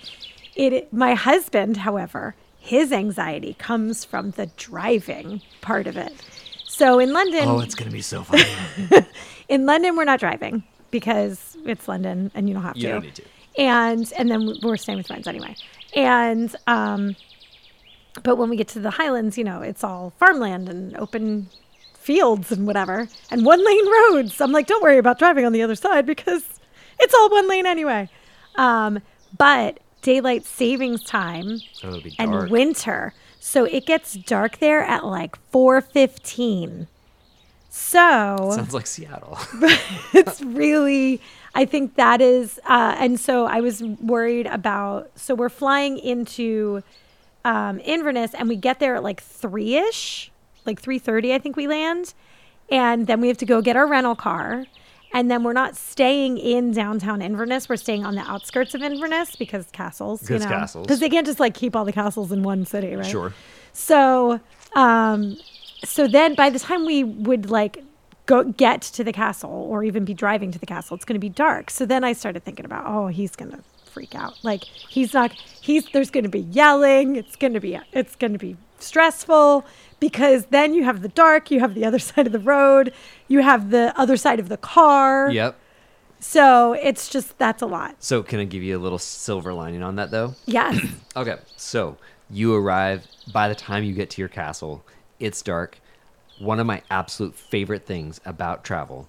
It. 0.55 0.93
My 0.93 1.15
husband, 1.15 1.79
however, 1.79 2.35
his 2.59 2.93
anxiety 2.93 3.55
comes 3.55 4.05
from 4.05 4.31
the 4.33 4.47
driving 4.57 5.43
part 5.61 5.87
of 5.87 5.97
it. 5.97 6.13
So 6.69 6.99
in 7.01 7.13
London, 7.13 7.49
Oh, 7.49 7.61
it's 7.61 7.75
gonna 7.75 7.91
be 7.91 8.01
so 8.03 8.23
funny. 8.23 8.45
in 9.49 9.67
London, 9.67 9.97
we're 9.97 10.05
not 10.05 10.21
driving 10.21 10.63
because 10.91 11.57
it's 11.65 11.89
London 11.89 12.31
and 12.35 12.49
you 12.49 12.55
don't 12.55 12.63
have 12.63 12.77
You 12.77 12.83
to. 12.85 12.93
don't 12.93 13.03
need 13.05 13.15
to. 13.17 13.25
And 13.59 14.13
and 14.17 14.31
then 14.31 14.57
we're 14.63 14.77
staying 14.77 14.99
with 14.99 15.09
friends 15.09 15.27
anyway. 15.27 15.57
And 15.97 16.55
um, 16.69 17.17
but 18.23 18.37
when 18.39 18.49
we 18.51 18.57
get 18.57 18.69
to 18.69 18.81
the 18.81 18.91
Highlands, 18.91 19.37
you 19.37 19.43
know, 19.45 19.63
it's 19.63 19.83
all 19.83 20.13
farmland 20.19 20.69
and 20.69 20.97
open 20.97 21.49
fields 22.01 22.51
and 22.51 22.67
whatever, 22.67 23.09
and 23.31 23.45
one 23.45 23.65
lane 23.65 23.87
roads. 23.87 24.41
I'm 24.41 24.53
like, 24.53 24.67
don't 24.67 24.83
worry 24.83 24.99
about 24.99 25.19
driving 25.19 25.45
on 25.45 25.53
the 25.53 25.63
other 25.63 25.75
side 25.75 26.07
because 26.07 26.45
it's 26.99 27.15
all 27.15 27.31
one 27.31 27.49
lane 27.49 27.67
anyway. 27.67 28.09
Um, 28.57 29.01
but 29.37 29.79
daylight 30.03 30.45
savings 30.45 31.05
time 31.05 31.61
Oh, 31.85 32.01
and 32.19 32.51
winter. 32.51 33.15
So 33.39 33.65
it 33.65 33.87
gets 33.87 34.15
dark 34.15 34.59
there 34.59 34.83
at 34.83 35.05
like 35.05 35.37
4:15. 35.53 36.87
So 37.69 38.51
Sounds 38.53 38.75
like 38.75 38.87
Seattle. 38.87 39.39
it's 40.13 40.41
really 40.43 41.21
I 41.55 41.65
think 41.65 41.95
that 41.97 42.21
is 42.21 42.59
uh, 42.67 42.97
and 42.99 43.19
so 43.21 43.47
I 43.47 43.61
was 43.61 43.83
worried 43.83 44.47
about 44.47 45.11
so 45.15 45.35
we're 45.35 45.49
flying 45.49 45.99
into 45.99 46.83
um, 47.45 47.81
Inverness 47.81 48.35
and 48.35 48.49
we 48.49 48.57
get 48.57 48.81
there 48.81 48.97
at 48.97 49.03
like 49.03 49.23
3ish, 49.23 50.31
like 50.67 50.81
3:30 50.81 51.35
I 51.35 51.39
think 51.39 51.57
we 51.57 51.67
land. 51.67 52.15
And 52.71 53.07
then 53.07 53.21
we 53.21 53.29
have 53.29 53.39
to 53.39 53.47
go 53.47 53.61
get 53.61 53.77
our 53.77 53.87
rental 53.87 54.15
car. 54.15 54.65
And 55.13 55.29
then 55.29 55.43
we're 55.43 55.53
not 55.53 55.77
staying 55.77 56.39
in 56.39 56.71
downtown 56.71 57.21
Inverness. 57.21 57.69
We're 57.69 57.77
staying 57.77 58.07
on 58.07 58.15
the 58.15 58.21
outskirts 58.21 58.77
of 58.77 58.83
Inverness 58.83 59.35
because 59.35 59.67
castles, 59.73 60.23
you 60.23 60.29
Because 60.29 60.43
know. 60.45 60.49
castles. 60.51 60.87
Because 60.87 61.01
they 61.01 61.09
can't 61.09 61.27
just 61.27 61.41
like 61.41 61.55
keep 61.55 61.75
all 61.75 61.85
the 61.85 61.93
castles 61.93 62.31
in 62.31 62.45
one 62.45 62.65
city, 62.65 62.95
right? 62.95 63.05
Sure. 63.05 63.33
So, 63.73 64.39
um, 64.75 65.37
so 65.85 66.07
then 66.07 66.35
by 66.37 66.49
the 66.49 66.61
time 66.61 66.87
we 66.87 67.03
would 67.03 67.51
like 67.51 67.83
go 68.27 68.45
get 68.45 68.81
to 68.81 69.03
the 69.03 69.13
castle 69.13 69.51
or 69.51 69.83
even 69.83 70.05
be 70.05 70.15
driving 70.15 70.53
to 70.53 70.59
the 70.61 70.67
castle. 70.67 70.95
It's 70.95 71.05
going 71.05 71.17
to 71.17 71.21
be 71.21 71.29
dark. 71.29 71.69
So 71.69 71.85
then 71.85 72.05
I 72.05 72.13
started 72.13 72.45
thinking 72.45 72.65
about, 72.65 72.85
oh, 72.87 73.09
he's 73.09 73.35
going 73.35 73.51
to 73.51 73.59
freak 73.91 74.15
out. 74.15 74.39
Like 74.43 74.65
he's 74.65 75.15
not 75.15 75.33
he's 75.61 75.87
there's 75.93 76.11
going 76.11 76.25
to 76.25 76.31
be 76.31 76.41
yelling. 76.41 77.17
It's 77.17 77.37
going 77.37 77.55
to 77.55 77.61
be 77.61 77.79
it's 77.93 78.17
going 78.17 78.33
to 78.33 78.39
be 78.39 78.57
stressful 78.79 79.65
because 79.99 80.47
then 80.47 80.75
you 80.75 80.85
have 80.85 81.03
the 81.03 81.09
dark, 81.09 81.51
you 81.51 81.61
have 81.61 81.75
the 81.75 81.85
other 81.85 81.99
side 82.11 82.27
of 82.27 82.33
the 82.33 82.39
road, 82.39 82.93
you 83.29 83.41
have 83.41 83.71
the 83.71 83.93
other 83.97 84.17
side 84.17 84.41
of 84.41 84.49
the 84.49 84.57
car. 84.57 85.31
Yep. 85.31 85.57
So 86.21 86.75
it's 86.75 87.09
just 87.09 87.39
that's 87.39 87.63
a 87.63 87.67
lot. 87.67 87.97
So 87.99 88.23
can 88.23 88.41
I 88.41 88.45
give 88.45 88.63
you 88.63 88.77
a 88.77 88.81
little 88.81 88.99
silver 88.99 89.55
lining 89.55 89.83
on 89.83 89.97
that 89.97 90.11
though? 90.11 90.35
Yes. 90.47 90.81
Okay. 91.17 91.37
So 91.57 91.97
you 92.31 92.55
arrive 92.55 93.07
by 93.33 93.49
the 93.49 93.55
time 93.55 93.83
you 93.83 93.93
get 93.95 94.11
to 94.11 94.23
your 94.23 94.29
castle, 94.29 94.85
it's 95.19 95.43
dark. 95.43 95.79
One 96.39 96.61
of 96.61 96.67
my 96.67 96.83
absolute 96.91 97.35
favorite 97.35 97.85
things 97.85 98.21
about 98.25 98.65
travel 98.65 99.09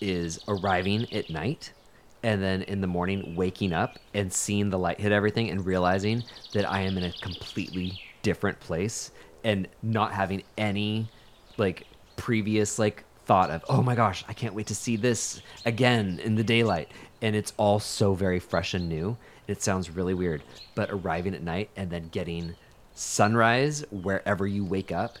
is 0.00 0.40
arriving 0.48 1.12
at 1.12 1.30
night 1.30 1.72
and 2.22 2.42
then 2.42 2.62
in 2.62 2.80
the 2.80 2.86
morning 2.86 3.34
waking 3.34 3.72
up 3.72 3.98
and 4.14 4.32
seeing 4.32 4.70
the 4.70 4.78
light 4.78 5.00
hit 5.00 5.12
everything 5.12 5.50
and 5.50 5.64
realizing 5.66 6.22
that 6.52 6.70
I 6.70 6.80
am 6.80 6.96
in 6.96 7.04
a 7.04 7.12
completely 7.20 8.00
different 8.22 8.60
place 8.60 9.10
and 9.44 9.68
not 9.82 10.12
having 10.12 10.42
any 10.56 11.08
like 11.56 11.84
previous 12.16 12.78
like 12.78 13.04
thought 13.24 13.50
of 13.50 13.64
oh 13.68 13.82
my 13.82 13.94
gosh 13.94 14.24
I 14.28 14.32
can't 14.32 14.54
wait 14.54 14.66
to 14.68 14.74
see 14.74 14.96
this 14.96 15.42
again 15.64 16.20
in 16.22 16.34
the 16.36 16.44
daylight. 16.44 16.90
And 17.20 17.36
it's 17.36 17.52
all 17.56 17.78
so 17.78 18.14
very 18.14 18.40
fresh 18.40 18.74
and 18.74 18.88
new. 18.88 19.16
It 19.46 19.62
sounds 19.62 19.90
really 19.90 20.14
weird 20.14 20.42
but 20.74 20.90
arriving 20.90 21.34
at 21.34 21.42
night 21.42 21.70
and 21.76 21.90
then 21.90 22.08
getting 22.08 22.54
sunrise 22.94 23.84
wherever 23.90 24.46
you 24.46 24.64
wake 24.64 24.92
up 24.92 25.18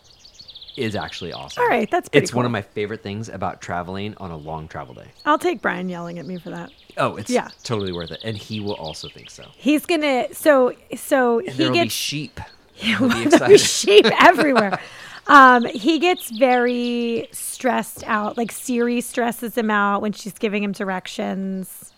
is 0.76 0.94
actually 0.96 1.32
awesome 1.32 1.62
All 1.62 1.68
right, 1.68 1.90
that's 1.90 2.08
pretty 2.08 2.24
it's 2.24 2.32
one 2.34 2.44
of 2.44 2.50
my 2.50 2.62
favorite 2.62 3.02
things 3.02 3.28
about 3.28 3.60
traveling 3.60 4.14
on 4.18 4.30
a 4.30 4.36
long 4.36 4.68
travel 4.68 4.94
day 4.94 5.06
I'll 5.24 5.38
take 5.38 5.60
Brian 5.62 5.88
yelling 5.88 6.18
at 6.18 6.26
me 6.26 6.38
for 6.38 6.50
that. 6.50 6.70
oh 6.96 7.16
it's 7.16 7.30
Yeah. 7.30 7.48
totally 7.62 7.92
worth 7.92 8.10
it 8.10 8.20
and 8.24 8.36
he 8.36 8.60
will 8.60 8.74
also 8.74 9.08
think 9.08 9.30
so 9.30 9.44
He's 9.56 9.84
going 9.86 10.00
to 10.02 10.34
so 10.34 10.72
so 10.96 11.38
and 11.40 11.48
he 11.50 11.54
there 11.56 11.66
will 11.68 11.72
be 11.74 11.78
gets 11.84 11.94
sheep 11.94 12.40
He'll 12.74 13.08
be 13.08 13.24
There'll 13.26 13.48
be 13.48 13.58
sheep 13.58 14.06
everywhere. 14.20 14.80
Um, 15.28 15.66
he 15.66 16.00
gets 16.00 16.30
very 16.30 17.28
stressed 17.30 18.02
out. 18.08 18.36
Like 18.36 18.50
Siri 18.50 19.00
stresses 19.00 19.56
him 19.56 19.70
out 19.70 20.02
when 20.02 20.12
she's 20.12 20.32
giving 20.36 20.64
him 20.64 20.72
directions. 20.72 21.92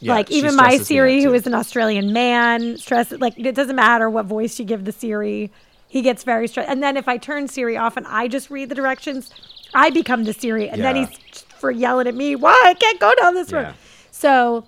Yeah, 0.00 0.12
like 0.14 0.30
even 0.30 0.56
my 0.56 0.70
stresses 0.70 0.86
Siri, 0.88 1.22
who 1.22 1.32
is 1.32 1.46
an 1.46 1.54
Australian 1.54 2.12
man, 2.12 2.76
stress 2.76 3.12
like 3.12 3.38
it 3.38 3.54
doesn't 3.54 3.76
matter 3.76 4.10
what 4.10 4.26
voice 4.26 4.58
you 4.58 4.66
give 4.66 4.84
the 4.84 4.92
Siri, 4.92 5.50
he 5.94 6.02
gets 6.02 6.24
very 6.24 6.48
stressed. 6.48 6.68
And 6.68 6.82
then 6.82 6.96
if 6.96 7.06
I 7.06 7.18
turn 7.18 7.46
Siri 7.46 7.76
off 7.76 7.96
and 7.96 8.04
I 8.08 8.26
just 8.26 8.50
read 8.50 8.68
the 8.68 8.74
directions, 8.74 9.30
I 9.72 9.90
become 9.90 10.24
the 10.24 10.32
Siri, 10.32 10.68
and 10.68 10.82
then 10.82 10.96
he's 10.96 11.44
for 11.56 11.70
yelling 11.70 12.08
at 12.08 12.16
me, 12.16 12.34
"Why 12.34 12.60
I 12.64 12.74
can't 12.74 12.98
go 12.98 13.12
down 13.20 13.34
this 13.34 13.52
Yeah. 13.52 13.58
road?" 13.58 13.74
So, 14.10 14.64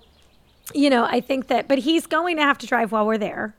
you 0.73 0.89
know, 0.89 1.03
I 1.03 1.19
think 1.19 1.47
that, 1.47 1.67
but 1.67 1.79
he's 1.79 2.05
going 2.05 2.37
to 2.37 2.43
have 2.43 2.57
to 2.59 2.65
drive 2.65 2.93
while 2.93 3.05
we're 3.05 3.17
there, 3.17 3.53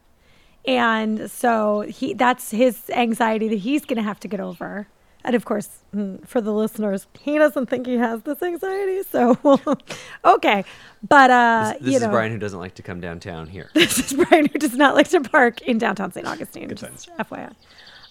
and 0.67 1.31
so 1.31 1.83
he 1.83 2.15
that's 2.15 2.53
his 2.53 2.89
anxiety 2.89 3.49
that 3.49 3.59
he's 3.59 3.85
going 3.85 3.99
to 3.99 4.03
have 4.03 4.19
to 4.21 4.29
get 4.29 4.41
over. 4.41 4.89
And 5.29 5.35
of 5.35 5.45
course, 5.45 5.69
mm, 5.95 6.27
for 6.27 6.41
the 6.41 6.55
listeners, 6.55 7.07
he 7.21 7.37
doesn't 7.37 7.67
think 7.67 7.87
he 7.87 7.99
has 7.99 8.23
this 8.23 8.43
anxiety. 8.43 9.03
So, 9.03 9.37
okay. 10.25 10.65
But, 11.07 11.31
uh, 11.31 11.73
This, 11.75 11.83
this 11.83 11.91
you 11.91 11.97
is 11.97 12.03
know, 12.05 12.09
Brian 12.09 12.33
who 12.33 12.39
doesn't 12.39 12.59
like 12.59 12.77
to 12.77 12.83
come 12.83 12.99
downtown 12.99 13.47
here. 13.47 13.69
this 13.75 13.99
is 13.99 14.15
Brian 14.15 14.47
who 14.47 14.59
does 14.59 14.75
not 14.75 14.95
like 14.95 15.09
to 15.09 15.21
park 15.21 15.61
in 15.61 15.77
downtown 15.77 16.13
St. 16.13 16.27
Augustine. 16.27 16.69
Good 16.69 16.79
just 16.79 17.11
FYI. 17.19 17.55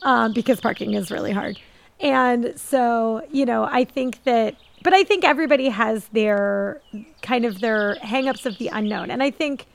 Um, 0.04 0.32
because 0.34 0.62
parking 0.62 0.94
is 0.94 1.10
really 1.10 1.32
hard. 1.32 1.60
And 2.00 2.54
so, 2.56 3.26
you 3.32 3.48
know, 3.48 3.64
I 3.64 3.84
think 3.84 4.24
that, 4.26 4.56
but 4.84 4.94
I 4.94 5.04
think 5.04 5.26
everybody 5.26 5.70
has 5.70 6.10
their 6.10 6.84
kind 7.24 7.46
of 7.46 7.62
their 7.62 7.96
hangups 7.96 8.46
of 8.46 8.60
the 8.60 8.68
unknown. 8.68 9.10
And 9.10 9.24
I 9.24 9.32
think, 9.32 9.66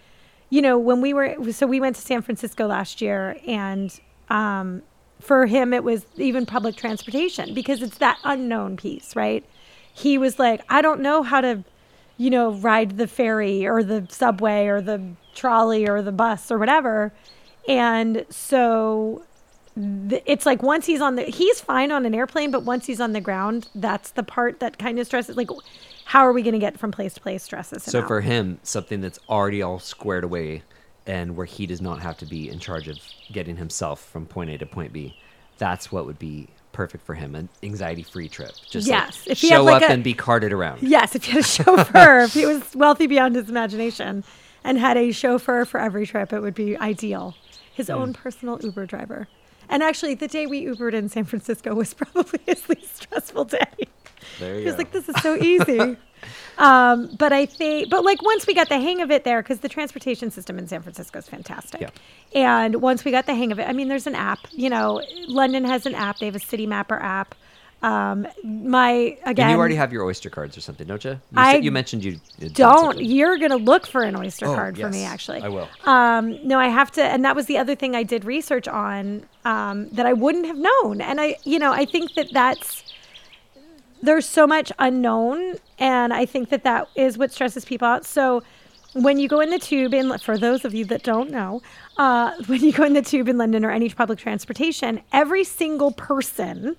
you 0.51 0.63
know, 0.63 0.79
when 0.79 1.01
we 1.01 1.13
were, 1.13 1.35
so 1.51 1.67
we 1.67 1.81
went 1.81 1.97
to 1.97 2.03
San 2.03 2.23
Francisco 2.23 2.69
last 2.69 3.01
year 3.01 3.37
and, 3.49 3.99
um, 4.31 4.83
for 5.23 5.47
him, 5.47 5.73
it 5.73 5.85
was 5.85 6.05
even 6.17 6.47
public 6.47 6.77
transportation 6.77 7.55
because 7.55 7.83
it's 7.83 7.99
that 7.99 8.19
unknown 8.25 8.77
piece, 8.77 9.15
right? 9.17 9.45
He 9.95 10.19
was 10.19 10.39
like, 10.39 10.63
I 10.69 10.83
don't 10.83 11.01
know 11.01 11.23
how 11.23 11.41
to, 11.41 11.65
you 12.17 12.31
know, 12.31 12.53
ride 12.53 12.97
the 12.99 13.07
ferry 13.07 13.67
or 13.67 13.83
the 13.83 14.07
subway 14.11 14.67
or 14.67 14.81
the 14.81 15.03
trolley 15.35 15.89
or 15.89 16.03
the 16.03 16.13
bus 16.13 16.51
or 16.51 16.59
whatever. 16.59 17.13
And 17.69 18.27
so 18.31 19.23
th- 19.77 20.23
it's 20.27 20.45
like 20.47 20.63
once 20.63 20.87
he's 20.87 21.01
on 21.01 21.17
the, 21.17 21.23
he's 21.25 21.61
fine 21.61 21.93
on 21.93 22.05
an 22.07 22.15
airplane, 22.15 22.51
but 22.51 22.65
once 22.65 22.87
he's 22.87 23.01
on 23.01 23.13
the 23.13 23.21
ground, 23.21 23.69
that's 23.75 24.11
the 24.11 24.23
part 24.23 24.61
that 24.61 24.79
kind 24.79 24.99
of 24.99 25.07
stresses. 25.07 25.37
Like, 25.37 25.51
how 26.05 26.27
are 26.27 26.33
we 26.33 26.43
going 26.43 26.55
to 26.55 26.59
get 26.59 26.79
from 26.79 26.91
place 26.91 27.15
to 27.15 27.21
place 27.21 27.43
stresses? 27.43 27.87
him 27.87 27.91
So 27.93 28.01
out. 28.01 28.09
for 28.09 28.21
him, 28.23 28.59
something 28.63 29.01
that's 29.01 29.19
already 29.29 29.63
all 29.63 29.79
squared 29.79 30.25
away 30.25 30.63
and 31.07 31.37
where 31.37 31.47
he 31.47 31.67
does 31.67 31.81
not 31.81 32.01
have 32.03 32.17
to 32.19 32.27
be 32.27 32.49
in 32.49 32.59
charge 32.59 32.89
of 32.89 32.99
getting 33.33 33.57
himself 33.57 34.03
from 34.05 34.27
point 34.27 34.51
A 34.51 34.59
to 34.59 34.67
point 34.67 34.93
B, 34.93 35.17
that's 35.59 35.91
what 35.93 36.07
would 36.07 36.19
be 36.19 36.49
perfect 36.73 37.05
for 37.05 37.15
him. 37.15 37.35
An 37.35 37.49
anxiety 37.63 38.03
free 38.03 38.29
trip. 38.29 38.55
Just 38.71 38.89
like, 38.89 38.99
Yes, 39.01 39.23
if 39.27 39.41
he 39.41 39.49
had 39.51 39.57
show 39.57 39.65
like 39.65 39.83
up 39.83 39.91
a- 39.91 39.93
and 39.93 40.03
be 40.05 40.15
carted 40.15 40.53
around. 40.53 40.83
Yes, 40.83 41.15
if 41.15 41.25
he 41.25 41.33
had 41.33 41.41
a 41.41 41.45
chauffeur, 41.45 42.21
if 42.25 42.33
he 42.35 42.47
was 42.47 42.75
wealthy 42.75 43.07
beyond 43.07 43.35
his 43.37 43.49
imagination 43.51 44.25
and 44.65 44.79
had 44.79 44.97
a 44.97 45.13
chauffeur 45.13 45.65
for 45.65 45.81
every 45.81 46.07
trip, 46.07 46.33
it 46.33 46.41
would 46.41 46.55
be 46.55 46.77
ideal. 46.79 47.35
His 47.75 47.89
Hmm. 47.89 47.95
own 47.95 48.13
personal 48.15 48.59
Uber 48.63 48.87
driver. 48.87 49.29
And 49.69 49.83
actually, 49.83 50.15
the 50.15 50.29
day 50.29 50.47
we 50.47 50.65
Ubered 50.67 50.93
in 50.93 51.09
San 51.09 51.25
Francisco 51.25 51.75
was 51.75 51.95
probably 51.95 52.41
his 52.47 52.69
least 52.69 52.97
stressful 52.97 53.47
day. 53.47 53.61
There 54.39 54.55
you 54.55 54.61
He 54.61 54.65
was 54.67 54.75
go. 54.75 54.79
like, 54.79 54.93
this 54.93 55.09
is 55.09 55.17
so 55.23 55.37
easy. 55.37 55.97
um, 56.59 57.15
but 57.19 57.33
I 57.33 57.47
think, 57.47 57.91
but 57.91 58.05
like 58.05 58.23
once 58.23 58.47
we 58.47 58.55
got 58.55 58.69
the 58.69 58.79
hang 58.79 59.01
of 59.01 59.11
it 59.11 59.25
there, 59.25 59.43
because 59.43 59.61
the 59.61 59.69
transportation 59.69 60.31
system 60.31 60.59
in 60.59 60.67
San 60.69 60.83
Francisco 60.83 61.19
is 61.19 61.29
fantastic. 61.29 61.81
Yeah. 61.81 61.91
And 62.35 62.77
once 62.77 63.05
we 63.05 63.11
got 63.11 63.27
the 63.27 63.35
hang 63.35 63.53
of 63.53 63.59
it, 63.59 63.69
I 63.69 63.73
mean, 63.73 63.89
there's 63.89 64.07
an 64.07 64.15
app, 64.15 64.39
you 64.51 64.71
know, 64.71 65.03
London 65.27 65.65
has 65.65 65.87
an 65.87 65.95
app. 65.95 66.19
They 66.19 66.27
have 66.27 66.37
a 66.37 66.41
Citymapper 66.41 67.01
app. 67.01 67.35
Um, 67.83 68.29
my, 68.45 69.19
again, 69.25 69.47
and 69.47 69.53
you 69.55 69.59
already 69.59 69.75
have 69.75 69.93
your 69.93 70.05
Oyster 70.05 70.31
cards 70.31 70.57
or 70.57 70.61
something, 70.61 70.87
don't 70.87 71.05
you? 71.05 71.11
You, 71.11 71.19
I 71.35 71.55
said, 71.55 71.65
you 71.65 71.73
mentioned 71.73 72.05
you 72.05 72.21
don't. 72.53 73.01
You're 73.01 73.39
going 73.39 73.51
to 73.51 73.57
look 73.57 73.89
for 73.89 74.05
an 74.05 74.15
Oyster 74.15 74.47
Oh, 74.47 74.55
card 74.55 74.79
for 74.79 74.89
me, 74.89 75.03
actually. 75.03 75.43
I 75.43 75.49
will. 75.49 75.69
Um, 75.85 76.39
no, 76.47 76.61
I 76.61 76.69
have 76.69 76.93
to, 76.93 77.03
and 77.03 77.25
that 77.25 77.35
was 77.35 77.47
the 77.47 77.59
other 77.59 77.75
thing 77.75 77.97
I 77.97 78.05
did 78.05 78.25
research 78.25 78.69
on 78.69 79.27
um, 79.45 79.89
that 79.89 80.07
I 80.07 80.13
wouldn't 80.13 80.47
have 80.47 80.59
known. 80.59 81.01
And 81.01 81.21
I, 81.21 81.39
you 81.43 81.59
know, 81.59 81.73
I 81.73 81.85
think 81.85 82.15
that 82.15 82.33
that's 82.33 82.85
there's 84.03 84.27
so 84.27 84.47
much 84.47 84.73
unknown, 84.79 85.57
and 85.79 86.13
I 86.13 86.27
think 86.27 86.51
that 86.51 86.65
that 86.65 86.89
is 86.97 87.17
what 87.17 87.33
stresses 87.33 87.65
people 87.65 87.87
out. 87.87 88.05
So 88.05 88.43
when 88.95 89.19
you 89.19 89.29
go 89.29 89.41
in 89.41 89.51
the 89.51 89.59
tube, 89.59 89.95
in 89.95 90.19
for 90.19 90.37
those 90.37 90.65
of 90.65 90.75
you 90.75 90.85
that 90.87 91.03
don't 91.03 91.31
know, 91.31 91.63
uh, 91.97 92.33
when 92.47 92.61
you 92.61 92.73
go 92.73 92.85
in 92.85 92.93
the 92.93 93.03
tube 93.03 93.29
in 93.29 93.39
London 93.39 93.65
or 93.65 93.71
any 93.71 93.89
public 93.89 94.19
transportation, 94.19 95.01
every 95.13 95.45
single 95.45 95.93
person 95.93 96.77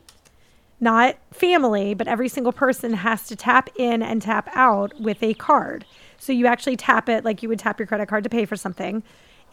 not 0.80 1.16
family, 1.32 1.94
but 1.94 2.10
every 2.10 2.28
single 2.28 2.52
person 2.52 2.94
has 2.94 3.26
to 3.28 3.38
tap 3.38 3.70
in 3.78 4.04
and 4.04 4.22
tap 4.22 4.50
out 4.54 5.00
with 5.00 5.24
a 5.24 5.34
card. 5.36 5.86
So 6.18 6.34
you 6.34 6.46
actually 6.46 6.76
tap 6.76 7.08
it 7.08 7.24
like 7.24 7.42
you 7.42 7.48
would 7.48 7.60
tap 7.60 7.80
your 7.80 7.88
credit 7.88 8.10
card 8.10 8.26
to 8.26 8.30
pay 8.30 8.44
for 8.44 8.58
something, 8.58 9.02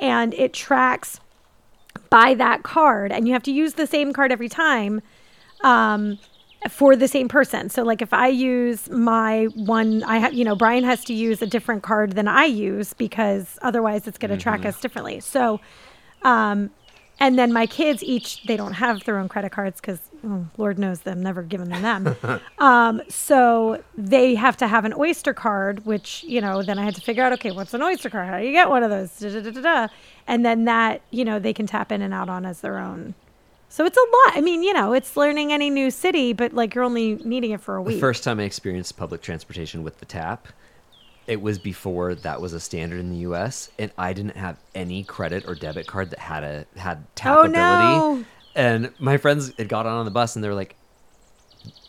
and 0.01 0.35
it 0.35 0.53
tracks 0.53 1.21
by 2.09 2.35
that 2.35 2.65
card, 2.65 3.13
and 3.13 3.29
you 3.29 3.33
have 3.33 3.45
to 3.45 3.53
use 3.53 3.75
the 3.75 3.87
same 3.87 4.13
card 4.13 4.33
every 4.33 4.49
time 4.49 5.03
um, 5.63 6.19
for 6.69 6.95
the 6.97 7.09
same 7.09 7.29
person. 7.29 7.71
So, 7.71 7.83
like 7.83 8.03
if 8.03 8.13
I 8.13 8.29
use 8.29 8.91
my 8.91 9.45
one, 9.55 10.03
I 10.05 10.19
have, 10.19 10.35
you 10.35 10.45
know, 10.45 10.55
Brian 10.55 10.85
has 10.85 11.05
to 11.05 11.15
use 11.15 11.41
a 11.41 11.47
different 11.47 11.83
card 11.83 12.13
than 12.13 12.29
I 12.29 12.45
use 12.45 12.93
because 12.93 13.59
otherwise 13.63 14.07
it's 14.07 14.19
going 14.19 14.31
to 14.31 14.37
track 14.37 14.65
us 14.65 14.81
differently. 14.81 15.21
So, 15.21 15.61
um, 16.23 16.71
and 17.21 17.39
then 17.39 17.53
my 17.53 17.67
kids 17.67 18.03
each 18.03 18.43
they 18.45 18.57
don't 18.57 18.73
have 18.73 19.05
their 19.05 19.19
own 19.19 19.29
credit 19.29 19.53
cards 19.53 19.81
because 19.81 20.01
lord 20.57 20.79
knows 20.79 21.01
them 21.01 21.23
never 21.23 21.43
given 21.43 21.69
them 21.69 21.83
them 21.83 22.41
um, 22.59 23.01
so 23.09 23.83
they 23.97 24.35
have 24.35 24.57
to 24.57 24.67
have 24.67 24.85
an 24.85 24.95
oyster 24.97 25.33
card 25.33 25.85
which 25.85 26.25
you 26.25 26.41
know 26.41 26.63
then 26.63 26.79
i 26.79 26.85
had 26.85 26.95
to 26.95 27.01
figure 27.01 27.23
out 27.23 27.33
okay 27.33 27.51
what's 27.51 27.75
an 27.75 27.83
oyster 27.83 28.11
card 28.11 28.27
how 28.27 28.39
do 28.39 28.45
you 28.45 28.53
get 28.53 28.69
one 28.69 28.83
of 28.83 28.91
those 28.91 29.19
da, 29.19 29.31
da, 29.31 29.41
da, 29.41 29.51
da, 29.51 29.61
da. 29.61 29.89
and 30.27 30.45
then 30.45 30.65
that 30.65 31.03
you 31.11 31.25
know 31.25 31.39
they 31.39 31.53
can 31.53 31.67
tap 31.67 31.93
in 31.93 32.03
and 32.03 32.13
out 32.13 32.29
on 32.29 32.45
as 32.45 32.63
their 32.63 32.79
own 32.79 33.15
so 33.71 33.85
it's 33.87 33.97
a 33.97 34.01
lot 34.01 34.37
i 34.37 34.41
mean 34.43 34.63
you 34.63 34.73
know 34.75 34.93
it's 34.93 35.17
learning 35.17 35.53
any 35.53 35.71
new 35.71 35.91
city 35.91 36.33
but 36.35 36.53
like 36.53 36.75
you're 36.75 36.85
only 36.85 37.15
needing 37.25 37.53
it 37.53 37.61
for 37.61 37.77
a 37.77 37.83
week. 37.83 37.95
The 37.95 38.01
first 38.01 38.23
time 38.25 38.39
I 38.39 38.43
experienced 38.43 38.97
public 38.99 39.23
transportation 39.23 39.83
with 39.83 39.99
the 39.99 40.05
tap, 40.07 40.49
it 41.27 41.41
was 41.41 41.59
before 41.59 42.15
that 42.17 42.41
was 42.41 42.53
a 42.53 42.61
standard 42.61 42.99
in 43.01 43.11
the 43.11 43.19
U.S. 43.29 43.71
and 43.79 43.91
I 43.97 44.13
didn't 44.13 44.37
have 44.37 44.57
any 44.75 45.05
credit 45.05 45.45
or 45.49 45.55
debit 45.55 45.87
card 45.87 46.11
that 46.11 46.19
had 46.19 46.43
a 46.45 46.67
had 46.79 47.05
tap 47.15 47.37
Oh, 47.39 47.41
ability. 47.43 47.55
no. 47.55 48.25
And 48.57 48.93
my 48.99 49.17
friends 49.17 49.53
had 49.57 49.69
got 49.69 49.87
on 49.87 50.05
the 50.05 50.11
bus 50.11 50.35
and 50.35 50.43
they 50.45 50.49
were 50.49 50.55
like, 50.57 50.75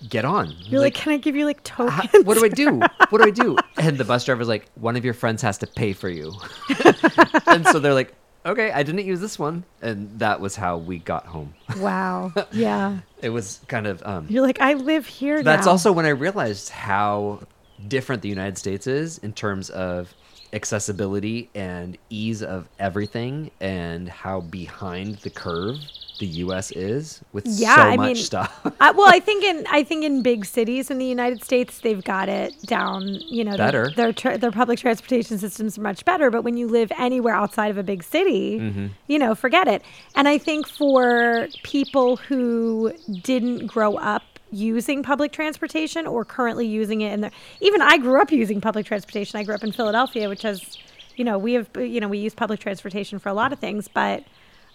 "Get 0.08 0.26
on!" 0.26 0.54
you're 0.66 0.80
like, 0.80 0.94
can 0.94 1.12
i 1.14 1.18
give 1.18 1.36
you 1.36 1.46
like 1.46 1.68
"How- 1.68 1.88
tokens 1.90 2.24
what 2.26 2.38
do 2.38 2.46
I 2.46 2.50
do? 2.50 2.80
What 3.10 3.20
do 3.22 3.28
I 3.28 3.32
do? 3.32 3.58
And 3.78 3.98
the 3.98 4.06
bus 4.06 4.24
driver's 4.26 4.48
like, 4.48 4.68
one 4.76 4.96
of 4.96 5.04
your 5.04 5.14
friends 5.16 5.42
has 5.42 5.58
to 5.60 5.68
pay 5.68 5.92
for 5.94 6.08
you. 6.10 6.34
and 7.48 7.66
so 7.68 7.80
they're 7.80 7.94
like, 7.96 8.14
okay, 8.46 8.72
I 8.72 8.84
didn't 8.84 9.06
use 9.06 9.20
this 9.20 9.38
one, 9.40 9.64
and 9.82 10.20
that 10.20 10.40
was 10.40 10.56
how 10.56 10.78
we 10.78 11.00
got 11.00 11.26
home. 11.26 11.54
Wow. 11.78 12.34
Yeah. 12.52 13.00
It 13.22 13.30
was 13.30 13.62
kind 13.68 13.88
of 13.88 14.02
um, 14.06 14.26
You're 14.30 14.42
like, 14.44 14.60
I 14.60 14.74
live 14.74 15.06
here 15.06 15.44
That's 15.44 15.66
now. 15.66 15.74
also 15.74 15.92
when 15.92 16.06
I 16.06 16.10
realized 16.10 16.70
how 16.70 17.42
different 17.88 18.22
the 18.22 18.30
United 18.30 18.58
States 18.58 18.88
is 18.88 19.20
in 19.20 19.34
terms 19.34 19.70
of 19.70 20.14
accessibility 20.54 21.50
and 21.56 21.98
ease 22.10 22.42
of 22.44 22.68
everything, 22.80 23.52
and 23.62 24.10
how 24.10 24.42
behind 24.42 25.16
the 25.18 25.30
curve 25.30 25.78
the 26.22 26.28
U.S. 26.46 26.72
is 26.72 27.22
with 27.34 27.46
Yeah, 27.46 27.76
so 27.76 27.82
I 27.82 27.98
much 27.98 28.06
mean, 28.06 28.16
stuff. 28.16 28.62
I, 28.80 28.92
well, 28.92 29.10
I 29.10 29.20
think 29.28 29.44
in 29.44 29.66
I 29.70 29.84
think 29.84 30.06
in 30.06 30.22
big 30.22 30.46
cities 30.46 30.90
in 30.90 30.98
the 31.00 31.06
United 31.06 31.44
States 31.44 31.82
they've 31.82 32.04
got 32.04 32.30
it 32.30 32.54
down. 32.68 33.04
You 33.38 33.44
know, 33.44 33.58
Better. 33.58 33.92
Their 33.96 34.14
their, 34.14 34.38
their 34.38 34.52
public 34.52 34.80
transportation 34.80 35.38
systems 35.38 35.78
are 35.78 35.82
much 35.82 36.06
better. 36.06 36.32
But 36.32 36.44
when 36.44 36.56
you 36.58 36.68
live 36.68 36.92
anywhere 36.98 37.34
outside 37.36 37.72
of 37.72 37.78
a 37.78 37.84
big 37.84 38.04
city, 38.04 38.60
Mm-hmm. 38.60 38.88
you 39.08 39.20
know, 39.20 39.36
forget 39.36 39.68
it. 39.68 39.82
And 40.16 40.28
I 40.28 40.38
think 40.38 40.68
for 40.68 41.48
people 41.64 42.18
who 42.18 42.94
didn't 43.24 43.68
grow 43.68 43.96
up 43.98 44.24
using 44.52 45.02
public 45.04 45.32
transportation 45.32 46.06
or 46.06 46.24
currently 46.26 46.68
using 46.68 47.02
it, 47.02 47.10
and 47.14 47.32
even 47.62 47.82
I 47.82 47.98
grew 47.98 48.22
up 48.22 48.32
using 48.32 48.62
public 48.62 48.86
transportation. 48.86 49.40
I 49.40 49.44
grew 49.44 49.56
up 49.56 49.64
in 49.64 49.72
Philadelphia, 49.72 50.30
which 50.30 50.44
has, 50.44 50.78
you 51.16 51.24
know, 51.24 51.38
we 51.38 51.54
have 51.54 51.70
you 51.76 52.00
know 52.00 52.08
we 52.08 52.20
use 52.20 52.34
public 52.36 52.60
transportation 52.60 53.18
for 53.20 53.30
a 53.30 53.34
lot 53.34 53.52
of 53.52 53.60
things, 53.60 53.88
but. 53.88 54.24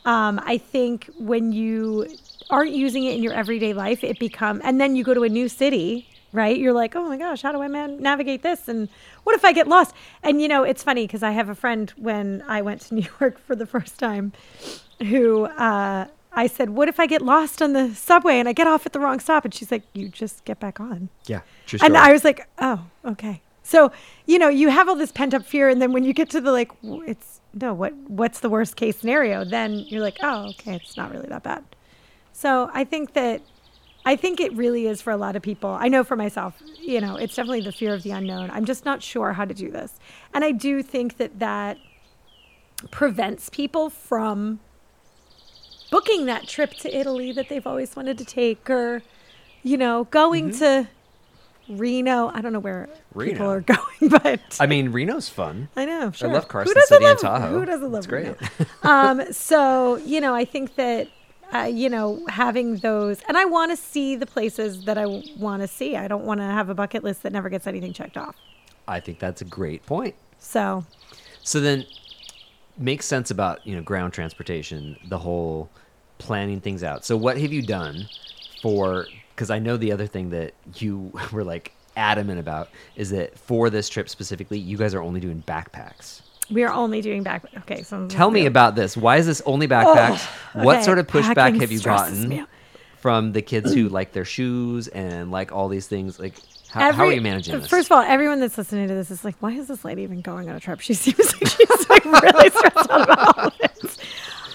Um, 0.07 0.41
I 0.45 0.57
think 0.57 1.11
when 1.19 1.53
you 1.53 2.07
aren't 2.49 2.73
using 2.73 3.05
it 3.05 3.17
in 3.17 3.23
your 3.23 3.33
everyday 3.35 3.73
life, 3.75 4.03
it 4.05 4.19
become, 4.19 4.61
and 4.65 4.81
then 4.81 4.97
you 4.97 5.05
go 5.05 5.13
to 5.15 5.25
a 5.25 5.29
new 5.29 5.49
city, 5.49 6.09
right? 6.33 6.57
You're 6.57 6.73
like, 6.73 6.95
oh 6.97 7.09
my 7.09 7.19
gosh, 7.19 7.43
how 7.43 7.53
do 7.53 7.61
I 7.61 7.69
man- 7.69 8.01
navigate 8.01 8.43
this? 8.43 8.69
And 8.69 8.89
what 9.25 9.35
if 9.35 9.45
I 9.45 9.53
get 9.53 9.67
lost? 9.67 9.95
And 10.23 10.41
you 10.41 10.49
know, 10.49 10.63
it's 10.63 10.83
funny 10.83 11.07
because 11.07 11.23
I 11.23 11.33
have 11.33 11.49
a 11.49 11.55
friend 11.55 11.93
when 11.97 12.43
I 12.47 12.63
went 12.63 12.83
to 12.83 12.95
New 12.99 13.07
York 13.21 13.39
for 13.39 13.57
the 13.57 13.67
first 13.67 13.99
time, 13.99 14.33
who 15.03 15.45
uh, 15.47 16.07
I 16.33 16.47
said, 16.47 16.71
what 16.71 16.89
if 16.89 17.01
I 17.01 17.07
get 17.07 17.23
lost 17.23 17.61
on 17.61 17.73
the 17.73 17.95
subway 17.95 18.39
and 18.39 18.49
I 18.49 18.53
get 18.53 18.67
off 18.67 18.87
at 18.87 18.93
the 18.93 19.01
wrong 19.01 19.19
stop? 19.21 19.45
And 19.45 19.53
she's 19.53 19.73
like, 19.73 19.83
you 19.93 20.09
just 20.09 20.45
get 20.45 20.61
back 20.61 20.79
on. 20.79 21.09
yeah, 21.27 21.41
And. 21.83 21.97
I 21.97 22.13
was 22.13 22.25
like, 22.25 22.47
oh, 22.59 22.87
okay. 23.05 23.41
So, 23.63 23.91
you 24.27 24.39
know, 24.39 24.49
you 24.49 24.69
have 24.69 24.89
all 24.89 24.95
this 24.95 25.11
pent 25.11 25.35
up 25.35 25.45
fear. 25.45 25.69
And 25.69 25.83
then 25.83 25.93
when 25.93 26.05
you 26.05 26.13
get 26.13 26.31
to 26.31 26.41
the 26.41 26.53
like, 26.53 26.71
it's 26.85 27.41
no, 27.61 27.73
what, 27.73 27.95
what's 28.09 28.41
the 28.41 28.51
worst 28.51 28.77
case 28.77 28.97
scenario? 28.99 29.45
Then 29.45 29.79
you're 29.89 30.03
like, 30.03 30.19
oh, 30.23 30.51
okay, 30.51 30.77
it's 30.77 30.97
not 30.97 31.11
really 31.11 31.29
that 31.29 31.43
bad. 31.43 31.65
So 32.33 32.71
I 32.73 32.85
think 32.85 33.15
that, 33.15 33.41
I 34.05 34.15
think 34.15 34.41
it 34.41 34.53
really 34.53 34.87
is 34.87 35.01
for 35.01 35.11
a 35.11 35.17
lot 35.17 35.37
of 35.37 35.43
people. 35.43 35.71
I 35.71 35.89
know 35.89 36.05
for 36.05 36.17
myself, 36.17 36.63
you 36.79 37.01
know, 37.01 37.17
it's 37.17 37.35
definitely 37.35 37.63
the 37.63 37.73
fear 37.73 37.95
of 37.95 38.03
the 38.03 38.11
unknown. 38.11 38.51
I'm 38.51 38.67
just 38.67 38.85
not 38.85 39.03
sure 39.03 39.33
how 39.33 39.47
to 39.47 39.55
do 39.55 39.71
this. 39.71 39.99
And 40.35 40.45
I 40.45 40.53
do 40.53 40.83
think 40.83 41.17
that 41.17 41.39
that 41.39 41.79
prevents 42.91 43.49
people 43.49 43.89
from 43.89 44.61
booking 45.91 46.27
that 46.27 46.47
trip 46.47 46.75
to 46.75 46.95
Italy 46.95 47.33
that 47.33 47.49
they've 47.49 47.67
always 47.67 47.97
wanted 47.97 48.19
to 48.19 48.25
take 48.25 48.69
or, 48.69 49.03
you 49.63 49.79
know, 49.79 50.05
going 50.05 50.51
mm-hmm. 50.51 50.59
to 50.59 50.89
Reno. 51.69 52.31
I 52.33 52.41
don't 52.41 52.53
know 52.53 52.61
where 52.61 52.89
people 53.19 53.47
are 53.51 53.61
going, 54.01 54.09
but 54.09 54.57
I 54.61 54.67
mean, 54.67 54.91
Reno's 54.93 55.29
fun. 55.29 55.69
I 55.77 55.85
know. 55.85 56.11
Sure. 56.13 56.29
I 56.29 56.33
love 56.33 56.49
Carson 56.49 56.75
City 56.87 57.05
and 57.05 57.15
love, 57.15 57.21
Tahoe. 57.21 57.59
Who 57.59 57.65
doesn't 57.65 57.91
love 57.91 57.99
It's 58.01 58.07
great. 58.07 58.27
Reno? 58.27 58.37
um, 58.83 59.33
so 59.33 59.97
you 59.97 60.21
know, 60.21 60.35
I 60.35 60.45
think 60.45 60.77
that 60.77 61.09
uh, 61.55 61.71
you 61.71 61.89
know 61.89 62.25
having 62.29 62.77
those, 62.77 63.21
and 63.29 63.37
I 63.37 63.45
want 63.45 63.71
to 63.73 63.77
see 63.77 64.17
the 64.17 64.27
places 64.27 64.83
that 64.85 64.99
I 64.99 65.07
want 65.39 65.63
to 65.63 65.69
see. 65.69 65.97
I 65.97 66.09
don't 66.09 66.25
want 66.25 66.41
to 66.41 66.45
have 66.45 66.69
a 66.69 66.75
bucket 66.75 67.03
list 67.05 67.23
that 67.23 67.33
never 67.33 67.49
gets 67.49 67.67
anything 67.67 67.93
checked 67.93 68.17
off. 68.17 68.37
I 68.89 69.01
think 69.01 69.19
that's 69.19 69.43
a 69.43 69.45
great 69.45 69.85
point. 69.87 70.15
So 70.39 70.85
So 71.43 71.61
then, 71.61 71.85
makes 72.79 73.07
sense 73.07 73.31
about 73.31 73.67
you 73.67 73.75
know 73.75 73.83
ground 73.83 74.13
transportation, 74.13 74.97
the 75.09 75.19
whole 75.19 75.69
planning 76.19 76.61
things 76.61 76.83
out. 76.83 77.05
So 77.05 77.17
what 77.17 77.37
have 77.39 77.53
you 77.53 77.63
done 77.63 78.09
for? 78.63 79.07
Because 79.37 79.51
I 79.51 79.59
know 79.59 79.77
the 79.77 79.93
other 79.93 80.07
thing 80.07 80.31
that 80.31 80.55
you 80.77 81.13
were 81.33 81.45
like 81.45 81.73
adamant 81.97 82.41
about 82.41 82.69
is 82.97 83.11
that 83.11 83.39
for 83.39 83.71
this 83.71 83.89
trip 83.89 84.09
specifically, 84.09 84.59
you 84.59 84.77
guys 84.77 84.95
are 84.95 85.03
only 85.03 85.21
doing 85.21 85.43
backpacks. 85.47 86.23
we 86.51 86.65
are 86.65 86.73
only 86.73 87.03
doing 87.03 87.23
back. 87.23 87.45
Okay, 87.59 87.83
so 87.83 88.09
Tell 88.09 88.31
me 88.31 88.47
about 88.47 88.75
this. 88.75 88.97
Why 88.97 89.19
is 89.19 89.27
this 89.27 89.43
only 89.47 89.69
backpacks? 89.69 90.25
what 90.65 90.77
okay. 90.77 90.85
sort 90.85 90.99
of 90.99 91.07
pushback 91.07 91.35
Packing 91.35 91.61
have 91.61 91.71
you 91.71 91.81
gotten 91.81 92.47
from 92.99 93.33
the 93.33 93.43
kids 93.43 93.73
who 93.73 93.89
like 93.89 94.13
their 94.13 94.25
shoes 94.25 94.89
and 94.89 95.31
like 95.31 95.53
all 95.53 95.69
these 95.69 95.87
things? 95.87 96.19
Like, 96.19 96.35
how, 96.71 96.93
how 96.93 97.05
are 97.05 97.13
you 97.13 97.21
managing 97.21 97.59
this? 97.59 97.69
First 97.69 97.91
of 97.91 97.93
all, 97.93 98.03
everyone 98.03 98.41
that's 98.41 98.59
listening 98.59 98.89
to 98.89 98.95
this 98.95 99.11
is 99.11 99.25
like, 99.25 99.37
why 99.41 99.53
is 99.53 99.69
this 99.69 99.85
lady 99.85 100.03
even 100.03 100.23
going 100.23 100.49
on 100.49 100.57
a 100.57 100.61
trip? 100.61 100.81
She 100.81 100.95
seems 100.95 101.33
like 101.35 101.47
she's 101.47 101.89
like 101.91 102.05
really 102.23 102.51
stressed 102.51 102.91
out 102.91 103.03
about 103.03 103.39
all 103.39 103.53
this. 103.61 103.99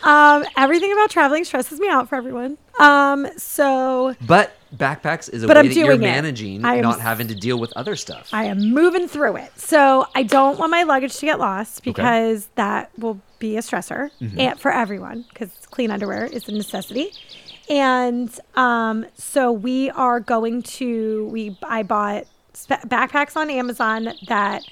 Um, 0.03 0.43
everything 0.57 0.91
about 0.91 1.09
traveling 1.09 1.43
stresses 1.43 1.79
me 1.79 1.87
out 1.87 2.09
for 2.09 2.15
everyone. 2.15 2.57
Um, 2.79 3.27
so 3.37 4.15
but 4.25 4.55
backpacks 4.75 5.29
is 5.33 5.43
a 5.43 5.47
But 5.47 5.55
way 5.57 5.61
I'm 5.61 5.67
that 5.67 5.75
you're 5.75 5.91
it. 5.93 5.99
managing, 5.99 6.63
am 6.65 6.81
not 6.81 6.99
having 6.99 7.27
to 7.27 7.35
deal 7.35 7.59
with 7.59 7.71
other 7.75 7.95
stuff. 7.95 8.29
I 8.33 8.45
am 8.45 8.59
moving 8.73 9.07
through 9.07 9.37
it. 9.37 9.51
So 9.59 10.07
I 10.15 10.23
don't 10.23 10.57
want 10.59 10.71
my 10.71 10.83
luggage 10.83 11.15
to 11.17 11.25
get 11.25 11.39
lost 11.39 11.83
because 11.83 12.47
that 12.55 12.89
will 12.97 13.19
be 13.39 13.57
a 13.57 13.61
stressor 13.61 14.11
Mm-hmm. 14.21 14.39
and 14.39 14.59
for 14.59 14.71
everyone 14.71 15.25
because 15.29 15.49
clean 15.71 15.91
underwear 15.91 16.25
is 16.25 16.47
a 16.47 16.51
necessity. 16.51 17.11
And 17.69 18.29
um, 18.55 19.05
so 19.15 19.51
we 19.51 19.89
are 19.91 20.19
going 20.19 20.61
to 20.63 21.27
we 21.27 21.57
I 21.63 21.83
bought 21.83 22.25
sp- 22.53 22.83
backpacks 22.87 23.35
on 23.37 23.49
Amazon 23.49 24.09
that 24.27 24.63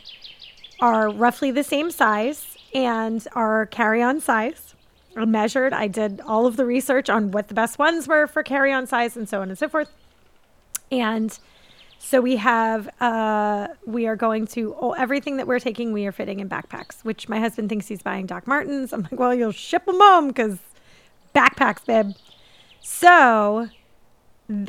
are 0.82 1.10
roughly 1.10 1.52
the 1.52 1.64
same 1.64 1.92
size 1.92 2.58
and 2.74 3.26
are 3.34 3.66
carry-on 3.68 4.20
size. 4.22 4.69
I 5.16 5.26
measured. 5.26 5.74
I 5.74 5.88
did 5.88 6.22
all 6.22 6.46
of 6.46 6.56
the 6.56 6.66
research 6.66 7.10
on 7.10 7.32
what 7.32 7.48
the 7.48 7.54
best 7.54 7.80
ones 7.80 8.08
were 8.08 8.28
for 8.28 8.44
carry-on 8.44 8.88
size 8.88 9.18
and 9.18 9.28
so 9.28 9.42
on 9.42 9.50
and 9.50 9.58
so 9.58 9.68
forth. 9.68 9.92
And 10.92 11.38
so 12.00 12.22
we 12.22 12.38
have, 12.38 12.90
uh, 13.02 13.68
we 13.86 14.08
are 14.08 14.16
going 14.16 14.48
to, 14.48 14.76
oh, 14.80 14.94
everything 14.94 15.38
that 15.38 15.48
we're 15.48 15.60
taking, 15.60 15.92
we 15.94 16.06
are 16.06 16.12
fitting 16.12 16.40
in 16.40 16.50
backpacks, 16.50 17.04
which 17.04 17.28
my 17.28 17.40
husband 17.40 17.70
thinks 17.70 17.88
he's 17.88 18.02
buying 18.02 18.26
Doc 18.26 18.48
Martens. 18.48 18.94
I'm 18.94 19.02
like, 19.04 19.20
well, 19.20 19.34
you'll 19.36 19.52
ship 19.52 19.86
them 19.86 20.00
home 20.00 20.30
because 20.30 20.58
backpacks, 21.36 21.86
babe. 21.86 22.16
So 22.82 23.68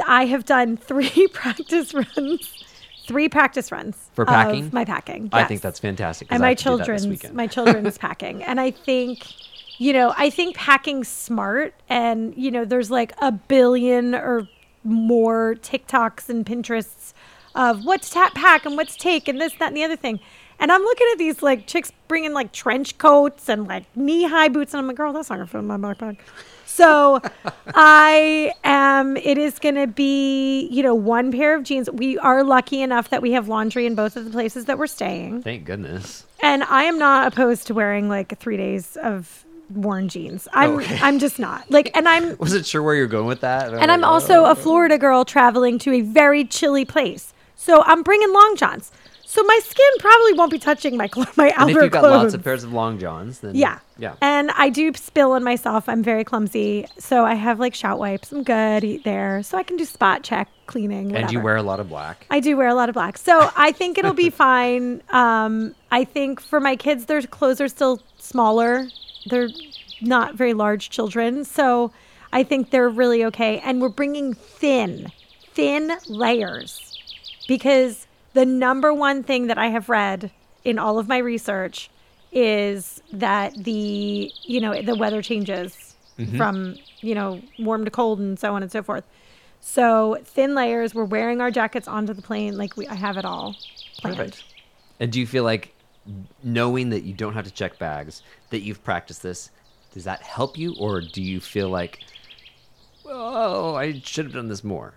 I 0.07 0.27
have 0.27 0.45
done 0.45 0.77
three 0.77 1.29
practice 1.33 1.95
runs, 1.95 2.65
three 3.07 3.29
practice 3.29 3.71
runs 3.71 4.11
For 4.15 4.23
of 4.23 4.29
packing? 4.29 4.71
my 4.73 4.85
packing. 4.85 5.31
I 5.33 5.45
think 5.45 5.61
that's 5.61 5.79
fantastic. 5.79 6.29
And 6.31 6.41
my 6.41 6.51
have 6.51 6.59
to 6.59 6.65
do 6.65 6.71
that 6.71 6.87
this 6.89 7.03
children's, 7.05 7.33
my 7.33 7.47
children's 7.47 7.99
packing. 8.07 8.43
And 8.43 8.61
I 8.61 8.73
think, 8.73 9.27
you 9.81 9.95
know, 9.95 10.13
I 10.15 10.29
think 10.29 10.57
packing 10.57 11.05
smart 11.05 11.73
and, 11.89 12.37
you 12.37 12.51
know, 12.51 12.67
there's 12.67 12.91
like 12.91 13.15
a 13.23 13.33
billion 13.33 14.15
or 14.15 14.47
more 14.85 15.55
TikToks 15.55 16.29
and 16.29 16.45
Pinterests 16.45 17.15
of 17.55 17.87
what's 17.87 18.11
tap 18.11 18.35
pack 18.35 18.67
and 18.67 18.77
what's 18.77 18.95
take 18.95 19.27
and 19.27 19.41
this, 19.41 19.55
that, 19.55 19.69
and 19.69 19.77
the 19.79 19.83
other 19.83 19.97
thing. 19.97 20.21
And 20.59 20.71
I'm 20.71 20.83
looking 20.83 21.07
at 21.13 21.19
these 21.19 21.43
like 21.43 21.67
chicks 21.67 21.93
bringing 22.09 22.35
like 22.35 22.53
trench 22.53 22.99
coats 22.99 23.49
and 23.49 23.67
like 23.67 23.85
knee 23.97 24.25
high 24.29 24.49
boots. 24.49 24.75
And 24.75 24.83
I'm 24.83 24.87
like, 24.87 24.99
girl, 24.99 25.15
that's 25.15 25.31
not 25.31 25.37
going 25.37 25.47
to 25.47 25.51
fit 25.51 25.59
in 25.61 25.67
my 25.67 25.79
backpack. 25.79 26.19
So 26.67 27.23
I 27.75 28.53
am, 28.63 29.17
it 29.17 29.39
is 29.39 29.59
going 29.59 29.77
to 29.77 29.87
be, 29.87 30.69
you 30.69 30.83
know, 30.83 30.95
one 30.95 31.33
pair 31.33 31.57
of 31.57 31.63
jeans. 31.63 31.91
We 31.91 32.19
are 32.19 32.45
lucky 32.45 32.83
enough 32.83 33.09
that 33.09 33.23
we 33.23 33.33
have 33.33 33.49
laundry 33.49 33.87
in 33.87 33.95
both 33.95 34.15
of 34.15 34.27
the 34.27 34.31
places 34.31 34.67
that 34.67 34.77
we're 34.77 34.87
staying. 34.89 35.41
Thank 35.43 35.65
goodness. 35.65 36.27
And 36.43 36.65
I 36.65 36.83
am 36.83 36.99
not 36.99 37.33
opposed 37.33 37.67
to 37.69 37.75
wearing 37.75 38.11
like 38.11 38.39
three 38.39 38.59
days 38.59 38.99
of 38.99 39.47
worn 39.71 40.09
jeans. 40.09 40.49
I'm 40.53 40.77
Okay. 40.79 40.99
I'm 41.03 41.19
just 41.19 41.39
not. 41.39 41.71
Like 41.71 41.91
and 41.97 42.09
I'm 42.09 42.37
Wasn't 42.39 42.67
sure 42.67 42.83
where 42.83 42.95
you're 42.95 43.07
going 43.07 43.27
with 43.27 43.41
that. 43.41 43.73
and 43.73 43.91
I'm 43.91 44.05
also 44.05 44.45
a 44.45 44.55
Florida 44.55 44.99
girl 44.99 45.25
traveling 45.25 45.79
to 45.81 45.93
a 45.93 46.01
very 46.01 46.45
chilly 46.45 46.85
place. 46.85 47.33
So 47.57 47.83
I'm 47.85 48.03
bringing 48.03 48.33
long 48.33 48.57
johns. 48.57 48.91
So 49.27 49.45
my 49.45 49.61
skin 49.63 49.87
probably 50.01 50.33
won't 50.33 50.51
be 50.51 50.59
touching 50.59 50.97
my 50.97 51.07
clo- 51.07 51.25
my 51.37 51.53
And 51.57 51.71
if 51.71 51.77
you've 51.77 51.93
got 51.93 52.01
clothes. 52.01 52.23
lots 52.25 52.35
of 52.35 52.43
pairs 52.43 52.65
of 52.65 52.73
long 52.73 52.99
johns, 52.99 53.39
then 53.39 53.55
yeah. 53.55 53.79
yeah. 53.97 54.15
And 54.21 54.51
I 54.57 54.71
do 54.71 54.93
spill 54.95 55.31
on 55.33 55.45
myself. 55.45 55.89
I'm 55.89 56.03
very 56.03 56.25
clumsy. 56.25 56.87
So 56.99 57.25
I 57.25 57.35
have 57.35 57.61
like 57.61 57.73
shout 57.77 58.01
wipes. 58.01 58.33
I'm 58.33 58.43
good 58.43 58.83
eat 58.83 59.05
there. 59.05 59.45
So 59.45 59.57
I 59.57 59.63
can 59.63 59.77
do 59.77 59.85
spot 59.85 60.25
check 60.25 60.49
cleaning. 60.67 61.15
and 61.15 61.31
you 61.31 61.39
wear 61.41 61.55
a 61.57 61.63
lot 61.63 61.79
of 61.79 61.89
black. 61.89 62.27
I 62.29 62.41
do 62.41 62.57
wear 62.57 62.67
a 62.67 62.75
lot 62.75 62.89
of 62.89 62.95
black. 62.95 63.19
So 63.19 63.51
I 63.57 63.71
think 63.71 63.99
it'll 63.99 64.15
be 64.15 64.31
fine. 64.47 65.01
Um, 65.11 65.77
I 65.93 66.03
think 66.03 66.41
for 66.41 66.59
my 66.59 66.75
kids, 66.75 67.07
their 67.07 67.23
clothes 67.23 67.61
are 67.61 67.69
still 67.69 68.01
smaller. 68.19 68.89
They're 69.27 69.51
not 70.01 70.35
very 70.35 70.55
large 70.55 70.91
children. 70.91 71.45
So 71.45 71.93
I 72.33 72.43
think 72.43 72.71
they're 72.71 72.89
really 72.89 73.25
okay. 73.27 73.61
And 73.61 73.81
we're 73.81 73.89
bringing 73.89 74.35
thin, 74.35 75.13
thin 75.53 75.93
layers 76.09 76.99
because 77.49 78.07
the 78.33 78.47
number 78.47 78.95
one 78.95 79.23
thing 79.23 79.49
that 79.49 79.59
I 79.59 79.67
have 79.69 79.89
read 79.89 80.31
in 80.65 80.79
all 80.79 80.99
of 80.99 81.09
my 81.09 81.19
research 81.19 81.91
is 82.33 83.03
that 83.13 83.55
the, 83.65 84.33
you 84.43 84.61
know, 84.61 84.81
the 84.83 84.95
weather 84.95 85.23
changes 85.23 85.91
Mm-hmm. 86.19 86.37
from, 86.37 86.77
you 87.01 87.15
know, 87.15 87.41
warm 87.59 87.87
to 87.87 87.91
cold 87.91 88.19
and 88.19 88.39
so 88.39 88.55
on 88.55 88.63
and 88.63 88.71
so 88.71 88.83
forth. 88.83 89.05
So 89.63 90.19
thin 90.23 90.55
layers. 90.55 90.95
We're 90.95 91.05
wearing 91.05 91.41
our 91.41 91.51
jackets 91.51 91.89
onto 91.89 92.13
the 92.13 92.21
plane. 92.21 92.59
Like 92.59 92.77
we, 92.77 92.87
I 92.89 92.95
have 92.95 93.17
it 93.17 93.25
all 93.25 93.57
planned. 93.99 94.19
Perfect. 94.19 94.45
And 94.99 95.11
do 95.11 95.19
you 95.19 95.27
feel 95.27 95.45
like 95.45 95.75
knowing 96.43 96.91
that 96.91 97.03
you 97.05 97.13
don't 97.15 97.35
have 97.35 97.45
to 97.45 97.51
check 97.51 97.79
bags, 97.79 98.23
that 98.51 98.61
you've 98.61 98.83
practiced 98.85 99.23
this, 99.23 99.51
does 99.93 100.05
that 100.05 100.23
help 100.23 100.57
you, 100.59 100.75
or 100.79 101.01
do 101.01 101.23
you 101.23 101.41
feel 101.41 101.69
like, 101.69 102.01
oh, 103.07 103.75
I 103.75 104.01
should 104.05 104.27
have 104.27 104.35
done 104.35 104.49
this 104.49 104.65
more? 104.65 104.95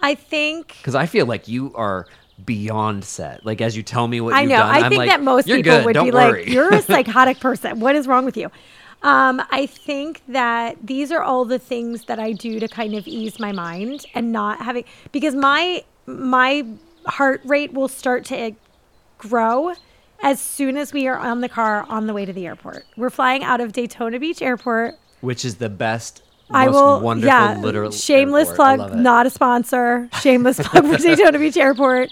I 0.00 0.14
think 0.14 0.76
Because 0.78 0.94
I 0.94 1.06
feel 1.06 1.26
like 1.26 1.46
you 1.48 1.72
are 1.74 2.06
beyond 2.44 3.04
set. 3.04 3.44
Like 3.46 3.60
as 3.60 3.76
you 3.76 3.82
tell 3.82 4.08
me 4.08 4.20
what 4.20 4.34
I 4.34 4.42
you've 4.42 4.50
know. 4.50 4.56
done, 4.56 4.74
I 4.74 4.80
I'm 4.80 4.88
think 4.88 4.98
like, 4.98 5.10
that 5.10 5.22
most 5.22 5.46
"You're 5.46 5.58
people 5.58 5.78
good, 5.78 5.84
would 5.84 5.94
be 6.04 6.10
worry." 6.10 6.44
like, 6.44 6.48
"You're 6.52 6.74
a 6.74 6.82
psychotic 6.90 7.38
person. 7.40 7.78
What 7.80 7.94
is 7.94 8.06
wrong 8.08 8.24
with 8.24 8.36
you?" 8.36 8.50
Um, 9.02 9.42
I 9.50 9.66
think 9.66 10.22
that 10.28 10.76
these 10.84 11.10
are 11.12 11.22
all 11.22 11.44
the 11.44 11.58
things 11.58 12.04
that 12.04 12.18
I 12.20 12.32
do 12.32 12.58
to 12.60 12.68
kind 12.68 12.94
of 12.94 13.06
ease 13.06 13.38
my 13.40 13.52
mind 13.52 14.06
and 14.14 14.32
not 14.32 14.60
having 14.60 14.84
because 15.12 15.34
my 15.34 15.84
my 16.06 16.64
heart 17.06 17.40
rate 17.44 17.72
will 17.72 17.88
start 17.88 18.24
to 18.26 18.52
grow 19.18 19.74
as 20.22 20.40
soon 20.40 20.76
as 20.76 20.92
we 20.92 21.06
are 21.08 21.18
on 21.18 21.40
the 21.40 21.48
car 21.48 21.84
on 21.88 22.06
the 22.06 22.14
way 22.14 22.24
to 22.24 22.32
the 22.32 22.46
airport. 22.46 22.84
We're 22.96 23.10
flying 23.10 23.42
out 23.44 23.60
of 23.60 23.72
Daytona 23.72 24.18
Beach 24.18 24.40
Airport. 24.42 24.94
which 25.20 25.44
is 25.44 25.56
the 25.56 25.68
best, 25.68 26.22
I 26.50 26.66
most 26.66 26.74
will, 26.74 27.00
wonderful, 27.00 27.28
yeah. 27.28 27.58
literal. 27.60 27.90
shameless 27.90 28.50
airport. 28.50 28.78
Plug, 28.78 28.94
not 28.98 29.26
a 29.26 29.30
sponsor. 29.30 30.08
Shameless 30.20 30.58
plug 30.68 30.86
for 30.86 30.96
Daytona 30.98 31.38
Beach 31.38 31.56
Airport. 31.56 32.10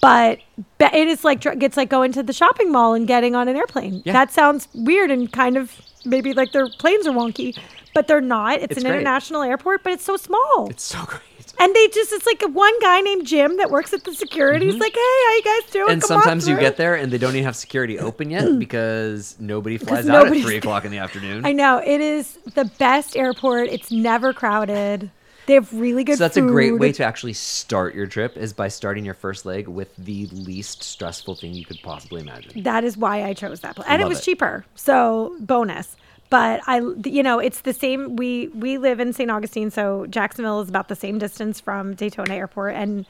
But 0.00 0.38
it 0.78 1.08
is 1.08 1.24
like 1.24 1.44
it's 1.46 1.76
like 1.76 1.88
going 1.88 2.12
to 2.12 2.22
the 2.22 2.32
shopping 2.32 2.70
mall 2.70 2.94
and 2.94 3.06
getting 3.06 3.34
on 3.34 3.48
an 3.48 3.56
airplane. 3.56 4.02
Yeah. 4.04 4.12
That 4.12 4.30
sounds 4.30 4.68
weird 4.74 5.10
and 5.10 5.32
kind 5.32 5.56
of 5.56 5.80
maybe 6.04 6.32
like 6.34 6.52
their 6.52 6.68
planes 6.78 7.06
are 7.06 7.12
wonky, 7.12 7.58
but 7.94 8.06
they're 8.06 8.20
not. 8.20 8.60
It's, 8.60 8.64
It's 8.72 8.76
an 8.76 8.82
great. 8.90 9.00
international 9.00 9.42
airport, 9.42 9.82
but 9.82 9.92
it's 9.94 10.04
so 10.04 10.16
small. 10.16 10.68
It's 10.70 10.84
so 10.84 11.02
great. 11.06 11.22
And 11.58 11.74
they 11.74 11.88
just 11.88 12.12
it's 12.12 12.26
like 12.26 12.42
a 12.42 12.48
one 12.48 12.78
guy 12.80 13.00
named 13.00 13.26
Jim 13.26 13.56
that 13.58 13.70
works 13.70 13.92
at 13.92 14.04
the 14.04 14.14
security. 14.14 14.66
He's 14.66 14.80
like, 14.80 14.94
"Hey, 14.94 15.00
how 15.00 15.34
you 15.34 15.42
guys 15.44 15.70
doing?" 15.70 15.84
Mm-hmm. 15.84 15.92
And 15.92 16.02
Come 16.02 16.08
sometimes 16.08 16.48
you 16.48 16.58
get 16.58 16.76
there 16.76 16.94
and 16.94 17.12
they 17.12 17.18
don't 17.18 17.32
even 17.34 17.44
have 17.44 17.56
security 17.56 17.98
open 17.98 18.30
yet 18.30 18.58
because 18.58 19.36
nobody 19.38 19.78
flies 19.78 20.08
out 20.08 20.26
at 20.26 20.42
three 20.42 20.56
o'clock 20.62 20.84
in 20.84 20.90
the 20.90 20.98
afternoon. 20.98 21.44
I 21.46 21.52
know 21.52 21.78
it 21.78 22.00
is 22.00 22.38
the 22.54 22.64
best 22.78 23.16
airport. 23.16 23.68
It's 23.68 23.90
never 23.90 24.32
crowded. 24.32 25.10
They 25.46 25.54
have 25.54 25.72
really 25.72 26.02
good. 26.02 26.18
so 26.18 26.24
that's 26.24 26.36
a 26.36 26.42
great 26.42 26.76
way 26.76 26.90
to 26.90 27.04
actually 27.04 27.32
start 27.34 27.94
your 27.94 28.08
trip 28.08 28.36
is 28.36 28.52
by 28.52 28.66
starting 28.66 29.04
your 29.04 29.14
first 29.14 29.46
leg 29.46 29.68
with 29.68 29.94
the 29.96 30.26
least 30.32 30.82
stressful 30.82 31.36
thing 31.36 31.54
you 31.54 31.64
could 31.64 31.78
possibly 31.84 32.20
imagine. 32.20 32.64
that 32.64 32.82
is 32.82 32.96
why 32.96 33.22
I 33.22 33.32
chose 33.32 33.60
that 33.60 33.76
place, 33.76 33.86
and 33.88 34.02
it 34.02 34.08
was 34.08 34.18
it. 34.18 34.22
cheaper. 34.24 34.64
So 34.74 35.36
bonus. 35.38 35.96
But 36.28 36.60
I, 36.66 36.80
you 37.04 37.22
know, 37.22 37.38
it's 37.38 37.60
the 37.60 37.72
same. 37.72 38.16
We 38.16 38.48
we 38.48 38.78
live 38.78 39.00
in 39.00 39.12
St. 39.12 39.30
Augustine, 39.30 39.70
so 39.70 40.06
Jacksonville 40.06 40.60
is 40.60 40.68
about 40.68 40.88
the 40.88 40.96
same 40.96 41.18
distance 41.18 41.60
from 41.60 41.94
Daytona 41.94 42.34
Airport 42.34 42.74
and 42.74 43.06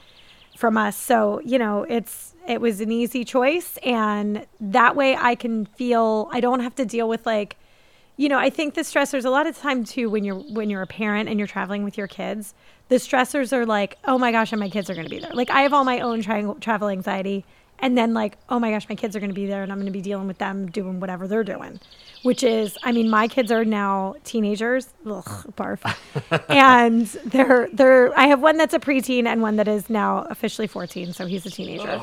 from 0.57 0.76
us. 0.76 0.96
So 0.96 1.40
you 1.44 1.59
know, 1.59 1.85
it's 1.85 2.35
it 2.46 2.61
was 2.61 2.81
an 2.81 2.92
easy 2.92 3.24
choice, 3.24 3.79
and 3.79 4.46
that 4.61 4.96
way 4.96 5.16
I 5.16 5.35
can 5.35 5.66
feel 5.66 6.29
I 6.33 6.40
don't 6.40 6.61
have 6.61 6.74
to 6.76 6.85
deal 6.85 7.09
with 7.09 7.26
like, 7.26 7.57
you 8.16 8.29
know, 8.29 8.38
I 8.38 8.50
think 8.50 8.74
the 8.74 8.83
stressors 8.83 9.24
a 9.24 9.31
lot 9.31 9.46
of 9.46 9.57
time 9.57 9.85
too 9.85 10.11
when 10.11 10.24
you're 10.24 10.37
when 10.37 10.68
you're 10.70 10.83
a 10.83 10.87
parent 10.87 11.29
and 11.29 11.38
you're 11.38 11.48
traveling 11.48 11.85
with 11.85 11.96
your 11.96 12.09
kids. 12.09 12.55
The 12.88 12.96
stressors 12.96 13.52
are 13.52 13.66
like, 13.66 13.98
oh 14.05 14.18
my 14.18 14.31
gosh, 14.31 14.52
and 14.52 14.61
my 14.61 14.68
kids 14.68 14.88
are 14.90 14.94
going 14.94 15.07
to 15.07 15.11
be 15.11 15.18
there. 15.18 15.33
Like 15.33 15.50
I 15.50 15.62
have 15.62 15.72
all 15.72 15.85
my 15.85 16.00
own 16.00 16.22
tra- 16.22 16.55
travel 16.61 16.88
anxiety, 16.88 17.44
and 17.78 17.96
then 17.96 18.14
like, 18.14 18.38
oh 18.48 18.58
my 18.58 18.70
gosh, 18.70 18.88
my 18.88 18.94
kids 18.94 19.14
are 19.16 19.20
going 19.20 19.30
to 19.30 19.34
be 19.34 19.46
there, 19.46 19.62
and 19.62 19.70
I'm 19.70 19.78
going 19.78 19.86
to 19.86 19.92
be 19.92 20.02
dealing 20.02 20.26
with 20.26 20.38
them 20.38 20.70
doing 20.70 21.00
whatever 21.00 21.28
they're 21.28 21.44
doing. 21.44 21.80
Which 22.22 22.42
is, 22.42 22.76
I 22.82 22.92
mean, 22.92 23.08
my 23.08 23.28
kids 23.28 23.52
are 23.52 23.64
now 23.64 24.16
teenagers. 24.24 24.88
Ugh, 25.06 25.24
barf. 25.56 25.80
and 26.48 27.06
they're 27.30 27.68
they're. 27.72 28.18
I 28.18 28.26
have 28.26 28.40
one 28.40 28.56
that's 28.56 28.74
a 28.74 28.80
preteen 28.80 29.26
and 29.26 29.42
one 29.42 29.56
that 29.56 29.68
is 29.68 29.88
now 29.90 30.26
officially 30.30 30.66
14, 30.66 31.12
so 31.12 31.26
he's 31.26 31.46
a 31.46 31.50
teenager. 31.50 32.00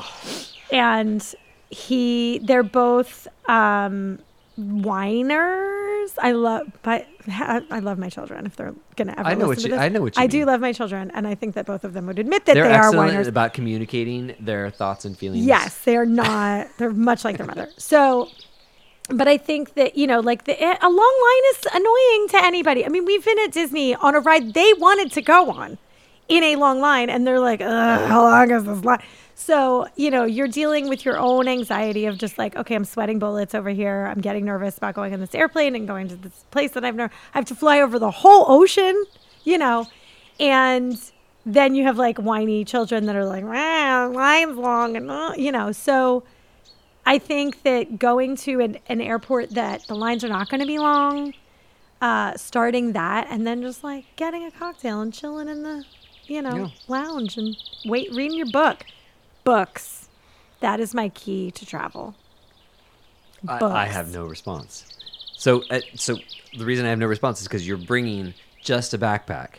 And 0.72 1.34
he, 1.70 2.38
they're 2.42 2.62
both 2.62 3.28
um, 3.48 4.18
whiners. 4.56 6.10
I 6.18 6.32
love, 6.32 6.66
but 6.82 7.06
I 7.28 7.78
love 7.80 7.98
my 7.98 8.08
children. 8.08 8.46
If 8.46 8.56
they're 8.56 8.74
gonna 8.96 9.14
ever 9.16 9.28
I 9.28 9.34
know 9.34 9.48
what 9.48 9.58
to 9.58 9.64
you- 9.64 9.70
this. 9.70 9.80
I 9.80 9.88
know 9.88 10.02
what 10.02 10.16
you 10.16 10.22
I 10.22 10.26
do 10.26 10.44
love 10.44 10.60
my 10.60 10.72
children, 10.72 11.10
and 11.14 11.26
I 11.26 11.34
think 11.34 11.54
that 11.54 11.66
both 11.66 11.84
of 11.84 11.92
them 11.94 12.06
would 12.06 12.18
admit 12.18 12.44
that 12.46 12.54
They're 12.54 12.68
they 12.68 12.74
are 12.74 12.92
whiners. 12.92 13.26
about 13.26 13.54
communicating 13.54 14.34
their 14.38 14.70
thoughts 14.70 15.04
and 15.04 15.16
feelings. 15.16 15.44
Yes, 15.46 15.78
they're 15.84 16.06
not. 16.06 16.68
They're 16.78 16.90
much 16.92 17.24
like 17.24 17.36
their 17.38 17.46
mother. 17.46 17.68
So, 17.78 18.28
but 19.08 19.28
I 19.28 19.36
think 19.36 19.74
that 19.74 19.96
you 19.96 20.06
know, 20.06 20.20
like 20.20 20.44
the 20.44 20.52
a 20.62 20.88
long 20.88 20.96
line 20.96 21.44
is 21.54 21.66
annoying 21.74 22.28
to 22.30 22.44
anybody. 22.44 22.84
I 22.84 22.88
mean, 22.88 23.04
we've 23.04 23.24
been 23.24 23.38
at 23.40 23.52
Disney 23.52 23.94
on 23.94 24.14
a 24.14 24.20
ride 24.20 24.54
they 24.54 24.72
wanted 24.74 25.12
to 25.12 25.22
go 25.22 25.50
on 25.50 25.78
in 26.28 26.42
a 26.42 26.56
long 26.56 26.80
line, 26.80 27.10
and 27.10 27.26
they're 27.26 27.40
like, 27.40 27.60
Ugh, 27.60 28.08
"How 28.08 28.22
long 28.22 28.50
is 28.50 28.64
this 28.64 28.84
line?" 28.84 29.02
So 29.34 29.88
you 29.96 30.10
know, 30.10 30.24
you're 30.24 30.48
dealing 30.48 30.88
with 30.88 31.04
your 31.04 31.18
own 31.18 31.48
anxiety 31.48 32.06
of 32.06 32.18
just 32.18 32.38
like, 32.38 32.56
okay, 32.56 32.74
I'm 32.74 32.84
sweating 32.84 33.18
bullets 33.18 33.54
over 33.54 33.70
here. 33.70 34.06
I'm 34.10 34.20
getting 34.20 34.44
nervous 34.44 34.78
about 34.78 34.94
going 34.94 35.12
on 35.12 35.20
this 35.20 35.34
airplane 35.34 35.74
and 35.74 35.86
going 35.86 36.08
to 36.08 36.16
this 36.16 36.44
place 36.50 36.72
that 36.72 36.84
I've 36.84 36.94
never. 36.94 37.12
I 37.34 37.38
have 37.38 37.44
to 37.46 37.54
fly 37.54 37.80
over 37.80 37.98
the 37.98 38.10
whole 38.10 38.44
ocean, 38.48 39.04
you 39.44 39.58
know, 39.58 39.86
and 40.38 40.98
then 41.44 41.74
you 41.74 41.82
have 41.84 41.98
like 41.98 42.18
whiny 42.18 42.64
children 42.64 43.06
that 43.06 43.16
are 43.16 43.24
like, 43.26 43.44
"Wow, 43.44 44.10
line's 44.10 44.56
long," 44.56 44.96
and 44.96 45.10
uh, 45.10 45.32
you 45.36 45.52
know, 45.52 45.72
so. 45.72 46.24
I 47.06 47.18
think 47.18 47.64
that 47.64 47.98
going 47.98 48.34
to 48.36 48.60
an, 48.60 48.78
an 48.88 49.02
airport 49.02 49.50
that 49.50 49.86
the 49.88 49.94
lines 49.94 50.24
are 50.24 50.28
not 50.30 50.48
going 50.48 50.60
to 50.60 50.66
be 50.66 50.78
long, 50.78 51.34
uh, 52.00 52.34
starting 52.38 52.92
that, 52.92 53.26
and 53.28 53.46
then 53.46 53.60
just 53.60 53.84
like 53.84 54.06
getting 54.16 54.42
a 54.46 54.50
cocktail 54.50 55.02
and 55.02 55.12
chilling 55.12 55.46
in 55.48 55.64
the, 55.64 55.84
you 56.26 56.40
know, 56.40 56.56
Yeah. 56.56 56.68
lounge 56.88 57.36
and 57.36 57.58
wait, 57.84 58.10
reading 58.10 58.38
your 58.38 58.46
book. 58.46 58.86
Books. 59.44 60.08
That 60.60 60.80
is 60.80 60.94
my 60.94 61.10
key 61.10 61.50
to 61.52 61.66
travel. 61.66 62.14
I, 63.46 63.62
I 63.62 63.84
have 63.86 64.12
no 64.12 64.24
response. 64.24 64.86
So, 65.36 65.62
uh, 65.70 65.80
so 65.94 66.16
the 66.56 66.64
reason 66.64 66.86
I 66.86 66.90
have 66.90 66.98
no 66.98 67.06
response 67.06 67.40
is 67.42 67.46
because 67.46 67.66
you're 67.68 67.76
bringing 67.76 68.32
just 68.62 68.94
a 68.94 68.98
backpack. 68.98 69.56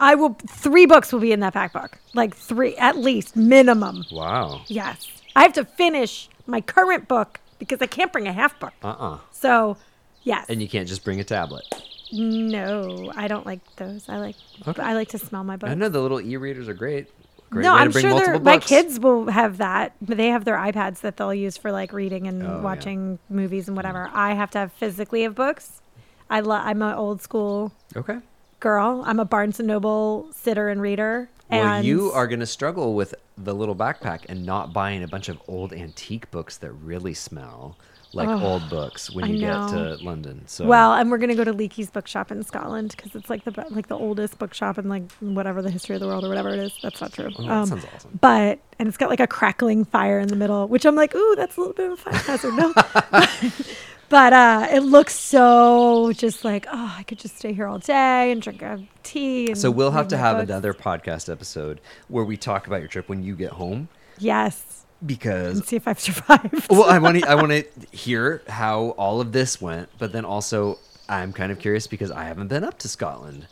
I 0.00 0.14
will, 0.14 0.34
three 0.48 0.86
books 0.86 1.12
will 1.12 1.20
be 1.20 1.32
in 1.32 1.40
that 1.40 1.52
backpack. 1.54 1.94
Like 2.14 2.34
three, 2.34 2.76
at 2.76 2.96
least, 2.96 3.36
minimum. 3.36 4.04
Wow. 4.10 4.62
Yes. 4.68 5.06
I 5.36 5.42
have 5.42 5.52
to 5.54 5.64
finish 5.64 6.28
my 6.46 6.60
current 6.60 7.08
book 7.08 7.40
because 7.58 7.82
I 7.82 7.86
can't 7.86 8.12
bring 8.12 8.26
a 8.26 8.32
half 8.32 8.58
book. 8.58 8.72
Uh 8.82 8.88
uh 8.88 9.18
So, 9.32 9.76
yes. 10.22 10.46
And 10.48 10.62
you 10.62 10.68
can't 10.68 10.88
just 10.88 11.04
bring 11.04 11.20
a 11.20 11.24
tablet. 11.24 11.64
No, 12.12 13.12
I 13.14 13.28
don't 13.28 13.44
like 13.44 13.60
those. 13.76 14.08
I 14.08 14.18
like 14.18 14.36
Okay. 14.66 14.80
I 14.80 14.94
like 14.94 15.08
to 15.08 15.18
smell 15.18 15.44
my 15.44 15.56
books. 15.56 15.70
I 15.70 15.74
know 15.74 15.88
the 15.90 16.00
little 16.00 16.20
e-readers 16.20 16.68
are 16.68 16.74
great. 16.74 17.08
Great 17.50 17.62
no, 17.62 17.72
I'm 17.74 17.90
sure 17.92 18.38
my 18.40 18.58
kids 18.58 19.00
will 19.00 19.28
have 19.30 19.56
that, 19.58 19.94
they 20.02 20.28
have 20.28 20.44
their 20.44 20.56
iPads 20.56 21.00
that 21.00 21.16
they'll 21.16 21.32
use 21.32 21.56
for 21.56 21.72
like 21.72 21.92
reading 21.94 22.26
and 22.26 22.42
Oh, 22.42 22.46
yeah. 22.56 22.60
watching 22.60 23.18
movies 23.30 23.68
and 23.68 23.76
whatever. 23.76 24.06
Mm. 24.06 24.14
I 24.14 24.34
have 24.34 24.50
to 24.52 24.58
have 24.58 24.72
physically 24.72 25.22
have 25.22 25.34
books. 25.34 25.80
I 26.28 26.40
lo- 26.40 26.56
I'm 26.56 26.82
an 26.82 26.94
old 26.94 27.22
school 27.22 27.72
Okay. 27.96 28.18
girl. 28.60 29.02
I'm 29.06 29.18
a 29.18 29.24
Barnes 29.24 29.58
and 29.58 29.66
Noble 29.66 30.28
sitter 30.32 30.68
and 30.68 30.82
reader. 30.82 31.30
Well, 31.50 31.64
and 31.76 31.86
you 31.86 32.12
are 32.12 32.26
going 32.26 32.40
to 32.40 32.46
struggle 32.46 32.94
with 32.94 33.14
the 33.38 33.54
little 33.54 33.74
backpack 33.74 34.26
and 34.28 34.44
not 34.44 34.74
buying 34.74 35.02
a 35.02 35.08
bunch 35.08 35.30
of 35.30 35.40
old 35.48 35.72
antique 35.72 36.30
books 36.30 36.58
that 36.58 36.72
really 36.72 37.14
smell 37.14 37.78
like 38.12 38.28
old 38.28 38.68
books 38.70 39.10
when 39.10 39.24
I 39.24 39.28
you 39.28 39.38
get 39.38 39.68
to 39.68 39.98
London. 40.02 40.42
So 40.46 40.66
Well, 40.66 40.94
and 40.94 41.10
we're 41.10 41.18
gonna 41.18 41.34
go 41.34 41.44
to 41.44 41.52
Leakey's 41.52 41.90
bookshop 41.90 42.30
in 42.30 42.42
Scotland 42.42 42.94
because 42.96 43.14
it's 43.14 43.28
like 43.28 43.44
the 43.44 43.66
like 43.70 43.88
the 43.88 43.96
oldest 43.96 44.38
bookshop 44.38 44.78
in 44.78 44.88
like 44.88 45.10
whatever 45.20 45.62
the 45.62 45.70
history 45.70 45.94
of 45.94 46.00
the 46.00 46.06
world 46.06 46.24
or 46.24 46.28
whatever 46.28 46.50
it 46.50 46.58
is. 46.58 46.78
That's 46.82 47.00
not 47.00 47.12
true. 47.12 47.30
Oh, 47.38 47.42
that 47.42 47.68
sounds 47.68 47.84
awesome. 47.94 48.18
But 48.20 48.60
and 48.78 48.88
it's 48.88 48.96
got 48.96 49.10
like 49.10 49.20
a 49.20 49.26
crackling 49.26 49.84
fire 49.84 50.18
in 50.20 50.28
the 50.28 50.36
middle, 50.36 50.68
which 50.68 50.84
I'm 50.84 50.94
like, 50.94 51.14
ooh, 51.14 51.34
that's 51.36 51.56
a 51.56 51.60
little 51.60 51.74
bit 51.74 51.90
of 51.90 51.92
a 51.92 51.96
fire 51.96 52.14
hazard. 52.14 52.54
No, 52.54 52.72
but 54.08 54.32
uh, 54.32 54.68
it 54.70 54.80
looks 54.80 55.14
so 55.14 56.12
just 56.12 56.44
like 56.44 56.66
oh, 56.72 56.94
I 56.96 57.02
could 57.02 57.18
just 57.18 57.38
stay 57.38 57.52
here 57.52 57.66
all 57.66 57.78
day 57.78 58.32
and 58.32 58.40
drink 58.40 58.62
a 58.62 58.82
tea. 59.02 59.54
So 59.54 59.70
we'll 59.70 59.90
have 59.90 60.08
to 60.08 60.16
have 60.16 60.38
books. 60.38 60.48
another 60.48 60.72
podcast 60.72 61.30
episode 61.30 61.80
where 62.08 62.24
we 62.24 62.36
talk 62.36 62.66
about 62.66 62.80
your 62.80 62.88
trip 62.88 63.08
when 63.08 63.22
you 63.22 63.36
get 63.36 63.52
home 63.52 63.88
Yes, 64.18 64.86
because 65.04 65.58
and 65.58 65.66
see 65.66 65.76
if 65.76 65.86
I've 65.86 66.00
survived. 66.08 66.66
well, 66.70 66.84
I 66.84 66.98
want 66.98 67.18
to 67.18 67.28
I 67.28 67.34
want 67.34 67.50
to 67.50 67.64
hear 67.96 68.42
how 68.48 68.90
all 68.90 69.20
of 69.20 69.32
this 69.32 69.60
went, 69.60 69.88
but 69.98 70.12
then 70.12 70.24
also 70.24 70.78
I'm 71.08 71.32
kind 71.32 71.50
of 71.52 71.58
curious 71.58 71.86
because 71.86 72.10
I 72.10 72.24
haven't 72.24 72.48
been 72.48 72.64
up 72.64 72.78
to 72.80 72.88
Scotland. 72.88 73.46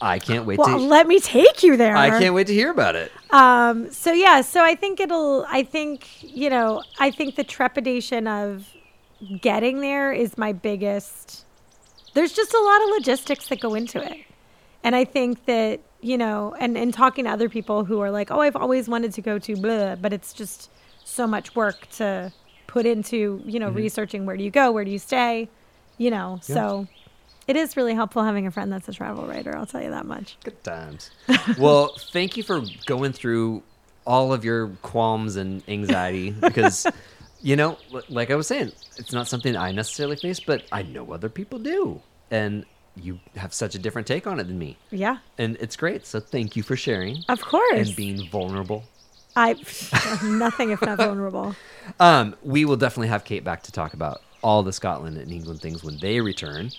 I 0.00 0.18
can't 0.18 0.44
wait 0.44 0.58
well, 0.58 0.68
to 0.68 0.76
let 0.76 1.06
me 1.06 1.20
take 1.20 1.62
you 1.62 1.76
there. 1.76 1.96
I 1.96 2.10
can't 2.10 2.34
wait 2.34 2.48
to 2.48 2.54
hear 2.54 2.70
about 2.70 2.96
it. 2.96 3.10
Um, 3.30 3.90
so 3.90 4.12
yeah, 4.12 4.42
so 4.42 4.62
I 4.62 4.74
think 4.74 5.00
it'll, 5.00 5.46
I 5.48 5.62
think, 5.62 6.22
you 6.22 6.50
know, 6.50 6.82
I 6.98 7.10
think 7.10 7.36
the 7.36 7.44
trepidation 7.44 8.26
of 8.26 8.68
getting 9.40 9.80
there 9.80 10.12
is 10.12 10.36
my 10.36 10.52
biggest, 10.52 11.46
there's 12.12 12.32
just 12.32 12.52
a 12.52 12.60
lot 12.60 12.82
of 12.82 12.88
logistics 12.90 13.48
that 13.48 13.60
go 13.60 13.74
into 13.74 14.02
it. 14.02 14.18
And 14.84 14.94
I 14.94 15.04
think 15.04 15.46
that, 15.46 15.80
you 16.02 16.18
know, 16.18 16.54
and, 16.58 16.76
and 16.76 16.92
talking 16.92 17.24
to 17.24 17.30
other 17.30 17.48
people 17.48 17.84
who 17.84 18.00
are 18.00 18.10
like, 18.10 18.30
oh, 18.30 18.40
I've 18.40 18.56
always 18.56 18.88
wanted 18.88 19.14
to 19.14 19.22
go 19.22 19.38
to 19.38 19.56
blah, 19.56 19.96
but 19.96 20.12
it's 20.12 20.34
just 20.34 20.70
so 21.06 21.26
much 21.26 21.54
work 21.54 21.88
to 21.92 22.32
put 22.66 22.84
into, 22.84 23.40
you 23.44 23.60
know, 23.60 23.68
mm-hmm. 23.68 23.76
researching 23.76 24.26
where 24.26 24.36
do 24.36 24.42
you 24.42 24.50
go, 24.50 24.72
where 24.72 24.84
do 24.84 24.90
you 24.90 24.98
stay, 24.98 25.48
you 25.98 26.10
know, 26.10 26.38
so 26.42 26.86
it 27.46 27.56
is 27.56 27.76
really 27.76 27.94
helpful 27.94 28.24
having 28.24 28.46
a 28.46 28.50
friend 28.50 28.72
that's 28.72 28.88
a 28.88 28.92
travel 28.92 29.26
writer. 29.26 29.56
I'll 29.56 29.66
tell 29.66 29.82
you 29.82 29.90
that 29.90 30.04
much. 30.04 30.36
Good 30.42 30.62
times. 30.64 31.10
well, 31.58 31.94
thank 32.12 32.36
you 32.36 32.42
for 32.42 32.62
going 32.86 33.12
through 33.12 33.62
all 34.04 34.32
of 34.32 34.44
your 34.44 34.68
qualms 34.82 35.36
and 35.36 35.62
anxiety 35.68 36.30
because, 36.40 36.86
you 37.40 37.56
know, 37.56 37.78
like 38.08 38.30
I 38.30 38.34
was 38.34 38.48
saying, 38.48 38.72
it's 38.96 39.12
not 39.12 39.28
something 39.28 39.56
I 39.56 39.70
necessarily 39.72 40.16
face, 40.16 40.40
but 40.40 40.64
I 40.72 40.82
know 40.82 41.12
other 41.12 41.28
people 41.28 41.58
do. 41.58 42.02
and 42.30 42.66
you 42.98 43.20
have 43.36 43.52
such 43.52 43.74
a 43.74 43.78
different 43.78 44.06
take 44.06 44.26
on 44.26 44.40
it 44.40 44.44
than 44.44 44.58
me. 44.58 44.76
Yeah, 44.90 45.18
And 45.36 45.56
it's 45.60 45.76
great. 45.76 46.06
So 46.06 46.18
thank 46.18 46.56
you 46.56 46.62
for 46.62 46.76
sharing 46.76 47.22
of 47.28 47.42
course. 47.42 47.88
and 47.88 47.94
being 47.94 48.28
vulnerable. 48.30 48.84
I 49.36 49.54
nothing 50.24 50.70
if 50.70 50.80
not 50.82 50.96
vulnerable. 50.98 51.54
Um, 52.00 52.34
we 52.42 52.64
will 52.64 52.76
definitely 52.76 53.08
have 53.08 53.24
Kate 53.24 53.44
back 53.44 53.62
to 53.64 53.72
talk 53.72 53.94
about 53.94 54.22
all 54.42 54.62
the 54.62 54.72
Scotland 54.72 55.18
and 55.18 55.30
England 55.30 55.60
things 55.60 55.84
when 55.84 55.98
they 55.98 56.20
return. 56.20 56.70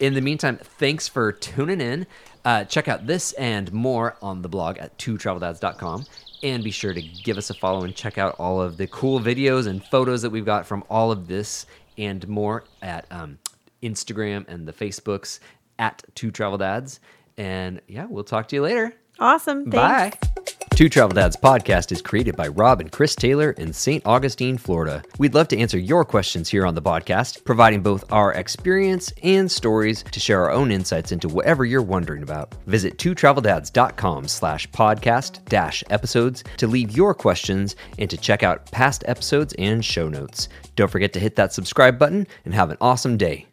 In 0.00 0.14
the 0.14 0.20
meantime, 0.20 0.58
thanks 0.62 1.08
for 1.08 1.32
tuning 1.32 1.80
in. 1.80 2.06
Uh, 2.44 2.64
check 2.64 2.86
out 2.88 3.06
this 3.06 3.32
and 3.32 3.72
more 3.72 4.16
on 4.22 4.42
the 4.42 4.48
blog 4.48 4.78
at 4.78 4.96
twotraveldads.com. 4.98 6.06
And 6.42 6.62
be 6.62 6.70
sure 6.70 6.92
to 6.92 7.02
give 7.02 7.38
us 7.38 7.50
a 7.50 7.54
follow 7.54 7.84
and 7.84 7.94
check 7.94 8.18
out 8.18 8.36
all 8.38 8.60
of 8.60 8.76
the 8.76 8.86
cool 8.86 9.18
videos 9.18 9.66
and 9.66 9.84
photos 9.84 10.22
that 10.22 10.30
we've 10.30 10.44
got 10.44 10.66
from 10.66 10.84
all 10.88 11.10
of 11.10 11.26
this 11.26 11.66
and 11.98 12.26
more 12.28 12.64
at 12.82 13.06
um, 13.10 13.38
Instagram 13.82 14.46
and 14.48 14.68
the 14.68 14.72
Facebooks 14.72 15.40
at 15.78 16.02
Two 16.14 16.30
Travel 16.30 16.58
Dads. 16.58 17.00
And 17.36 17.80
yeah, 17.88 18.06
we'll 18.06 18.24
talk 18.24 18.48
to 18.48 18.56
you 18.56 18.62
later. 18.62 18.94
Awesome. 19.18 19.70
Thanks. 19.70 20.18
Bye. 20.36 20.52
Two 20.76 20.90
Travel 20.90 21.14
Dads 21.14 21.38
podcast 21.38 21.90
is 21.90 22.02
created 22.02 22.36
by 22.36 22.48
Rob 22.48 22.82
and 22.82 22.92
Chris 22.92 23.14
Taylor 23.14 23.52
in 23.52 23.72
St. 23.72 24.04
Augustine, 24.04 24.58
Florida. 24.58 25.02
We'd 25.18 25.32
love 25.32 25.48
to 25.48 25.58
answer 25.58 25.78
your 25.78 26.04
questions 26.04 26.50
here 26.50 26.66
on 26.66 26.74
the 26.74 26.82
podcast, 26.82 27.46
providing 27.46 27.80
both 27.80 28.04
our 28.12 28.34
experience 28.34 29.10
and 29.22 29.50
stories 29.50 30.04
to 30.12 30.20
share 30.20 30.42
our 30.42 30.50
own 30.50 30.70
insights 30.70 31.12
into 31.12 31.28
whatever 31.28 31.64
you're 31.64 31.80
wondering 31.80 32.22
about. 32.22 32.52
Visit 32.66 32.98
twotraveldads.com 32.98 34.28
slash 34.28 34.68
podcast 34.68 35.42
dash 35.46 35.82
episodes 35.88 36.44
to 36.58 36.66
leave 36.66 36.94
your 36.94 37.14
questions 37.14 37.74
and 37.98 38.10
to 38.10 38.18
check 38.18 38.42
out 38.42 38.70
past 38.70 39.02
episodes 39.06 39.54
and 39.58 39.82
show 39.82 40.10
notes. 40.10 40.50
Don't 40.74 40.90
forget 40.90 41.14
to 41.14 41.20
hit 41.20 41.36
that 41.36 41.54
subscribe 41.54 41.98
button 41.98 42.26
and 42.44 42.52
have 42.52 42.68
an 42.68 42.76
awesome 42.82 43.16
day. 43.16 43.46